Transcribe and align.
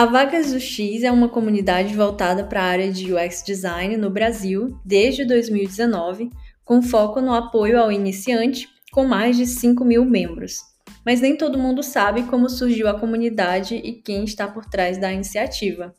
A 0.00 0.06
Vagas 0.06 0.50
do 0.50 0.58
X 0.58 1.02
é 1.02 1.12
uma 1.12 1.28
comunidade 1.28 1.94
voltada 1.94 2.42
para 2.42 2.62
a 2.62 2.64
área 2.64 2.90
de 2.90 3.12
UX 3.12 3.42
Design 3.42 3.98
no 3.98 4.08
Brasil 4.08 4.80
desde 4.82 5.26
2019, 5.26 6.30
com 6.64 6.80
foco 6.80 7.20
no 7.20 7.34
apoio 7.34 7.78
ao 7.78 7.92
iniciante, 7.92 8.66
com 8.92 9.04
mais 9.04 9.36
de 9.36 9.46
5 9.46 9.84
mil 9.84 10.06
membros. 10.06 10.60
Mas 11.04 11.20
nem 11.20 11.36
todo 11.36 11.58
mundo 11.58 11.82
sabe 11.82 12.22
como 12.22 12.48
surgiu 12.48 12.88
a 12.88 12.98
comunidade 12.98 13.74
e 13.74 13.92
quem 13.92 14.24
está 14.24 14.48
por 14.48 14.64
trás 14.64 14.96
da 14.96 15.12
iniciativa. 15.12 15.94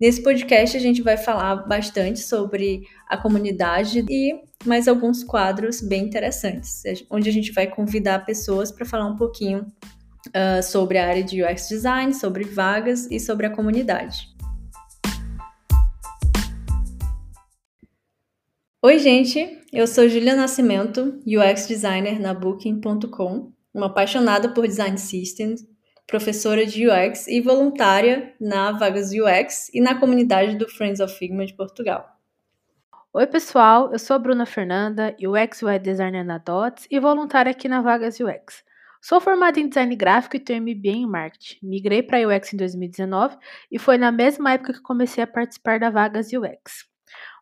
Nesse 0.00 0.24
podcast, 0.24 0.76
a 0.76 0.80
gente 0.80 1.00
vai 1.00 1.16
falar 1.16 1.54
bastante 1.68 2.18
sobre 2.18 2.82
a 3.08 3.16
comunidade 3.16 4.04
e 4.10 4.40
mais 4.66 4.88
alguns 4.88 5.22
quadros 5.22 5.80
bem 5.80 6.02
interessantes, 6.02 6.82
onde 7.08 7.28
a 7.28 7.32
gente 7.32 7.52
vai 7.52 7.68
convidar 7.68 8.24
pessoas 8.24 8.72
para 8.72 8.84
falar 8.84 9.06
um 9.06 9.14
pouquinho 9.14 9.64
uh, 10.28 10.62
sobre 10.62 10.98
a 10.98 11.08
área 11.08 11.22
de 11.22 11.42
UX 11.42 11.68
Design, 11.68 12.14
sobre 12.14 12.44
vagas 12.44 13.10
e 13.10 13.18
sobre 13.18 13.46
a 13.46 13.50
comunidade. 13.50 14.28
Oi, 18.82 18.98
gente! 18.98 19.58
Eu 19.72 19.86
sou 19.86 20.08
Julia 20.08 20.34
Nascimento, 20.34 21.20
UX 21.26 21.66
Designer 21.66 22.18
na 22.18 22.32
Booking.com, 22.32 23.52
uma 23.74 23.86
apaixonada 23.86 24.48
por 24.48 24.66
Design 24.66 24.96
Systems, 24.96 25.60
professora 26.06 26.64
de 26.66 26.88
UX 26.88 27.28
e 27.28 27.40
voluntária 27.40 28.34
na 28.40 28.72
Vagas 28.72 29.10
UX 29.12 29.68
e 29.72 29.80
na 29.80 29.94
comunidade 30.00 30.56
do 30.56 30.68
Friends 30.68 30.98
of 30.98 31.14
Figma 31.16 31.46
de 31.46 31.54
Portugal. 31.54 32.08
Oi, 33.12 33.26
pessoal, 33.26 33.92
eu 33.92 33.98
sou 33.98 34.16
a 34.16 34.18
Bruna 34.18 34.46
Fernanda, 34.46 35.14
UX 35.20 35.62
UI 35.62 35.78
Designer 35.78 36.24
na 36.24 36.38
DOTS 36.38 36.86
e 36.90 36.98
voluntária 36.98 37.50
aqui 37.50 37.68
na 37.68 37.80
Vagas 37.80 38.18
UX. 38.18 38.64
Sou 39.02 39.20
formada 39.20 39.58
em 39.58 39.66
design 39.66 39.96
gráfico 39.96 40.36
e 40.36 40.40
tenho 40.40 40.62
MBA 40.62 40.90
em 40.90 41.06
marketing. 41.06 41.58
Migrei 41.62 42.02
para 42.02 42.18
UX 42.28 42.52
em 42.52 42.56
2019 42.58 43.36
e 43.72 43.78
foi 43.78 43.96
na 43.96 44.12
mesma 44.12 44.52
época 44.52 44.74
que 44.74 44.82
comecei 44.82 45.24
a 45.24 45.26
participar 45.26 45.80
da 45.80 45.88
Vagas 45.88 46.28
UX. 46.32 46.90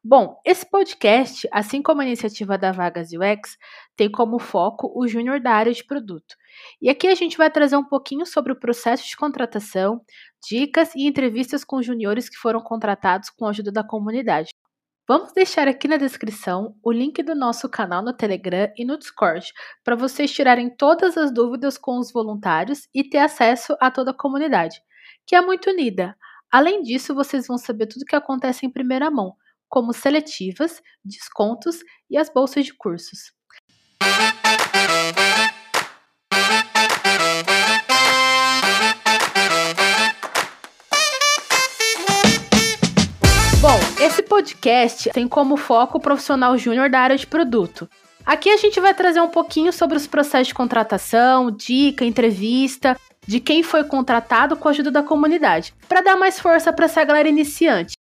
Bom, 0.03 0.41
esse 0.45 0.65
podcast, 0.65 1.49
assim 1.53 1.83
como 1.83 2.01
a 2.01 2.07
iniciativa 2.07 2.57
da 2.57 2.71
Vagas 2.71 3.09
UX, 3.13 3.59
tem 3.97 4.09
como 4.09 4.39
foco 4.39 4.93
o 4.95 5.09
júnior 5.09 5.41
da 5.41 5.51
área 5.51 5.73
de 5.73 5.85
produto. 5.85 6.37
E 6.81 6.89
aqui 6.89 7.09
a 7.09 7.15
gente 7.17 7.37
vai 7.37 7.51
trazer 7.51 7.77
um 7.77 7.85
pouquinho 7.85 8.25
sobre 8.25 8.53
o 8.53 8.59
processo 8.59 9.07
de 9.07 9.17
contratação, 9.17 10.01
dicas 10.49 10.95
e 10.95 11.07
entrevistas 11.09 11.65
com 11.65 11.83
juniores 11.83 12.29
que 12.29 12.37
foram 12.37 12.61
contratados 12.61 13.31
com 13.31 13.47
a 13.47 13.51
ajuda 13.51 13.73
da 13.73 13.83
comunidade. 13.83 14.51
Vamos 15.09 15.33
deixar 15.33 15.67
aqui 15.67 15.89
na 15.89 15.97
descrição 15.97 16.77
o 16.85 16.93
link 16.93 17.23
do 17.23 17.35
nosso 17.35 17.67
canal 17.67 18.03
no 18.03 18.13
Telegram 18.13 18.71
e 18.77 18.85
no 18.85 18.99
Discord 18.99 19.55
para 19.83 19.97
vocês 19.97 20.31
tirarem 20.31 20.69
todas 20.69 21.17
as 21.17 21.33
dúvidas 21.33 21.79
com 21.79 21.99
os 21.99 22.13
voluntários 22.13 22.87
e 22.95 23.03
ter 23.03 23.17
acesso 23.17 23.75
a 23.81 23.91
toda 23.91 24.11
a 24.11 24.15
comunidade, 24.15 24.83
que 25.27 25.35
é 25.35 25.41
muito 25.41 25.71
unida. 25.71 26.15
Além 26.53 26.83
disso, 26.83 27.15
vocês 27.15 27.47
vão 27.47 27.57
saber 27.57 27.87
tudo 27.87 28.03
o 28.03 28.05
que 28.05 28.17
acontece 28.17 28.67
em 28.67 28.71
primeira 28.71 29.11
mão, 29.11 29.35
como 29.67 29.95
seletivas, 29.95 30.83
descontos 31.03 31.79
e 32.11 32.19
as 32.19 32.29
bolsas 32.29 32.67
de 32.67 32.75
cursos. 32.75 33.33
Esse 44.01 44.23
podcast 44.23 45.11
tem 45.11 45.27
como 45.27 45.57
foco 45.57 45.99
o 45.99 46.01
profissional 46.01 46.57
júnior 46.57 46.89
da 46.89 47.01
área 47.01 47.17
de 47.17 47.27
produto. 47.27 47.91
Aqui 48.25 48.49
a 48.49 48.57
gente 48.57 48.79
vai 48.79 48.95
trazer 48.95 49.21
um 49.21 49.29
pouquinho 49.29 49.73
sobre 49.73 49.97
os 49.97 50.07
processos 50.07 50.49
de 50.49 50.55
contratação, 50.55 51.51
dica, 51.51 52.05
entrevista, 52.05 52.97
de 53.27 53.41
quem 53.41 53.65
foi 53.65 53.83
contratado 53.83 54.57
com 54.57 54.69
a 54.69 54.71
ajuda 54.71 54.93
da 54.93 55.03
comunidade, 55.03 55.75
para 55.89 56.01
dar 56.01 56.17
mais 56.17 56.39
força 56.39 56.73
para 56.73 56.85
essa 56.85 57.03
galera 57.03 57.29
iniciante. 57.29 57.97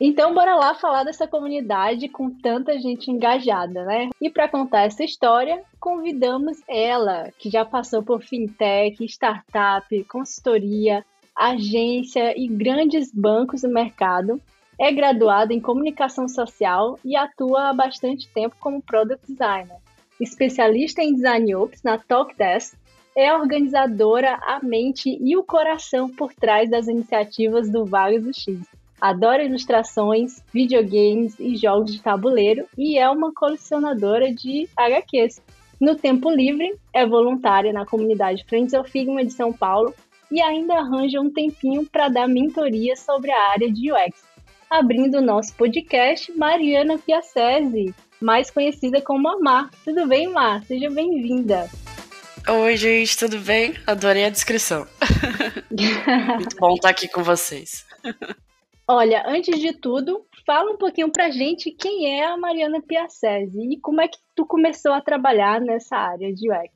Então, 0.00 0.34
bora 0.34 0.56
lá 0.56 0.74
falar 0.74 1.04
dessa 1.04 1.28
comunidade 1.28 2.08
com 2.08 2.30
tanta 2.30 2.76
gente 2.80 3.08
engajada, 3.08 3.84
né? 3.84 4.10
E 4.20 4.28
para 4.28 4.48
contar 4.48 4.86
essa 4.86 5.04
história, 5.04 5.62
convidamos 5.78 6.58
ela, 6.66 7.30
que 7.38 7.48
já 7.48 7.64
passou 7.64 8.02
por 8.02 8.22
fintech, 8.22 9.04
startup, 9.04 10.04
consultoria, 10.04 11.04
agência 11.34 12.36
e 12.36 12.48
grandes 12.48 13.12
bancos 13.12 13.62
do 13.62 13.68
mercado, 13.68 14.40
é 14.78 14.92
graduada 14.92 15.52
em 15.52 15.60
comunicação 15.60 16.28
social 16.28 16.98
e 17.04 17.16
atua 17.16 17.70
há 17.70 17.72
bastante 17.72 18.28
tempo 18.28 18.54
como 18.60 18.80
product 18.80 19.26
designer. 19.26 19.76
Especialista 20.20 21.02
em 21.02 21.14
design 21.14 21.54
ops 21.56 21.82
na 21.82 21.98
Talkdesk, 21.98 22.76
é 23.16 23.34
organizadora, 23.34 24.38
a 24.42 24.60
mente 24.62 25.18
e 25.20 25.36
o 25.36 25.42
coração 25.42 26.08
por 26.08 26.32
trás 26.32 26.70
das 26.70 26.86
iniciativas 26.86 27.68
do 27.68 27.84
Vale 27.84 28.20
do 28.20 28.32
X. 28.32 28.60
Adora 29.00 29.42
ilustrações, 29.42 30.42
videogames 30.52 31.38
e 31.40 31.56
jogos 31.56 31.92
de 31.92 32.00
tabuleiro 32.00 32.66
e 32.76 32.96
é 32.96 33.10
uma 33.10 33.32
colecionadora 33.32 34.32
de 34.32 34.68
HQs. 34.76 35.40
No 35.80 35.96
tempo 35.96 36.30
livre, 36.30 36.76
é 36.92 37.04
voluntária 37.04 37.72
na 37.72 37.84
comunidade 37.84 38.44
Friends 38.44 38.72
of 38.72 38.88
Figma 38.88 39.24
de 39.24 39.32
São 39.32 39.52
Paulo 39.52 39.92
e 40.30 40.40
ainda 40.40 40.74
arranja 40.74 41.20
um 41.20 41.30
tempinho 41.30 41.86
para 41.86 42.08
dar 42.08 42.28
mentoria 42.28 42.94
sobre 42.94 43.32
a 43.32 43.50
área 43.50 43.72
de 43.72 43.92
UX 43.92 44.27
abrindo 44.70 45.18
o 45.18 45.22
nosso 45.22 45.54
podcast, 45.54 46.30
Mariana 46.32 46.98
Piacese, 46.98 47.94
mais 48.20 48.50
conhecida 48.50 49.00
como 49.00 49.28
a 49.28 49.38
Mar. 49.38 49.70
Tudo 49.84 50.06
bem, 50.06 50.28
Mar? 50.28 50.62
Seja 50.64 50.90
bem-vinda. 50.90 51.68
Oi, 52.48 52.76
gente, 52.76 53.16
tudo 53.16 53.38
bem? 53.40 53.74
Adorei 53.86 54.24
a 54.24 54.30
descrição. 54.30 54.86
Muito 56.38 56.56
bom 56.56 56.74
estar 56.74 56.90
aqui 56.90 57.08
com 57.08 57.22
vocês. 57.22 57.86
Olha, 58.86 59.22
antes 59.26 59.60
de 59.60 59.72
tudo, 59.74 60.26
fala 60.46 60.70
um 60.70 60.78
pouquinho 60.78 61.10
pra 61.10 61.30
gente 61.30 61.70
quem 61.70 62.18
é 62.18 62.26
a 62.26 62.36
Mariana 62.36 62.80
Piacese 62.80 63.60
e 63.60 63.78
como 63.80 64.00
é 64.00 64.08
que 64.08 64.18
tu 64.34 64.46
começou 64.46 64.92
a 64.92 65.00
trabalhar 65.00 65.60
nessa 65.60 65.96
área 65.96 66.32
de 66.32 66.50
UX. 66.50 66.70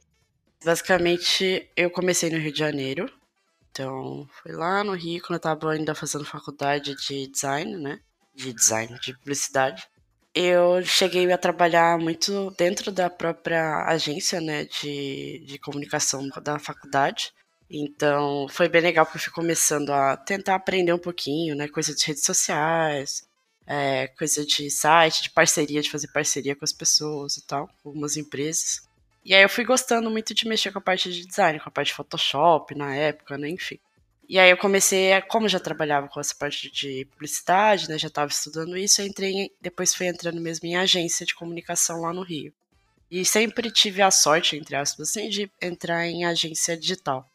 Basicamente, 0.64 1.68
eu 1.74 1.90
comecei 1.90 2.30
no 2.30 2.38
Rio 2.38 2.52
de 2.52 2.58
Janeiro, 2.58 3.10
então, 3.72 4.28
foi 4.42 4.52
lá 4.52 4.84
no 4.84 4.92
Rio, 4.92 5.22
quando 5.22 5.34
eu 5.34 5.40
tava 5.40 5.72
ainda 5.72 5.94
fazendo 5.94 6.26
faculdade 6.26 6.94
de 6.94 7.26
design, 7.26 7.78
né? 7.78 8.00
De 8.34 8.52
design, 8.52 8.98
de 9.00 9.16
publicidade. 9.16 9.88
Eu 10.34 10.82
cheguei 10.84 11.30
a 11.32 11.38
trabalhar 11.38 11.98
muito 11.98 12.50
dentro 12.52 12.92
da 12.92 13.08
própria 13.08 13.84
agência, 13.86 14.40
né? 14.42 14.66
De, 14.66 15.42
de 15.46 15.58
comunicação 15.58 16.28
da 16.42 16.58
faculdade. 16.58 17.32
Então, 17.70 18.46
foi 18.50 18.68
bem 18.68 18.82
legal 18.82 19.06
porque 19.06 19.18
eu 19.18 19.22
fui 19.22 19.32
começando 19.32 19.90
a 19.90 20.18
tentar 20.18 20.56
aprender 20.56 20.92
um 20.92 20.98
pouquinho, 20.98 21.56
né? 21.56 21.66
Coisa 21.66 21.94
de 21.94 22.06
redes 22.06 22.24
sociais, 22.24 23.26
é, 23.66 24.08
coisa 24.08 24.44
de 24.44 24.70
site, 24.70 25.22
de 25.22 25.30
parceria, 25.30 25.80
de 25.80 25.90
fazer 25.90 26.08
parceria 26.08 26.54
com 26.54 26.64
as 26.64 26.72
pessoas 26.74 27.38
e 27.38 27.46
tal, 27.46 27.68
com 27.82 27.88
algumas 27.88 28.18
empresas. 28.18 28.82
E 29.24 29.34
aí 29.34 29.42
eu 29.42 29.48
fui 29.48 29.64
gostando 29.64 30.10
muito 30.10 30.34
de 30.34 30.48
mexer 30.48 30.72
com 30.72 30.78
a 30.78 30.82
parte 30.82 31.12
de 31.12 31.24
design, 31.24 31.60
com 31.60 31.68
a 31.68 31.72
parte 31.72 31.88
de 31.88 31.94
Photoshop 31.94 32.74
na 32.74 32.94
época, 32.94 33.38
né, 33.38 33.48
enfim. 33.48 33.78
E 34.28 34.38
aí 34.38 34.50
eu 34.50 34.56
comecei, 34.56 35.20
como 35.22 35.46
eu 35.46 35.50
já 35.50 35.60
trabalhava 35.60 36.08
com 36.08 36.18
essa 36.18 36.34
parte 36.34 36.70
de 36.70 37.04
publicidade, 37.12 37.88
né, 37.88 37.98
já 37.98 38.08
estava 38.08 38.30
estudando 38.30 38.76
isso, 38.76 39.00
eu 39.00 39.06
entrei, 39.06 39.32
em, 39.32 39.50
depois 39.60 39.94
fui 39.94 40.06
entrando 40.06 40.40
mesmo 40.40 40.66
em 40.66 40.76
agência 40.76 41.24
de 41.26 41.34
comunicação 41.34 42.00
lá 42.00 42.12
no 42.12 42.22
Rio. 42.22 42.52
E 43.10 43.24
sempre 43.24 43.70
tive 43.70 44.00
a 44.00 44.10
sorte, 44.10 44.56
entre 44.56 44.74
aspas, 44.74 45.10
assim, 45.10 45.28
de 45.28 45.50
entrar 45.60 46.06
em 46.06 46.24
agência 46.24 46.76
digital. 46.76 47.28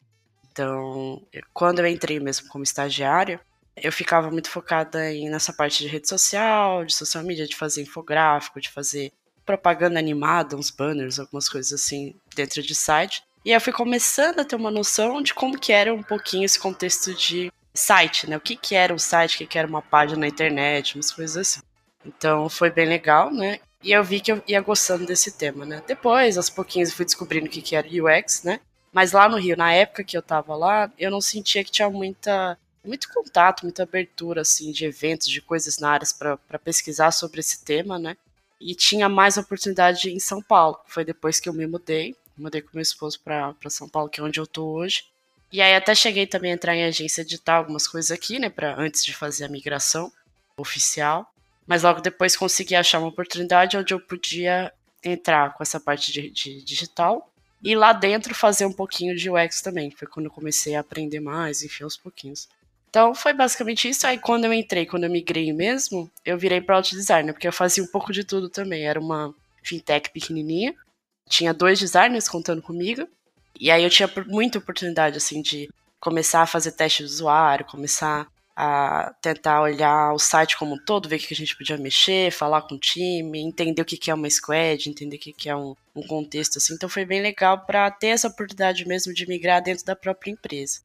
Então, 0.51 1.21
quando 1.53 1.79
eu 1.79 1.87
entrei 1.87 2.19
mesmo 2.19 2.47
como 2.47 2.63
estagiária, 2.63 3.39
eu 3.75 3.91
ficava 3.91 4.31
muito 4.31 4.49
focada 4.49 5.13
em, 5.13 5.29
nessa 5.29 5.53
parte 5.53 5.83
de 5.83 5.87
rede 5.87 6.09
social, 6.09 6.83
de 6.83 6.95
social 6.95 7.23
media, 7.23 7.45
de 7.45 7.55
fazer 7.55 7.83
infográfico, 7.83 8.59
de 8.59 8.71
fazer 8.71 9.13
propaganda 9.47 9.97
animada, 9.97 10.57
uns 10.57 10.69
banners, 10.69 11.17
algumas 11.17 11.47
coisas 11.47 11.71
assim 11.71 12.13
dentro 12.35 12.61
de 12.61 12.75
site. 12.75 13.23
E 13.45 13.51
eu 13.51 13.61
fui 13.61 13.71
começando 13.71 14.41
a 14.41 14.45
ter 14.45 14.57
uma 14.57 14.69
noção 14.69 15.21
de 15.21 15.33
como 15.33 15.57
que 15.57 15.71
era 15.71 15.93
um 15.93 16.03
pouquinho 16.03 16.43
esse 16.43 16.59
contexto 16.59 17.13
de 17.13 17.51
site, 17.73 18.29
né? 18.29 18.35
O 18.35 18.41
que 18.41 18.57
que 18.57 18.75
era 18.75 18.93
um 18.93 18.99
site, 18.99 19.35
o 19.35 19.37
que 19.39 19.47
que 19.47 19.57
era 19.57 19.67
uma 19.67 19.81
página 19.81 20.19
na 20.19 20.27
internet, 20.27 20.95
umas 20.95 21.11
coisas 21.11 21.37
assim. 21.37 21.61
Então 22.05 22.49
foi 22.49 22.69
bem 22.69 22.87
legal, 22.87 23.31
né? 23.33 23.59
E 23.81 23.91
eu 23.91 24.03
vi 24.03 24.19
que 24.19 24.31
eu 24.31 24.43
ia 24.47 24.59
gostando 24.59 25.05
desse 25.05 25.31
tema, 25.31 25.65
né? 25.65 25.81
Depois, 25.87 26.35
aos 26.35 26.49
pouquinhos, 26.49 26.91
fui 26.93 27.05
descobrindo 27.05 27.45
o 27.45 27.49
que 27.49 27.61
que 27.61 27.75
era 27.75 27.87
UX, 27.87 28.43
né? 28.43 28.59
Mas 28.91 29.13
lá 29.13 29.29
no 29.29 29.37
Rio, 29.37 29.55
na 29.55 29.71
época 29.71 30.03
que 30.03 30.17
eu 30.17 30.21
tava 30.21 30.55
lá, 30.55 30.91
eu 30.97 31.09
não 31.09 31.21
sentia 31.21 31.63
que 31.63 31.71
tinha 31.71 31.89
muita 31.89 32.57
muito 32.83 33.09
contato, 33.13 33.63
muita 33.63 33.83
abertura 33.83 34.41
assim 34.41 34.71
de 34.71 34.85
eventos, 34.85 35.27
de 35.27 35.41
coisas 35.41 35.77
na 35.77 35.91
área 35.91 36.07
para 36.47 36.59
pesquisar 36.59 37.11
sobre 37.11 37.41
esse 37.41 37.63
tema, 37.63 37.99
né? 37.99 38.15
E 38.59 38.73
tinha 38.75 39.07
mais 39.07 39.37
oportunidade 39.37 40.09
em 40.09 40.19
São 40.19 40.41
Paulo. 40.41 40.79
Foi 40.87 41.05
depois 41.05 41.39
que 41.39 41.47
eu 41.47 41.53
me 41.53 41.67
mudei. 41.67 42.15
Mudei 42.37 42.61
com 42.61 42.69
meu 42.73 42.81
esposo 42.81 43.19
para 43.19 43.53
São 43.69 43.89
Paulo, 43.89 44.09
que 44.09 44.19
é 44.19 44.23
onde 44.23 44.39
eu 44.39 44.47
tô 44.47 44.65
hoje. 44.65 45.05
E 45.51 45.61
aí 45.61 45.75
até 45.75 45.95
cheguei 45.95 46.27
também 46.27 46.51
a 46.51 46.55
entrar 46.55 46.75
em 46.75 46.83
agência 46.83 47.21
editar 47.21 47.55
algumas 47.55 47.87
coisas 47.87 48.11
aqui, 48.11 48.37
né, 48.37 48.49
para 48.49 48.75
antes 48.79 49.03
de 49.03 49.13
fazer 49.13 49.45
a 49.45 49.49
migração 49.49 50.11
oficial. 50.57 51.31
Mas 51.65 51.83
logo 51.83 52.01
depois 52.01 52.35
consegui 52.35 52.75
achar 52.75 52.99
uma 52.99 53.07
oportunidade 53.07 53.77
onde 53.77 53.93
eu 53.93 53.99
podia 53.99 54.71
entrar 55.03 55.53
com 55.53 55.63
essa 55.63 55.79
parte 55.79 56.11
de, 56.11 56.29
de 56.29 56.61
digital 56.61 57.29
e 57.63 57.75
lá 57.75 57.91
dentro 57.93 58.35
fazer 58.35 58.65
um 58.65 58.73
pouquinho 58.73 59.15
de 59.15 59.29
UX 59.29 59.61
também. 59.61 59.91
Foi 59.91 60.07
quando 60.07 60.27
eu 60.27 60.31
comecei 60.31 60.75
a 60.75 60.81
aprender 60.81 61.19
mais, 61.19 61.63
enfim, 61.63 61.83
aos 61.83 61.97
pouquinhos. 61.97 62.47
Então 62.89 63.13
foi 63.13 63.33
basicamente 63.33 63.89
isso. 63.89 64.05
Aí 64.07 64.17
quando 64.17 64.45
eu 64.45 64.53
entrei, 64.53 64.85
quando 64.85 65.03
eu 65.03 65.09
migrei 65.09 65.51
mesmo, 65.53 66.09
eu 66.25 66.37
virei 66.37 66.61
product 66.61 66.95
designer, 66.95 67.33
porque 67.33 67.47
eu 67.47 67.53
fazia 67.53 67.83
um 67.83 67.87
pouco 67.87 68.11
de 68.11 68.23
tudo 68.23 68.49
também. 68.49 68.85
Era 68.85 68.99
uma 68.99 69.33
fintech 69.63 70.09
pequenininha, 70.11 70.73
tinha 71.29 71.53
dois 71.53 71.79
designers 71.79 72.29
contando 72.29 72.61
comigo, 72.61 73.07
e 73.59 73.69
aí 73.69 73.83
eu 73.83 73.89
tinha 73.89 74.09
muita 74.27 74.59
oportunidade 74.59 75.17
assim 75.17 75.41
de 75.41 75.69
começar 75.99 76.41
a 76.41 76.47
fazer 76.47 76.71
teste 76.71 77.03
de 77.03 77.09
usuário, 77.09 77.65
começar 77.65 78.27
a 78.55 79.13
tentar 79.21 79.61
olhar 79.61 80.13
o 80.13 80.17
site 80.17 80.57
como 80.57 80.73
um 80.75 80.83
todo, 80.83 81.07
ver 81.07 81.17
o 81.17 81.19
que 81.19 81.33
a 81.33 81.37
gente 81.37 81.55
podia 81.55 81.77
mexer, 81.77 82.31
falar 82.31 82.63
com 82.63 82.73
o 82.73 82.79
time, 82.79 83.39
entender 83.39 83.81
o 83.81 83.85
que 83.85 84.09
é 84.09 84.13
uma 84.13 84.29
squad, 84.29 84.89
entender 84.89 85.17
o 85.17 85.19
que 85.19 85.47
é 85.47 85.55
um, 85.55 85.75
um 85.95 86.01
contexto 86.01 86.57
assim. 86.57 86.73
Então 86.73 86.89
foi 86.89 87.05
bem 87.05 87.21
legal 87.21 87.65
para 87.65 87.91
ter 87.91 88.07
essa 88.07 88.27
oportunidade 88.27 88.87
mesmo 88.87 89.13
de 89.13 89.27
migrar 89.27 89.61
dentro 89.61 89.85
da 89.85 89.95
própria 89.95 90.31
empresa. 90.31 90.81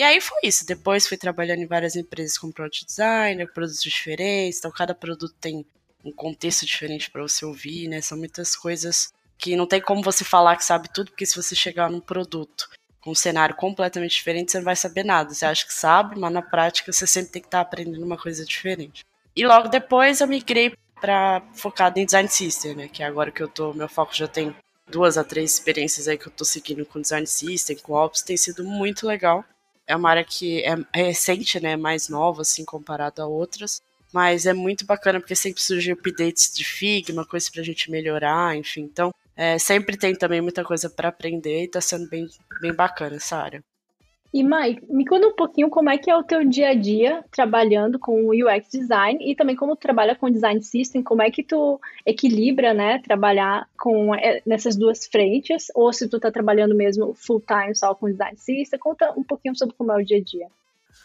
E 0.00 0.02
aí 0.02 0.18
foi 0.18 0.38
isso. 0.44 0.64
Depois 0.64 1.06
fui 1.06 1.18
trabalhando 1.18 1.60
em 1.60 1.66
várias 1.66 1.94
empresas 1.94 2.38
como 2.38 2.54
product 2.54 2.86
designer, 2.86 3.52
produtos 3.52 3.82
diferentes. 3.82 4.58
Então 4.58 4.70
cada 4.70 4.94
produto 4.94 5.34
tem 5.38 5.62
um 6.02 6.10
contexto 6.10 6.64
diferente 6.64 7.10
para 7.10 7.20
você 7.20 7.44
ouvir, 7.44 7.86
né? 7.86 8.00
São 8.00 8.16
muitas 8.16 8.56
coisas 8.56 9.12
que 9.36 9.54
não 9.54 9.66
tem 9.66 9.78
como 9.78 10.02
você 10.02 10.24
falar 10.24 10.56
que 10.56 10.64
sabe 10.64 10.88
tudo, 10.90 11.10
porque 11.10 11.26
se 11.26 11.36
você 11.36 11.54
chegar 11.54 11.90
num 11.90 12.00
produto 12.00 12.70
com 13.02 13.10
um 13.10 13.14
cenário 13.14 13.54
completamente 13.54 14.12
diferente, 14.12 14.50
você 14.50 14.56
não 14.56 14.64
vai 14.64 14.74
saber 14.74 15.04
nada. 15.04 15.34
Você 15.34 15.44
acha 15.44 15.66
que 15.66 15.74
sabe, 15.74 16.18
mas 16.18 16.32
na 16.32 16.40
prática 16.40 16.90
você 16.90 17.06
sempre 17.06 17.32
tem 17.32 17.42
que 17.42 17.48
estar 17.48 17.60
aprendendo 17.60 18.02
uma 18.02 18.16
coisa 18.16 18.42
diferente. 18.42 19.04
E 19.36 19.46
logo 19.46 19.68
depois 19.68 20.22
eu 20.22 20.26
migrei 20.26 20.72
para 20.98 21.42
focado 21.52 21.98
em 21.98 22.06
design 22.06 22.28
system, 22.30 22.74
né? 22.74 22.88
Que 22.88 23.02
é 23.02 23.06
agora 23.06 23.30
que 23.30 23.42
eu 23.42 23.48
tô, 23.48 23.74
meu 23.74 23.86
foco 23.86 24.16
já 24.16 24.26
tem 24.26 24.56
duas 24.88 25.18
a 25.18 25.24
três 25.24 25.52
experiências 25.52 26.08
aí 26.08 26.16
que 26.16 26.26
eu 26.26 26.32
tô 26.32 26.46
seguindo 26.46 26.86
com 26.86 27.02
design 27.02 27.26
system, 27.26 27.76
com 27.76 27.92
ops, 27.92 28.22
tem 28.22 28.38
sido 28.38 28.64
muito 28.64 29.06
legal. 29.06 29.44
É 29.90 29.96
uma 29.96 30.10
área 30.10 30.24
que 30.24 30.62
é, 30.62 30.76
é 30.94 31.02
recente, 31.02 31.58
né? 31.60 31.76
Mais 31.76 32.08
nova, 32.08 32.42
assim, 32.42 32.64
comparado 32.64 33.20
a 33.20 33.26
outras. 33.26 33.82
Mas 34.12 34.46
é 34.46 34.52
muito 34.52 34.86
bacana 34.86 35.20
porque 35.20 35.34
sempre 35.34 35.60
surgem 35.60 35.92
updates 35.94 36.52
de 36.54 36.64
Figma, 36.64 37.24
coisas 37.24 37.48
pra 37.48 37.62
gente 37.62 37.90
melhorar, 37.90 38.56
enfim. 38.56 38.82
Então, 38.82 39.12
é, 39.36 39.58
sempre 39.58 39.96
tem 39.96 40.14
também 40.14 40.40
muita 40.40 40.64
coisa 40.64 40.88
para 40.88 41.08
aprender 41.08 41.64
e 41.64 41.68
tá 41.68 41.80
sendo 41.80 42.08
bem, 42.08 42.28
bem 42.60 42.72
bacana 42.72 43.16
essa 43.16 43.36
área. 43.36 43.64
E 44.32 44.44
Mike, 44.44 44.84
me 44.88 45.04
conta 45.04 45.26
um 45.26 45.34
pouquinho 45.34 45.68
como 45.68 45.90
é 45.90 45.98
que 45.98 46.08
é 46.08 46.16
o 46.16 46.22
teu 46.22 46.44
dia 46.44 46.70
a 46.70 46.74
dia 46.74 47.24
trabalhando 47.32 47.98
com 47.98 48.28
UX 48.28 48.68
design 48.70 49.18
e 49.20 49.34
também 49.34 49.56
como 49.56 49.74
tu 49.74 49.80
trabalha 49.80 50.14
com 50.14 50.30
design 50.30 50.62
system, 50.62 51.02
como 51.02 51.20
é 51.20 51.30
que 51.30 51.42
tu 51.42 51.80
equilibra, 52.06 52.72
né, 52.72 53.00
trabalhar 53.00 53.68
com 53.76 54.14
é, 54.14 54.40
nessas 54.46 54.76
duas 54.76 55.06
frentes, 55.06 55.66
ou 55.74 55.92
se 55.92 56.08
tu 56.08 56.20
tá 56.20 56.30
trabalhando 56.30 56.76
mesmo 56.76 57.12
full 57.14 57.40
time 57.40 57.74
só 57.74 57.92
com 57.92 58.10
design 58.10 58.38
system, 58.38 58.78
conta 58.78 59.12
um 59.16 59.24
pouquinho 59.24 59.56
sobre 59.56 59.74
como 59.76 59.90
é 59.90 59.96
o 59.96 60.04
dia 60.04 60.18
a 60.18 60.22
dia. 60.22 60.46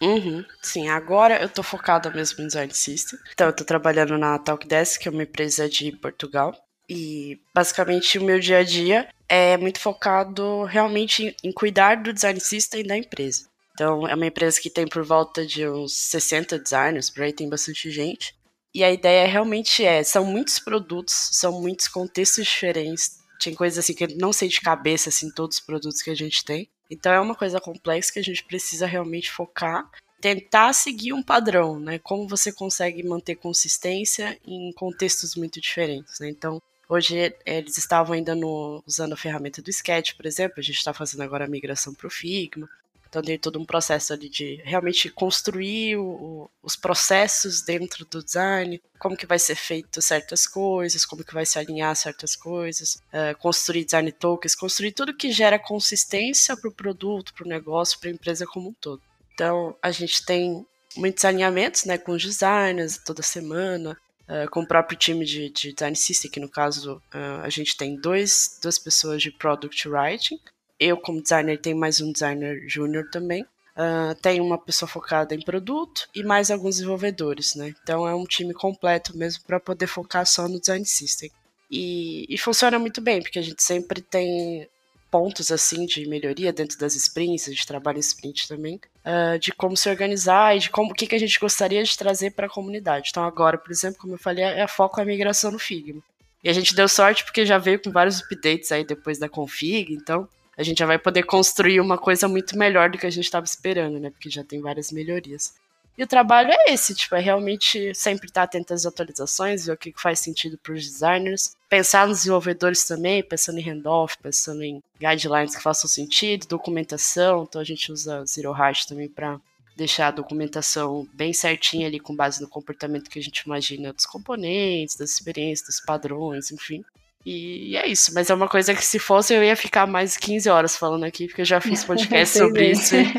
Uhum, 0.01 0.43
sim, 0.61 0.89
agora 0.89 1.41
eu 1.41 1.49
tô 1.49 1.63
focada 1.63 2.09
mesmo 2.09 2.43
em 2.43 2.47
design 2.47 2.73
system. 2.73 3.17
Então 3.33 3.47
eu 3.47 3.55
tô 3.55 3.63
trabalhando 3.63 4.17
na 4.17 4.37
Talkdesk, 4.37 5.01
que 5.01 5.07
é 5.07 5.11
uma 5.11 5.23
empresa 5.23 5.69
de 5.69 5.91
Portugal. 5.93 6.53
E 6.89 7.39
basicamente 7.53 8.19
o 8.19 8.23
meu 8.23 8.39
dia 8.39 8.59
a 8.59 8.63
dia 8.63 9.07
é 9.27 9.57
muito 9.57 9.79
focado 9.79 10.63
realmente 10.65 11.35
em, 11.43 11.51
cuidar 11.51 11.95
do 11.95 12.13
design 12.13 12.39
system 12.39 12.83
da 12.83 12.97
empresa. 12.97 13.47
Então, 13.73 14.07
é 14.07 14.15
uma 14.15 14.27
empresa 14.27 14.61
que 14.61 14.69
tem 14.69 14.87
por 14.87 15.03
volta 15.03 15.45
de 15.45 15.67
uns 15.67 15.93
60 15.93 16.59
designers, 16.59 17.09
por 17.09 17.23
aí 17.23 17.33
tem 17.33 17.49
bastante 17.49 17.91
gente. 17.91 18.35
E 18.73 18.83
a 18.83 18.91
ideia 18.91 19.27
realmente 19.27 19.83
é, 19.83 20.03
são 20.03 20.25
muitos 20.25 20.59
produtos, 20.59 21.13
são 21.31 21.61
muitos 21.61 21.87
contextos 21.87 22.45
diferentes. 22.45 23.19
Tem 23.41 23.53
coisas 23.53 23.79
assim 23.79 23.93
que 23.93 24.03
eu 24.05 24.17
não 24.17 24.31
sei 24.31 24.47
de 24.47 24.61
cabeça, 24.61 25.09
assim, 25.09 25.29
todos 25.31 25.57
os 25.57 25.63
produtos 25.63 26.01
que 26.01 26.09
a 26.09 26.15
gente 26.15 26.43
tem. 26.45 26.69
Então 26.89 27.11
é 27.11 27.19
uma 27.19 27.35
coisa 27.35 27.59
complexa 27.59 28.13
que 28.13 28.19
a 28.19 28.23
gente 28.23 28.43
precisa 28.43 28.85
realmente 28.85 29.31
focar, 29.31 29.89
tentar 30.21 30.73
seguir 30.73 31.13
um 31.13 31.23
padrão, 31.23 31.79
né? 31.79 31.99
Como 31.99 32.27
você 32.27 32.51
consegue 32.51 33.03
manter 33.03 33.35
consistência 33.35 34.39
em 34.45 34.71
contextos 34.73 35.35
muito 35.35 35.59
diferentes, 35.59 36.19
né? 36.19 36.29
Então, 36.29 36.61
Hoje 36.87 37.35
eles 37.45 37.77
estavam 37.77 38.13
ainda 38.13 38.35
no, 38.35 38.83
usando 38.85 39.13
a 39.13 39.17
ferramenta 39.17 39.61
do 39.61 39.69
Sketch, 39.69 40.13
por 40.15 40.25
exemplo, 40.25 40.59
a 40.59 40.61
gente 40.61 40.77
está 40.77 40.93
fazendo 40.93 41.21
agora 41.23 41.45
a 41.45 41.49
migração 41.49 41.93
para 41.93 42.07
o 42.07 42.11
Figma. 42.11 42.69
Então 43.15 43.23
tem 43.23 43.39
todo 43.39 43.57
um 43.57 43.65
processo 43.65 44.11
ali 44.11 44.27
de 44.27 44.61
realmente 44.65 45.09
construir 45.09 45.95
o, 45.95 46.49
os 46.61 46.75
processos 46.75 47.61
dentro 47.61 48.05
do 48.05 48.21
design, 48.21 48.81
como 48.99 49.15
que 49.15 49.25
vai 49.25 49.39
ser 49.39 49.55
feito 49.55 50.01
certas 50.01 50.45
coisas, 50.45 51.05
como 51.05 51.23
que 51.23 51.33
vai 51.33 51.45
se 51.45 51.57
alinhar 51.57 51.95
certas 51.95 52.35
coisas, 52.35 52.95
uh, 53.13 53.37
construir 53.39 53.85
design 53.85 54.11
tokens, 54.11 54.53
construir 54.53 54.91
tudo 54.91 55.15
que 55.15 55.31
gera 55.31 55.57
consistência 55.57 56.57
para 56.57 56.69
o 56.69 56.73
produto, 56.73 57.33
para 57.33 57.45
o 57.45 57.49
negócio, 57.49 57.97
para 58.01 58.09
a 58.09 58.13
empresa 58.13 58.45
como 58.45 58.69
um 58.69 58.73
todo. 58.73 59.01
Então 59.33 59.77
a 59.81 59.91
gente 59.91 60.25
tem 60.25 60.67
muitos 60.97 61.23
alinhamentos 61.23 61.85
né, 61.85 61.97
com 61.97 62.11
os 62.11 62.21
designers 62.21 62.97
toda 62.97 63.23
semana, 63.23 63.97
uh, 64.29 64.49
com 64.49 64.61
o 64.61 64.67
próprio 64.67 64.97
time 64.97 65.25
de, 65.25 65.49
de, 65.49 65.73
design 65.73 65.95
system, 65.95 66.31
que 66.31 66.39
no 66.39 66.49
caso 66.49 67.01
uh, 67.13 67.41
a 67.43 67.49
gente 67.49 67.75
tem 67.77 67.95
dois, 67.95 68.59
duas 68.61 68.77
pessoas 68.77 69.21
de 69.21 69.31
product 69.31 69.87
writing. 69.87 70.39
Eu, 70.79 70.97
como 70.97 71.21
designer, 71.21 71.59
tenho 71.59 71.77
mais 71.77 72.01
um 72.01 72.11
designer 72.11 72.63
júnior 72.67 73.09
também. 73.09 73.43
Uh, 73.43 74.15
tem 74.21 74.39
uma 74.39 74.57
pessoa 74.57 74.87
focada 74.87 75.35
em 75.35 75.41
produto 75.41 76.07
e 76.15 76.23
mais 76.23 76.49
alguns 76.49 76.75
desenvolvedores, 76.75 77.55
né? 77.55 77.73
Então 77.83 78.07
é 78.07 78.15
um 78.15 78.23
time 78.23 78.53
completo 78.53 79.17
mesmo 79.17 79.43
para 79.45 79.59
poder 79.59 79.87
focar 79.87 80.25
só 80.25 80.47
no 80.47 80.59
design 80.59 80.85
system. 80.85 81.29
E, 81.69 82.25
e, 82.29 82.37
funciona 82.37 82.79
muito 82.79 83.01
bem, 83.01 83.21
porque 83.21 83.39
a 83.39 83.41
gente 83.41 83.61
sempre 83.61 83.99
tem 83.99 84.69
pontos 85.09 85.51
assim 85.51 85.85
de 85.85 86.07
melhoria 86.07 86.53
dentro 86.53 86.77
das 86.77 86.95
sprints, 86.95 87.53
de 87.53 87.65
trabalho 87.65 87.97
em 87.97 88.01
sprint 88.01 88.47
também, 88.47 88.79
uh, 89.05 89.37
de 89.39 89.51
como 89.51 89.77
se 89.77 89.89
organizar 89.89 90.55
e 90.55 90.59
de 90.59 90.69
como 90.69 90.91
o 90.91 90.93
que, 90.93 91.07
que 91.07 91.15
a 91.15 91.19
gente 91.19 91.39
gostaria 91.39 91.83
de 91.83 91.97
trazer 91.97 92.31
para 92.31 92.47
a 92.47 92.49
comunidade. 92.49 93.09
Então 93.11 93.23
agora, 93.23 93.57
por 93.57 93.71
exemplo, 93.71 93.99
como 93.99 94.15
eu 94.15 94.19
falei, 94.19 94.43
é 94.43 94.63
a 94.63 94.67
foco 94.67 94.99
a 94.99 95.05
migração 95.05 95.51
no 95.51 95.59
Figma. 95.59 96.01
E 96.43 96.49
a 96.49 96.53
gente 96.53 96.75
deu 96.75 96.87
sorte 96.87 97.23
porque 97.23 97.45
já 97.45 97.57
veio 97.57 97.81
com 97.81 97.91
vários 97.91 98.19
updates 98.19 98.71
aí 98.71 98.85
depois 98.85 99.17
da 99.17 99.29
config, 99.29 99.93
então 99.93 100.27
a 100.57 100.63
gente 100.63 100.79
já 100.79 100.85
vai 100.85 100.97
poder 100.97 101.23
construir 101.23 101.79
uma 101.79 101.97
coisa 101.97 102.27
muito 102.27 102.57
melhor 102.57 102.89
do 102.89 102.97
que 102.97 103.05
a 103.05 103.09
gente 103.09 103.25
estava 103.25 103.45
esperando, 103.45 103.99
né? 103.99 104.09
Porque 104.09 104.29
já 104.29 104.43
tem 104.43 104.61
várias 104.61 104.91
melhorias. 104.91 105.53
E 105.97 106.03
o 106.03 106.07
trabalho 106.07 106.51
é 106.51 106.73
esse, 106.73 106.93
tipo, 106.93 107.15
é 107.15 107.21
realmente 107.21 107.93
sempre 107.95 108.27
estar 108.27 108.43
atento 108.43 108.73
às 108.73 108.85
atualizações, 108.85 109.65
ver 109.65 109.71
o 109.71 109.77
que 109.77 109.93
faz 109.95 110.19
sentido 110.19 110.57
para 110.57 110.73
os 110.73 110.83
designers, 110.83 111.55
pensar 111.69 112.07
nos 112.07 112.19
desenvolvedores 112.19 112.83
também, 112.83 113.23
pensando 113.23 113.59
em 113.59 113.63
handoff, 113.63 114.17
pensando 114.21 114.61
em 114.61 114.83
guidelines 114.99 115.55
que 115.55 115.63
façam 115.63 115.89
sentido, 115.89 116.47
documentação, 116.47 117.43
então 117.43 117.61
a 117.61 117.65
gente 117.65 117.91
usa 117.91 118.25
Zero 118.25 118.51
Hash 118.51 118.85
também 118.85 119.07
para 119.07 119.39
deixar 119.75 120.07
a 120.07 120.11
documentação 120.11 121.07
bem 121.13 121.33
certinha 121.33 121.87
ali 121.87 121.99
com 121.99 122.15
base 122.15 122.41
no 122.41 122.47
comportamento 122.47 123.09
que 123.09 123.19
a 123.19 123.21
gente 123.21 123.39
imagina 123.39 123.93
dos 123.93 124.05
componentes, 124.05 124.95
das 124.95 125.11
experiências, 125.11 125.67
dos 125.67 125.79
padrões, 125.79 126.51
enfim. 126.51 126.83
E 127.25 127.75
é 127.75 127.87
isso, 127.87 128.13
mas 128.13 128.29
é 128.29 128.35
uma 128.35 128.47
coisa 128.47 128.75
que 128.75 128.85
se 128.85 128.99
fosse 128.99 129.33
eu 129.33 129.43
ia 129.43 129.55
ficar 129.55 129.87
mais 129.87 130.15
15 130.15 130.47
horas 130.47 130.77
falando 130.77 131.05
aqui, 131.05 131.27
porque 131.27 131.41
eu 131.41 131.45
já 131.45 131.59
fiz 131.59 131.83
podcast 131.85 132.37
sobre 132.37 132.71
isso 132.71 132.95
e 132.95 133.13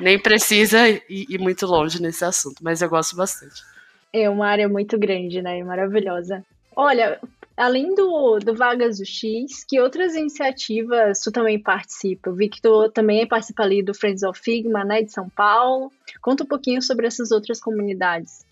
nem 0.00 0.18
precisa 0.18 0.88
ir, 0.88 1.02
ir, 1.08 1.38
muito 1.38 1.66
longe 1.66 2.00
nesse 2.00 2.24
assunto, 2.24 2.62
mas 2.62 2.82
eu 2.82 2.88
gosto 2.88 3.16
bastante. 3.16 3.62
É 4.12 4.28
uma 4.30 4.46
área 4.46 4.68
muito 4.68 4.98
grande, 4.98 5.42
né? 5.42 5.62
Maravilhosa. 5.62 6.44
Olha, 6.74 7.18
além 7.56 7.94
do, 7.94 8.38
do 8.38 8.54
Vagas 8.54 8.98
do 8.98 9.06
X, 9.06 9.64
que 9.66 9.80
outras 9.80 10.14
iniciativas 10.14 11.20
tu 11.20 11.32
também 11.32 11.58
participa? 11.58 12.28
Eu 12.28 12.34
vi 12.34 12.48
que 12.48 12.60
tu 12.60 12.90
também 12.90 13.26
participa 13.26 13.62
ali 13.62 13.82
do 13.82 13.94
Friends 13.94 14.22
of 14.22 14.38
Figma, 14.38 14.84
né, 14.84 15.02
de 15.02 15.10
São 15.10 15.28
Paulo. 15.30 15.90
Conta 16.20 16.44
um 16.44 16.46
pouquinho 16.46 16.82
sobre 16.82 17.06
essas 17.06 17.30
outras 17.30 17.60
comunidades. 17.60 18.44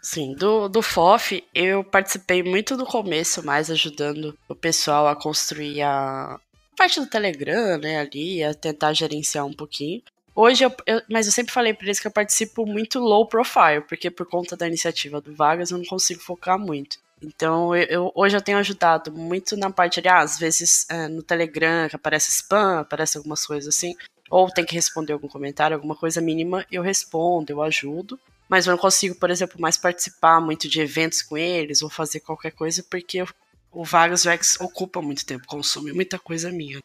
Sim, 0.00 0.34
do, 0.34 0.68
do 0.68 0.80
FOF 0.80 1.44
eu 1.54 1.82
participei 1.82 2.42
muito 2.42 2.76
no 2.76 2.86
começo, 2.86 3.44
mais 3.44 3.70
ajudando 3.70 4.36
o 4.48 4.54
pessoal 4.54 5.08
a 5.08 5.16
construir 5.16 5.82
a 5.82 6.38
parte 6.76 7.00
do 7.00 7.06
Telegram, 7.06 7.76
né, 7.78 7.98
ali, 7.98 8.42
a 8.42 8.54
tentar 8.54 8.92
gerenciar 8.92 9.44
um 9.44 9.52
pouquinho. 9.52 10.00
Hoje, 10.40 10.64
eu, 10.64 10.72
eu, 10.86 11.02
mas 11.10 11.26
eu 11.26 11.32
sempre 11.32 11.52
falei 11.52 11.74
para 11.74 11.86
eles 11.86 11.98
que 11.98 12.06
eu 12.06 12.12
participo 12.12 12.64
muito 12.64 13.00
low 13.00 13.26
profile, 13.26 13.80
porque 13.88 14.08
por 14.08 14.24
conta 14.24 14.56
da 14.56 14.68
iniciativa 14.68 15.20
do 15.20 15.34
Vagas 15.34 15.72
eu 15.72 15.78
não 15.78 15.84
consigo 15.84 16.20
focar 16.20 16.56
muito. 16.56 16.96
Então, 17.20 17.74
eu, 17.74 18.12
hoje 18.14 18.36
eu 18.36 18.40
tenho 18.40 18.56
ajudado 18.58 19.10
muito 19.10 19.56
na 19.56 19.68
parte 19.68 20.00
de, 20.00 20.06
ah, 20.06 20.20
às 20.20 20.38
vezes 20.38 20.88
é, 20.88 21.08
no 21.08 21.24
Telegram 21.24 21.88
que 21.88 21.96
aparece 21.96 22.30
spam, 22.30 22.78
aparece 22.78 23.18
algumas 23.18 23.44
coisas 23.44 23.74
assim, 23.74 23.96
ou 24.30 24.48
tem 24.48 24.64
que 24.64 24.76
responder 24.76 25.12
algum 25.12 25.26
comentário, 25.26 25.74
alguma 25.74 25.96
coisa 25.96 26.20
mínima, 26.20 26.64
eu 26.70 26.82
respondo, 26.82 27.50
eu 27.50 27.60
ajudo 27.60 28.16
mas 28.48 28.66
eu 28.66 28.70
não 28.70 28.78
consigo, 28.78 29.14
por 29.14 29.30
exemplo, 29.30 29.60
mais 29.60 29.76
participar 29.76 30.40
muito 30.40 30.68
de 30.68 30.80
eventos 30.80 31.20
com 31.20 31.36
eles 31.36 31.82
ou 31.82 31.90
fazer 31.90 32.20
qualquer 32.20 32.52
coisa 32.52 32.82
porque 32.88 33.22
o 33.70 33.84
Vargas 33.84 34.24
UX 34.24 34.58
ocupa 34.60 35.02
muito 35.02 35.26
tempo, 35.26 35.46
consome 35.46 35.92
muita 35.92 36.18
coisa 36.18 36.50
minha. 36.50 36.80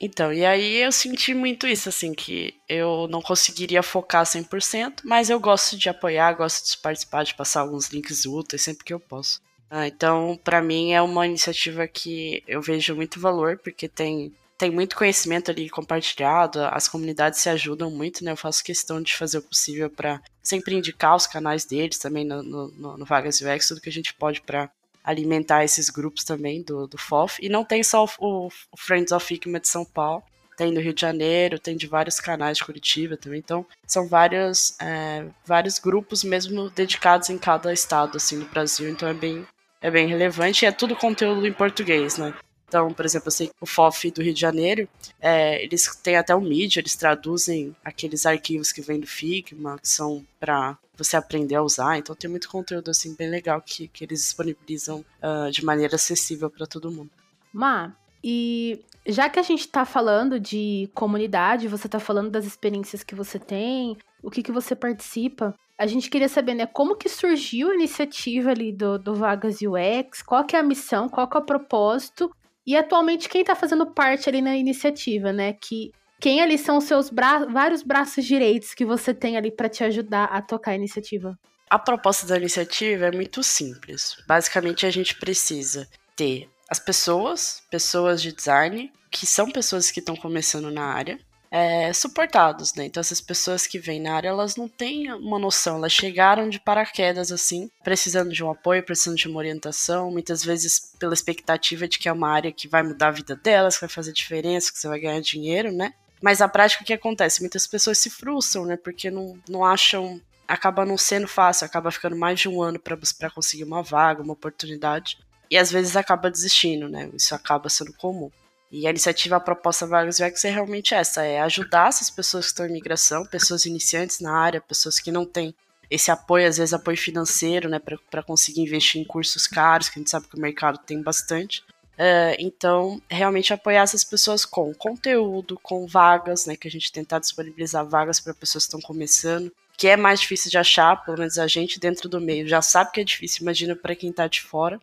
Então, 0.00 0.32
e 0.32 0.44
aí 0.44 0.76
eu 0.76 0.92
senti 0.92 1.32
muito 1.34 1.66
isso, 1.66 1.88
assim, 1.88 2.12
que 2.12 2.54
eu 2.68 3.06
não 3.08 3.22
conseguiria 3.22 3.82
focar 3.82 4.24
100%, 4.24 5.02
mas 5.04 5.30
eu 5.30 5.38
gosto 5.40 5.76
de 5.78 5.88
apoiar, 5.88 6.32
gosto 6.32 6.70
de 6.70 6.78
participar, 6.78 7.24
de 7.24 7.34
passar 7.34 7.60
alguns 7.60 7.88
links 7.88 8.26
úteis 8.26 8.62
sempre 8.62 8.84
que 8.84 8.92
eu 8.92 9.00
posso. 9.00 9.40
Ah, 9.70 9.86
então, 9.86 10.38
para 10.44 10.62
mim 10.62 10.92
é 10.92 11.00
uma 11.00 11.26
iniciativa 11.26 11.86
que 11.88 12.42
eu 12.46 12.60
vejo 12.60 12.94
muito 12.94 13.18
valor, 13.18 13.58
porque 13.58 13.88
tem 13.88 14.32
tem 14.56 14.70
muito 14.70 14.94
conhecimento 14.96 15.50
ali 15.50 15.68
compartilhado, 15.68 16.60
as 16.64 16.88
comunidades 16.88 17.40
se 17.40 17.48
ajudam 17.48 17.90
muito, 17.90 18.24
né? 18.24 18.30
Eu 18.30 18.36
faço 18.36 18.62
questão 18.62 19.02
de 19.02 19.14
fazer 19.14 19.38
o 19.38 19.42
possível 19.42 19.90
para 19.90 20.22
sempre 20.42 20.76
indicar 20.76 21.16
os 21.16 21.26
canais 21.26 21.64
deles 21.64 21.98
também 21.98 22.24
no, 22.24 22.42
no, 22.42 22.96
no 22.96 23.04
Vagas 23.04 23.40
UX, 23.40 23.66
tudo 23.66 23.80
que 23.80 23.88
a 23.88 23.92
gente 23.92 24.14
pode 24.14 24.40
para 24.42 24.70
alimentar 25.04 25.62
esses 25.62 25.90
grupos 25.90 26.24
também 26.24 26.62
do, 26.62 26.86
do 26.86 26.96
FOF. 26.96 27.38
E 27.44 27.48
não 27.48 27.64
tem 27.64 27.82
só 27.82 28.06
o, 28.18 28.46
o 28.46 28.76
Friends 28.76 29.12
of 29.12 29.24
Figma 29.24 29.60
de 29.60 29.68
São 29.68 29.84
Paulo, 29.84 30.22
tem 30.56 30.72
do 30.72 30.80
Rio 30.80 30.94
de 30.94 31.00
Janeiro, 31.00 31.58
tem 31.58 31.76
de 31.76 31.86
vários 31.86 32.18
canais 32.18 32.56
de 32.56 32.64
Curitiba 32.64 33.16
também. 33.16 33.40
Então, 33.40 33.66
são 33.86 34.08
vários, 34.08 34.76
é, 34.80 35.26
vários 35.44 35.78
grupos 35.78 36.24
mesmo 36.24 36.70
dedicados 36.70 37.28
em 37.28 37.36
cada 37.36 37.72
estado, 37.72 38.16
assim, 38.16 38.38
do 38.38 38.46
Brasil. 38.46 38.88
Então, 38.88 39.08
é 39.08 39.14
bem, 39.14 39.46
é 39.80 39.90
bem 39.90 40.06
relevante 40.06 40.64
e 40.64 40.68
é 40.68 40.72
tudo 40.72 40.96
conteúdo 40.96 41.46
em 41.46 41.52
português, 41.52 42.16
né? 42.16 42.32
Então, 42.66 42.92
por 42.92 43.04
exemplo, 43.04 43.28
eu 43.28 43.32
sei 43.32 43.46
que 43.48 43.54
o 43.60 43.66
FOF 43.66 44.10
do 44.10 44.22
Rio 44.22 44.34
de 44.34 44.40
Janeiro, 44.40 44.88
é, 45.20 45.62
eles 45.62 45.94
têm 46.02 46.16
até 46.16 46.34
o 46.34 46.40
mídia, 46.40 46.80
eles 46.80 46.96
traduzem 46.96 47.74
aqueles 47.84 48.26
arquivos 48.26 48.72
que 48.72 48.80
vêm 48.80 49.00
do 49.00 49.06
Figma, 49.06 49.78
que 49.78 49.88
são 49.88 50.24
para 50.40 50.76
você 50.96 51.16
aprender 51.16 51.56
a 51.56 51.62
usar. 51.62 51.98
Então 51.98 52.14
tem 52.14 52.30
muito 52.30 52.48
conteúdo 52.48 52.90
assim 52.90 53.14
bem 53.14 53.28
legal 53.28 53.60
que, 53.60 53.88
que 53.88 54.04
eles 54.04 54.20
disponibilizam 54.20 55.04
uh, 55.22 55.50
de 55.50 55.64
maneira 55.64 55.96
acessível 55.96 56.50
para 56.50 56.66
todo 56.66 56.90
mundo. 56.90 57.10
Má, 57.52 57.94
e 58.22 58.80
já 59.06 59.28
que 59.28 59.38
a 59.38 59.42
gente 59.42 59.60
está 59.60 59.84
falando 59.84 60.40
de 60.40 60.90
comunidade, 60.94 61.68
você 61.68 61.86
está 61.86 62.00
falando 62.00 62.30
das 62.30 62.46
experiências 62.46 63.04
que 63.04 63.14
você 63.14 63.38
tem, 63.38 63.96
o 64.22 64.30
que, 64.30 64.42
que 64.42 64.50
você 64.50 64.74
participa, 64.74 65.54
a 65.76 65.86
gente 65.86 66.08
queria 66.08 66.28
saber, 66.28 66.54
né, 66.54 66.66
como 66.66 66.96
que 66.96 67.08
surgiu 67.08 67.70
a 67.70 67.74
iniciativa 67.74 68.50
ali 68.50 68.72
do, 68.72 68.98
do 68.98 69.14
Vagas 69.14 69.58
UX, 69.60 70.22
qual 70.22 70.44
que 70.44 70.56
é 70.56 70.60
a 70.60 70.62
missão, 70.62 71.08
qual 71.08 71.28
que 71.28 71.36
é 71.36 71.40
o 71.40 71.44
propósito, 71.44 72.34
e 72.66 72.76
atualmente 72.76 73.28
quem 73.28 73.40
está 73.40 73.54
fazendo 73.54 73.86
parte 73.86 74.28
ali 74.28 74.40
na 74.40 74.56
iniciativa, 74.56 75.32
né, 75.32 75.52
que 75.52 75.92
quem 76.20 76.40
ali 76.40 76.56
são 76.56 76.78
os 76.78 76.84
seus 76.84 77.10
bra 77.10 77.44
vários 77.44 77.82
braços 77.82 78.24
direitos 78.24 78.72
que 78.72 78.84
você 78.84 79.12
tem 79.12 79.36
ali 79.36 79.50
para 79.50 79.68
te 79.68 79.84
ajudar 79.84 80.24
a 80.24 80.40
tocar 80.40 80.70
a 80.70 80.74
iniciativa? 80.76 81.38
A 81.68 81.78
proposta 81.78 82.26
da 82.26 82.36
iniciativa 82.36 83.06
é 83.06 83.10
muito 83.10 83.42
simples. 83.42 84.16
Basicamente, 84.26 84.86
a 84.86 84.90
gente 84.90 85.16
precisa 85.16 85.88
ter 86.14 86.48
as 86.70 86.78
pessoas, 86.78 87.62
pessoas 87.70 88.22
de 88.22 88.32
design, 88.32 88.92
que 89.10 89.26
são 89.26 89.50
pessoas 89.50 89.90
que 89.90 90.00
estão 90.00 90.16
começando 90.16 90.70
na 90.70 90.84
área, 90.84 91.18
é, 91.56 91.92
suportados, 91.92 92.74
né? 92.74 92.86
Então 92.86 93.00
essas 93.00 93.20
pessoas 93.20 93.64
que 93.64 93.78
vêm 93.78 94.00
na 94.00 94.16
área, 94.16 94.28
elas 94.30 94.56
não 94.56 94.66
têm 94.66 95.12
uma 95.12 95.38
noção, 95.38 95.76
elas 95.76 95.92
chegaram 95.92 96.48
de 96.48 96.58
paraquedas 96.58 97.30
assim, 97.30 97.70
precisando 97.84 98.32
de 98.32 98.42
um 98.42 98.50
apoio, 98.50 98.82
precisando 98.82 99.16
de 99.16 99.28
uma 99.28 99.38
orientação, 99.38 100.10
muitas 100.10 100.44
vezes 100.44 100.92
pela 100.98 101.14
expectativa 101.14 101.86
de 101.86 101.96
que 101.96 102.08
é 102.08 102.12
uma 102.12 102.28
área 102.28 102.50
que 102.50 102.66
vai 102.66 102.82
mudar 102.82 103.06
a 103.06 103.12
vida 103.12 103.36
delas, 103.36 103.76
que 103.76 103.82
vai 103.82 103.88
fazer 103.88 104.12
diferença, 104.12 104.72
que 104.72 104.80
você 104.80 104.88
vai 104.88 104.98
ganhar 104.98 105.20
dinheiro, 105.20 105.70
né? 105.70 105.94
Mas 106.20 106.40
a 106.40 106.48
prática 106.48 106.82
o 106.82 106.86
que 106.86 106.92
acontece? 106.92 107.40
Muitas 107.40 107.68
pessoas 107.68 107.98
se 107.98 108.10
frustram, 108.10 108.64
né? 108.66 108.76
Porque 108.76 109.08
não, 109.08 109.38
não 109.48 109.64
acham 109.64 110.20
acaba 110.48 110.84
não 110.84 110.98
sendo 110.98 111.28
fácil, 111.28 111.66
acaba 111.66 111.92
ficando 111.92 112.16
mais 112.16 112.40
de 112.40 112.48
um 112.48 112.60
ano 112.60 112.80
para 112.80 113.30
conseguir 113.30 113.62
uma 113.62 113.80
vaga, 113.80 114.24
uma 114.24 114.32
oportunidade 114.32 115.18
e 115.48 115.56
às 115.56 115.70
vezes 115.70 115.94
acaba 115.94 116.32
desistindo, 116.32 116.88
né? 116.88 117.08
Isso 117.14 117.32
acaba 117.32 117.68
sendo 117.68 117.92
comum. 117.92 118.28
E 118.70 118.86
a 118.86 118.90
iniciativa, 118.90 119.36
a 119.36 119.40
proposta 119.40 119.86
Vagas 119.86 120.18
UX 120.18 120.44
é 120.44 120.50
realmente 120.50 120.94
essa, 120.94 121.22
é 121.22 121.40
ajudar 121.40 121.88
essas 121.88 122.10
pessoas 122.10 122.46
que 122.46 122.52
estão 122.52 122.66
em 122.66 122.72
migração, 122.72 123.24
pessoas 123.24 123.66
iniciantes 123.66 124.20
na 124.20 124.36
área, 124.36 124.60
pessoas 124.60 124.98
que 124.98 125.12
não 125.12 125.24
têm 125.24 125.54
esse 125.90 126.10
apoio, 126.10 126.48
às 126.48 126.58
vezes 126.58 126.72
apoio 126.74 126.96
financeiro, 126.96 127.68
né, 127.68 127.78
para 128.10 128.22
conseguir 128.22 128.62
investir 128.62 129.00
em 129.00 129.04
cursos 129.04 129.46
caros, 129.46 129.88
que 129.88 129.98
a 129.98 130.00
gente 130.00 130.10
sabe 130.10 130.26
que 130.26 130.36
o 130.36 130.40
mercado 130.40 130.78
tem 130.78 131.00
bastante. 131.00 131.62
Uh, 131.94 132.34
então, 132.40 133.00
realmente 133.08 133.52
apoiar 133.52 133.82
essas 133.82 134.02
pessoas 134.02 134.44
com 134.44 134.74
conteúdo, 134.74 135.58
com 135.62 135.86
vagas, 135.86 136.46
né, 136.46 136.56
que 136.56 136.66
a 136.66 136.70
gente 136.70 136.90
tentar 136.90 137.20
disponibilizar 137.20 137.86
vagas 137.86 138.18
para 138.18 138.34
pessoas 138.34 138.64
que 138.64 138.74
estão 138.74 138.80
começando, 138.80 139.52
que 139.76 139.86
é 139.86 139.96
mais 139.96 140.20
difícil 140.20 140.50
de 140.50 140.58
achar, 140.58 141.04
pelo 141.04 141.18
menos 141.18 141.38
a 141.38 141.46
gente 141.46 141.78
dentro 141.78 142.08
do 142.08 142.20
meio 142.20 142.48
já 142.48 142.60
sabe 142.60 142.90
que 142.90 143.00
é 143.00 143.04
difícil, 143.04 143.42
imagina 143.42 143.76
para 143.76 143.94
quem 143.94 144.10
está 144.10 144.26
de 144.26 144.40
fora. 144.40 144.80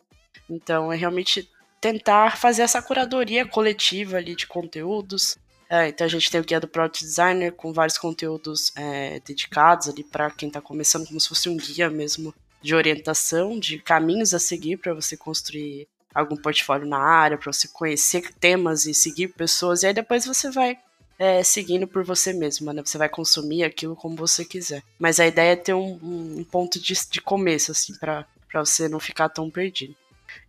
Então, 0.50 0.91
é 0.91 0.95
realmente 0.95 1.50
tentar 1.81 2.38
fazer 2.38 2.61
essa 2.61 2.81
curadoria 2.81 3.43
coletiva 3.43 4.17
ali 4.17 4.35
de 4.35 4.45
conteúdos. 4.45 5.35
É, 5.67 5.88
então, 5.88 6.05
a 6.05 6.09
gente 6.09 6.29
tem 6.29 6.39
o 6.39 6.43
guia 6.43 6.59
do 6.59 6.67
Product 6.67 7.03
Designer 7.03 7.51
com 7.53 7.73
vários 7.73 7.97
conteúdos 7.97 8.71
é, 8.75 9.19
dedicados 9.25 9.89
ali 9.89 10.03
para 10.03 10.29
quem 10.29 10.47
está 10.47 10.61
começando, 10.61 11.07
como 11.07 11.19
se 11.19 11.27
fosse 11.27 11.50
um 11.50 11.57
guia 11.57 11.89
mesmo 11.89 12.33
de 12.61 12.75
orientação, 12.75 13.57
de 13.57 13.79
caminhos 13.79 14.33
a 14.33 14.39
seguir 14.39 14.77
para 14.77 14.93
você 14.93 15.17
construir 15.17 15.88
algum 16.13 16.35
portfólio 16.35 16.85
na 16.85 17.00
área, 17.00 17.38
para 17.38 17.51
você 17.51 17.67
conhecer 17.67 18.31
temas 18.33 18.85
e 18.85 18.93
seguir 18.93 19.29
pessoas. 19.29 19.81
E 19.81 19.88
aí 19.88 19.93
depois 19.93 20.25
você 20.25 20.51
vai 20.51 20.77
é, 21.17 21.43
seguindo 21.43 21.88
por 21.88 22.03
você 22.03 22.33
mesmo, 22.33 22.71
né? 22.73 22.81
Você 22.85 22.97
vai 22.97 23.07
consumir 23.07 23.63
aquilo 23.63 23.95
como 23.95 24.15
você 24.15 24.43
quiser. 24.43 24.83
Mas 25.00 25.19
a 25.19 25.25
ideia 25.25 25.53
é 25.53 25.55
ter 25.55 25.73
um, 25.73 26.00
um 26.01 26.43
ponto 26.43 26.79
de, 26.79 26.93
de 27.09 27.21
começo, 27.21 27.71
assim, 27.71 27.93
para 27.97 28.25
você 28.53 28.89
não 28.89 29.00
ficar 29.00 29.29
tão 29.29 29.50
perdido. 29.50 29.95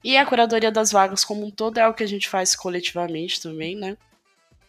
E 0.02 0.16
a 0.16 0.26
curadoria 0.26 0.70
das 0.70 0.90
vagas 0.90 1.24
como 1.24 1.44
um 1.46 1.50
todo 1.50 1.78
é 1.78 1.88
o 1.88 1.94
que 1.94 2.02
a 2.02 2.08
gente 2.08 2.28
faz 2.28 2.56
coletivamente 2.56 3.40
também, 3.40 3.76
né? 3.76 3.96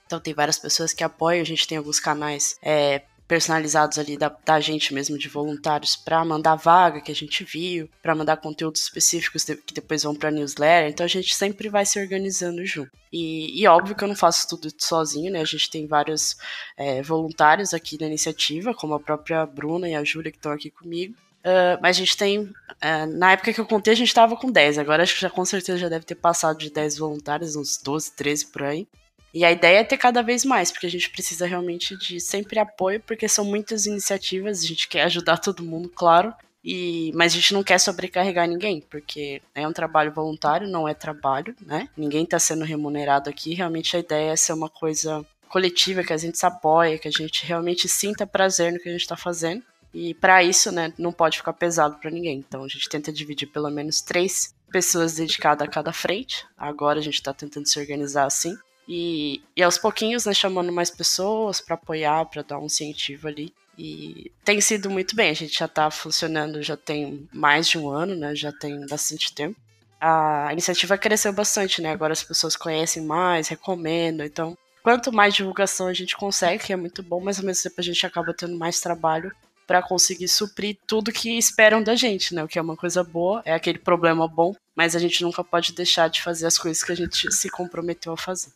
Então 0.05 0.20
tem 0.20 0.34
várias 0.34 0.60
pessoas 0.60 0.93
que 0.93 1.03
apoiam, 1.03 1.41
a 1.41 1.46
gente 1.46 1.67
tem 1.67 1.77
alguns 1.77 2.00
canais 2.00 2.58
é, 2.62 3.01
personalizados 3.27 3.98
ali 3.98 4.17
da, 4.17 4.29
da, 4.46 4.60
gente 4.60 4.93
mesmo, 4.93 5.17
de 5.17 5.27
voluntários, 5.27 5.96
para 5.96 6.24
mandar 6.24 6.55
vaga 6.55 7.01
que 7.01 7.12
a 7.12 7.15
gente 7.15 7.43
viu, 7.43 7.89
para 8.01 8.13
mandar 8.13 8.38
conteúdos 8.38 8.82
específicos 8.82 9.43
que 9.43 9.74
depois 9.74 10.03
vão 10.03 10.13
para 10.13 10.29
newsletter. 10.29 10.91
Então 10.91 11.03
a 11.03 11.10
gente 11.10 11.34
sempre 11.34 11.70
vai 11.70 11.86
se 11.86 12.00
organizando 12.00 12.65
junto. 12.65 12.91
E, 13.12 13.60
e, 13.62 13.67
óbvio 13.67 13.96
que 13.96 14.03
eu 14.03 14.08
não 14.08 14.15
faço 14.15 14.48
tudo 14.48 14.72
sozinho, 14.77 15.32
né? 15.32 15.41
A 15.41 15.46
gente 15.46 15.70
tem 15.70 15.88
vários 15.88 16.36
é, 16.77 17.01
voluntários 17.01 17.74
aqui 17.74 18.00
na 18.00 18.08
iniciativa, 18.08 18.74
como 18.74 18.93
a 18.93 19.00
própria 19.00 19.46
Bruna 19.46 19.88
e 19.88 19.96
a 19.96 20.03
Júlia 20.03 20.32
que 20.32 20.38
estão 20.38 20.51
aqui 20.51 20.70
comigo. 20.70 21.15
Uh, 21.44 21.78
mas 21.82 21.98
a 21.98 22.00
gente 22.00 22.16
tem. 22.16 22.40
Uh, 22.40 23.06
na 23.18 23.34
época 23.34 23.52
que 23.52 23.60
eu 23.60 23.66
contei, 23.66 23.94
a 23.94 23.98
gente 23.98 24.08
estava 24.08 24.36
com 24.38 24.50
10. 24.50 24.78
Agora 24.78 25.04
acho 25.04 25.16
que 25.16 25.22
já 25.22 25.30
com 25.30 25.44
certeza 25.44 25.78
já 25.78 25.90
deve 25.90 26.06
ter 26.06 26.16
passado 26.16 26.58
de 26.58 26.72
10 26.72 26.98
voluntários, 26.98 27.56
uns 27.56 27.78
12, 27.82 28.14
13 28.14 28.48
por 28.48 28.64
aí. 28.64 28.88
E 29.34 29.44
a 29.44 29.52
ideia 29.52 29.80
é 29.80 29.84
ter 29.84 29.98
cada 29.98 30.22
vez 30.22 30.46
mais, 30.46 30.72
porque 30.72 30.86
a 30.86 30.90
gente 30.90 31.10
precisa 31.10 31.46
realmente 31.48 31.98
de 31.98 32.22
sempre 32.22 32.60
apoio, 32.60 33.00
porque 33.00 33.28
são 33.28 33.44
muitas 33.44 33.88
iniciativas, 33.88 34.64
a 34.64 34.68
gente 34.68 34.88
quer 34.88 35.04
ajudar 35.04 35.38
todo 35.38 35.64
mundo, 35.64 35.90
claro. 35.90 36.34
E, 36.64 37.12
mas 37.16 37.34
a 37.34 37.36
gente 37.36 37.54
não 37.54 37.64
quer 37.64 37.80
sobrecarregar 37.80 38.48
ninguém, 38.48 38.80
porque 38.80 39.42
é 39.54 39.68
um 39.68 39.74
trabalho 39.74 40.14
voluntário, 40.14 40.68
não 40.68 40.88
é 40.88 40.94
trabalho, 40.94 41.56
né? 41.60 41.90
Ninguém 41.98 42.24
está 42.24 42.40
sendo 42.40 42.64
remunerado 42.64 43.30
aqui. 43.30 43.54
Realmente 43.54 43.98
a 43.98 44.00
ideia 44.00 44.32
é 44.32 44.36
ser 44.36 44.54
uma 44.54 44.70
coisa 44.70 45.26
coletiva, 45.50 46.04
que 46.04 46.14
a 46.14 46.18
gente 46.18 46.38
se 46.38 46.46
apoia, 46.46 46.98
que 46.98 47.08
a 47.08 47.12
gente 47.12 47.46
realmente 47.46 47.90
sinta 47.90 48.26
prazer 48.26 48.72
no 48.72 48.80
que 48.80 48.88
a 48.88 48.92
gente 48.92 49.02
está 49.02 49.18
fazendo. 49.18 49.64
E 49.94 50.14
para 50.16 50.44
isso, 50.44 50.72
né, 50.72 50.92
não 50.98 51.12
pode 51.12 51.38
ficar 51.38 51.54
pesado 51.54 51.98
para 52.00 52.10
ninguém. 52.10 52.40
Então 52.40 52.64
a 52.64 52.68
gente 52.68 52.90
tenta 52.90 53.12
dividir 53.12 53.48
pelo 53.48 53.70
menos 53.70 54.02
três 54.02 54.56
pessoas 54.72 55.14
dedicadas 55.16 55.68
a 55.68 55.72
cada 55.72 55.94
frente. 55.94 56.46
Agora 56.58 57.00
a 57.00 57.04
gente 57.04 57.16
está 57.16 57.34
tentando 57.34 57.68
se 57.68 57.80
organizar 57.80 58.26
assim. 58.26 58.58
E, 58.88 59.42
e 59.56 59.64
aos 59.64 59.78
pouquinhos, 59.78 60.26
né, 60.26 60.34
chamando 60.34 60.72
mais 60.72 60.90
pessoas 60.90 61.62
para 61.62 61.76
apoiar, 61.76 62.26
para 62.26 62.42
dar 62.42 62.60
um 62.60 62.66
incentivo 62.66 63.28
ali. 63.28 63.54
E 63.78 64.32
tem 64.44 64.60
sido 64.60 64.90
muito 64.90 65.16
bem. 65.16 65.30
A 65.30 65.36
gente 65.36 65.58
já 65.58 65.66
está 65.66 65.90
funcionando 65.90 66.62
já 66.62 66.76
tem 66.76 67.28
mais 67.32 67.68
de 67.68 67.78
um 67.78 67.90
ano, 67.90 68.16
né? 68.16 68.36
Já 68.36 68.52
tem 68.52 68.86
bastante 68.88 69.34
tempo. 69.34 69.60
A 70.00 70.50
iniciativa 70.52 70.98
cresceu 70.98 71.32
bastante, 71.32 71.82
né? 71.82 71.92
Agora 71.92 72.14
as 72.14 72.24
pessoas 72.24 72.56
conhecem 72.56 73.04
mais, 73.04 73.48
recomendam. 73.48 74.26
Então, 74.26 74.58
quanto 74.84 75.14
mais 75.14 75.34
divulgação 75.34 75.88
a 75.88 75.94
gente 75.94 76.16
consegue, 76.16 76.64
que 76.64 76.74
é 76.74 76.76
muito 76.76 77.02
bom, 77.02 77.22
mas 77.22 77.40
ao 77.40 77.46
mesmo 77.46 77.64
tempo 77.64 77.80
a 77.80 77.84
gente 77.84 78.06
acaba 78.06 78.34
tendo 78.34 78.58
mais 78.58 78.80
trabalho 78.80 79.34
para 79.65 79.82
conseguir 79.82 80.27
suprir 80.27 80.77
tudo 80.88 81.12
que 81.12 81.38
esperam 81.38 81.82
da 81.82 81.96
gente, 81.96 82.34
né? 82.34 82.43
O 82.43 82.48
que 82.48 82.60
é 82.60 82.62
uma 82.62 82.75
coisa 82.75 83.03
boa, 83.03 83.41
é 83.46 83.53
aquele 83.53 83.79
problema 83.79 84.27
bom, 84.27 84.55
mas 84.75 84.96
a 84.96 85.00
gente 85.00 85.22
nunca 85.24 85.43
pode 85.43 85.74
deixar 85.74 86.10
de 86.10 86.22
fazer 86.22 86.48
as 86.48 86.58
coisas 86.58 86.84
que 86.84 86.91
a 86.91 86.96
gente 86.96 87.32
se 87.32 87.50
comprometeu 87.50 88.13
a 88.13 88.17
fazer. 88.17 88.51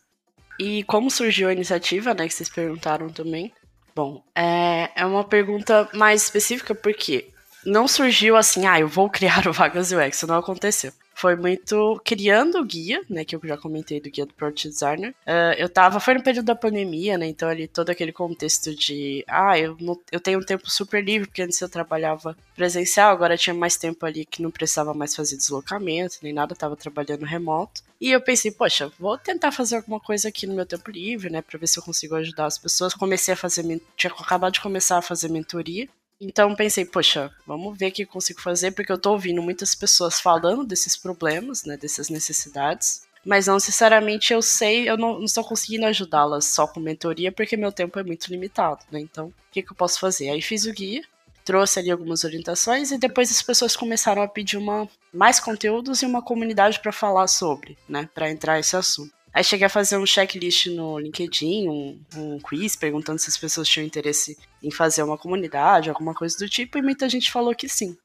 E 0.58 0.82
como 0.84 1.10
surgiu 1.10 1.48
a 1.48 1.52
iniciativa, 1.52 2.14
né? 2.14 2.26
Que 2.26 2.34
vocês 2.34 2.48
perguntaram 2.48 3.08
também. 3.08 3.52
Bom, 3.94 4.22
é, 4.34 4.90
é 4.94 5.04
uma 5.04 5.24
pergunta 5.24 5.88
mais 5.92 6.22
específica 6.22 6.74
porque 6.74 7.30
não 7.64 7.88
surgiu 7.88 8.36
assim, 8.36 8.66
ah, 8.66 8.78
eu 8.78 8.88
vou 8.88 9.08
criar 9.10 9.46
o 9.46 9.52
Vagas 9.52 9.92
UX, 9.92 10.22
não 10.22 10.36
aconteceu 10.36 10.92
foi 11.18 11.34
muito 11.34 12.00
criando 12.04 12.58
o 12.58 12.64
guia, 12.64 13.02
né, 13.10 13.24
que 13.24 13.34
eu 13.34 13.40
já 13.42 13.56
comentei 13.56 14.00
do 14.00 14.08
guia 14.08 14.24
do 14.24 14.32
Product 14.34 14.68
Designer. 14.68 15.10
Uh, 15.26 15.54
eu 15.58 15.68
tava, 15.68 15.98
foi 15.98 16.14
no 16.14 16.22
período 16.22 16.46
da 16.46 16.54
pandemia, 16.54 17.18
né, 17.18 17.26
então 17.26 17.48
ali 17.48 17.66
todo 17.66 17.90
aquele 17.90 18.12
contexto 18.12 18.72
de, 18.72 19.24
ah, 19.26 19.58
eu, 19.58 19.76
não, 19.80 19.98
eu 20.12 20.20
tenho 20.20 20.38
um 20.38 20.44
tempo 20.44 20.70
super 20.70 21.04
livre, 21.04 21.26
porque 21.26 21.42
antes 21.42 21.60
eu 21.60 21.68
trabalhava 21.68 22.36
presencial, 22.54 23.12
agora 23.12 23.36
tinha 23.36 23.52
mais 23.52 23.76
tempo 23.76 24.06
ali 24.06 24.24
que 24.24 24.40
não 24.42 24.50
precisava 24.50 24.94
mais 24.94 25.14
fazer 25.16 25.36
deslocamento, 25.36 26.18
nem 26.22 26.32
nada, 26.32 26.54
tava 26.54 26.76
trabalhando 26.76 27.24
remoto. 27.24 27.82
E 28.00 28.12
eu 28.12 28.20
pensei, 28.20 28.52
poxa, 28.52 28.92
vou 28.96 29.18
tentar 29.18 29.50
fazer 29.50 29.74
alguma 29.74 29.98
coisa 29.98 30.28
aqui 30.28 30.46
no 30.46 30.54
meu 30.54 30.64
tempo 30.64 30.88
livre, 30.88 31.30
né, 31.30 31.42
pra 31.42 31.58
ver 31.58 31.66
se 31.66 31.80
eu 31.80 31.82
consigo 31.82 32.14
ajudar 32.14 32.46
as 32.46 32.56
pessoas. 32.56 32.94
Comecei 32.94 33.34
a 33.34 33.36
fazer, 33.36 33.64
tinha 33.96 34.12
acabado 34.12 34.52
de 34.52 34.60
começar 34.60 34.98
a 34.98 35.02
fazer 35.02 35.28
mentoria, 35.28 35.88
então 36.20 36.54
pensei, 36.54 36.84
poxa, 36.84 37.30
vamos 37.46 37.78
ver 37.78 37.88
o 37.88 37.92
que 37.92 38.04
consigo 38.04 38.40
fazer, 38.40 38.72
porque 38.72 38.90
eu 38.90 38.98
tô 38.98 39.12
ouvindo 39.12 39.40
muitas 39.40 39.74
pessoas 39.74 40.20
falando 40.20 40.64
desses 40.64 40.96
problemas, 40.96 41.64
né, 41.64 41.76
dessas 41.76 42.08
necessidades, 42.08 43.06
mas 43.24 43.46
não 43.46 43.54
necessariamente 43.54 44.32
eu 44.32 44.42
sei, 44.42 44.88
eu 44.88 44.96
não, 44.96 45.18
não 45.18 45.24
estou 45.24 45.44
conseguindo 45.44 45.86
ajudá-las 45.86 46.46
só 46.46 46.66
com 46.66 46.80
mentoria, 46.80 47.30
porque 47.30 47.56
meu 47.56 47.70
tempo 47.70 47.98
é 47.98 48.02
muito 48.02 48.28
limitado, 48.28 48.84
né? 48.90 49.00
Então, 49.00 49.26
o 49.26 49.34
que, 49.52 49.62
que 49.62 49.72
eu 49.72 49.76
posso 49.76 50.00
fazer? 50.00 50.30
Aí 50.30 50.40
fiz 50.40 50.64
o 50.64 50.72
guia, 50.72 51.02
trouxe 51.44 51.78
ali 51.78 51.90
algumas 51.90 52.24
orientações 52.24 52.90
e 52.90 52.98
depois 52.98 53.30
as 53.30 53.42
pessoas 53.42 53.76
começaram 53.76 54.22
a 54.22 54.28
pedir 54.28 54.56
uma, 54.56 54.88
mais 55.12 55.40
conteúdos 55.40 56.02
e 56.02 56.06
uma 56.06 56.22
comunidade 56.22 56.80
para 56.80 56.92
falar 56.92 57.26
sobre, 57.26 57.76
né? 57.88 58.08
Para 58.14 58.30
entrar 58.30 58.58
esse 58.58 58.76
assunto. 58.76 59.12
Aí 59.38 59.44
cheguei 59.44 59.66
a 59.66 59.70
fazer 59.70 59.96
um 59.96 60.04
checklist 60.04 60.66
no 60.66 60.98
LinkedIn, 60.98 61.68
um, 61.68 62.00
um, 62.16 62.40
quiz, 62.40 62.74
perguntando 62.74 63.20
se 63.20 63.30
as 63.30 63.38
pessoas 63.38 63.68
tinham 63.68 63.86
interesse 63.86 64.36
em 64.60 64.68
fazer 64.68 65.04
uma 65.04 65.16
comunidade, 65.16 65.88
alguma 65.88 66.12
coisa 66.12 66.36
do 66.36 66.48
tipo, 66.48 66.76
e 66.76 66.82
muita 66.82 67.08
gente 67.08 67.30
falou 67.30 67.54
que 67.54 67.68
sim. 67.68 67.96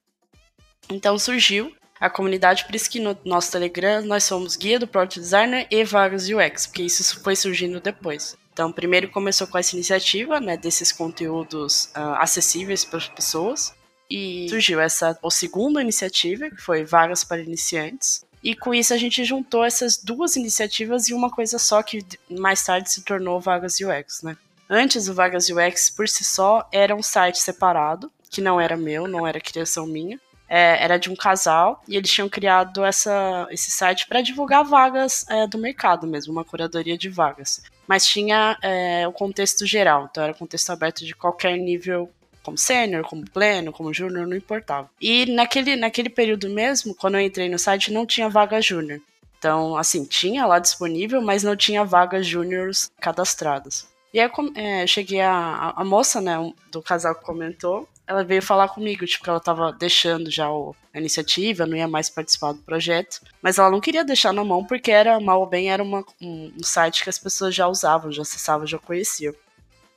Então 0.88 1.18
surgiu 1.18 1.75
a 2.00 2.08
comunidade, 2.08 2.66
por 2.66 2.75
isso 2.75 2.88
que 2.88 3.00
no 3.00 3.18
nosso 3.25 3.52
Telegram 3.52 4.06
nós 4.06 4.25
somos 4.25 4.56
guia 4.56 4.78
do 4.78 4.86
Product 4.86 5.20
Designer 5.20 5.66
e 5.72 5.84
vagas 5.84 6.30
UX, 6.30 6.68
porque 6.68 6.84
isso 6.84 7.20
foi 7.24 7.36
surgindo 7.36 7.82
depois. 7.82 8.38
Então, 8.52 8.72
primeiro 8.72 9.10
começou 9.10 9.48
com 9.48 9.58
essa 9.58 9.75
iniciativa, 9.75 10.40
né, 10.40 10.56
desses 10.56 10.92
conteúdos 10.92 11.86
uh, 11.98 12.13
acessíveis 12.20 12.86
para 12.86 13.00
as 13.00 13.08
pessoas, 13.08 13.74
e 14.08 14.46
surgiu 14.50 14.80
essa 14.80 15.18
a 15.20 15.32
segunda 15.32 15.82
iniciativa, 15.82 16.52
que 16.52 16.62
foi 16.62 16.86
vagas 16.86 17.24
para 17.24 17.42
iniciantes. 17.42 18.24
E 18.44 18.54
com 18.54 18.74
isso 18.74 18.94
a 18.94 18.98
gente 18.98 19.24
juntou 19.24 19.64
essas 19.64 19.98
duas 19.98 20.36
iniciativas 20.36 21.10
em 21.10 21.14
uma 21.14 21.30
coisa 21.30 21.58
só 21.58 21.82
que 21.82 22.06
mais 22.30 22.64
tarde 22.64 22.92
se 22.92 23.02
tornou 23.04 23.40
Vagas 23.40 23.78
UX, 23.80 24.22
né? 24.22 24.36
Antes 24.70 25.08
o 25.08 25.14
Vagas 25.14 25.50
UX 25.50 25.90
por 25.90 26.10
si 26.10 26.24
só 26.24 26.68
era 26.72 26.96
um 26.96 27.04
site 27.04 27.40
separado, 27.40 28.12
que 28.30 28.42
não 28.42 28.60
era 28.60 28.76
meu, 28.76 29.08
não 29.08 29.26
era 29.26 29.40
criação 29.40 29.86
minha, 29.86 30.20
é, 30.50 30.84
era 30.84 30.98
de 30.98 31.10
um 31.10 31.16
casal 31.16 31.82
e 31.88 31.96
eles 31.96 32.12
tinham 32.12 32.28
criado 32.28 32.84
essa, 32.84 33.48
esse 33.50 33.72
site 33.72 34.08
para 34.08 34.22
divulgar 34.22 34.64
vagas 34.64 35.26
é, 35.30 35.48
do 35.48 35.58
mercado 35.58 36.06
mesmo, 36.06 36.34
uma 36.34 36.44
curadoria 36.44 36.98
de 36.98 37.10
vagas. 37.10 37.64
Mas 37.88 38.06
tinha 38.06 38.58
é, 38.62 39.08
o 39.08 39.12
contexto 39.12 39.66
geral, 39.66 40.08
então 40.10 40.24
era 40.24 40.34
contexto 40.34 40.70
aberto 40.70 41.06
de 41.06 41.16
qualquer 41.16 41.58
nível, 41.58 42.10
como 42.44 42.58
sênior, 42.58 43.04
como 43.08 43.30
pleno, 43.30 43.72
como 43.72 43.94
júnior, 43.94 44.28
não 44.28 44.36
importava. 44.36 44.90
E 45.02 45.26
naquele, 45.26 45.76
naquele 45.76 46.10
período 46.10 46.50
mesmo, 46.50 46.94
quando 46.94 47.16
eu 47.16 47.22
entrei 47.22 47.50
no 47.50 47.58
site, 47.58 47.92
não 47.92 48.06
tinha 48.06 48.30
vaga 48.30 48.62
júnior. 48.62 49.00
Então, 49.40 49.76
assim, 49.76 50.06
tinha 50.06 50.46
lá 50.46 50.60
disponível, 50.60 51.22
mas 51.22 51.44
não 51.44 51.56
tinha 51.56 51.84
vagas 51.84 52.26
júniors 52.26 52.92
cadastradas. 53.00 53.88
E 54.14 54.20
aí 54.20 54.30
é, 54.56 54.86
cheguei 54.86 55.22
a, 55.22 55.74
a 55.76 55.84
moça, 55.84 56.22
né, 56.22 56.38
do 56.72 56.82
casal 56.82 57.16
que 57.16 57.26
comentou, 57.26 57.90
ela 58.06 58.24
veio 58.24 58.42
falar 58.42 58.68
comigo, 58.68 59.06
tipo, 59.06 59.24
que 59.24 59.30
ela 59.30 59.40
tava 59.40 59.72
deixando 59.72 60.30
já 60.30 60.50
o, 60.52 60.76
a 60.94 61.00
iniciativa, 61.00 61.66
não 61.66 61.76
ia 61.76 61.88
mais 61.88 62.10
participar 62.10 62.52
do 62.54 62.60
projeto. 62.60 63.22
Mas 63.42 63.58
ela 63.58 63.72
não 63.72 63.80
queria 63.80 64.04
deixar 64.04 64.34
na 64.34 64.44
mão 64.44 64.64
porque 64.64 64.92
era, 64.92 65.20
mal 65.20 65.40
ou 65.40 65.48
bem, 65.48 65.72
era 65.72 65.82
uma, 65.82 66.06
um, 66.22 66.52
um 66.58 66.64
site 66.64 67.04
que 67.04 67.10
as 67.10 67.18
pessoas 67.18 67.56
já 67.56 67.68
usavam, 67.68 68.12
já 68.12 68.22
acessavam, 68.22 68.68
já 68.68 68.78
conheciam. 68.78 69.34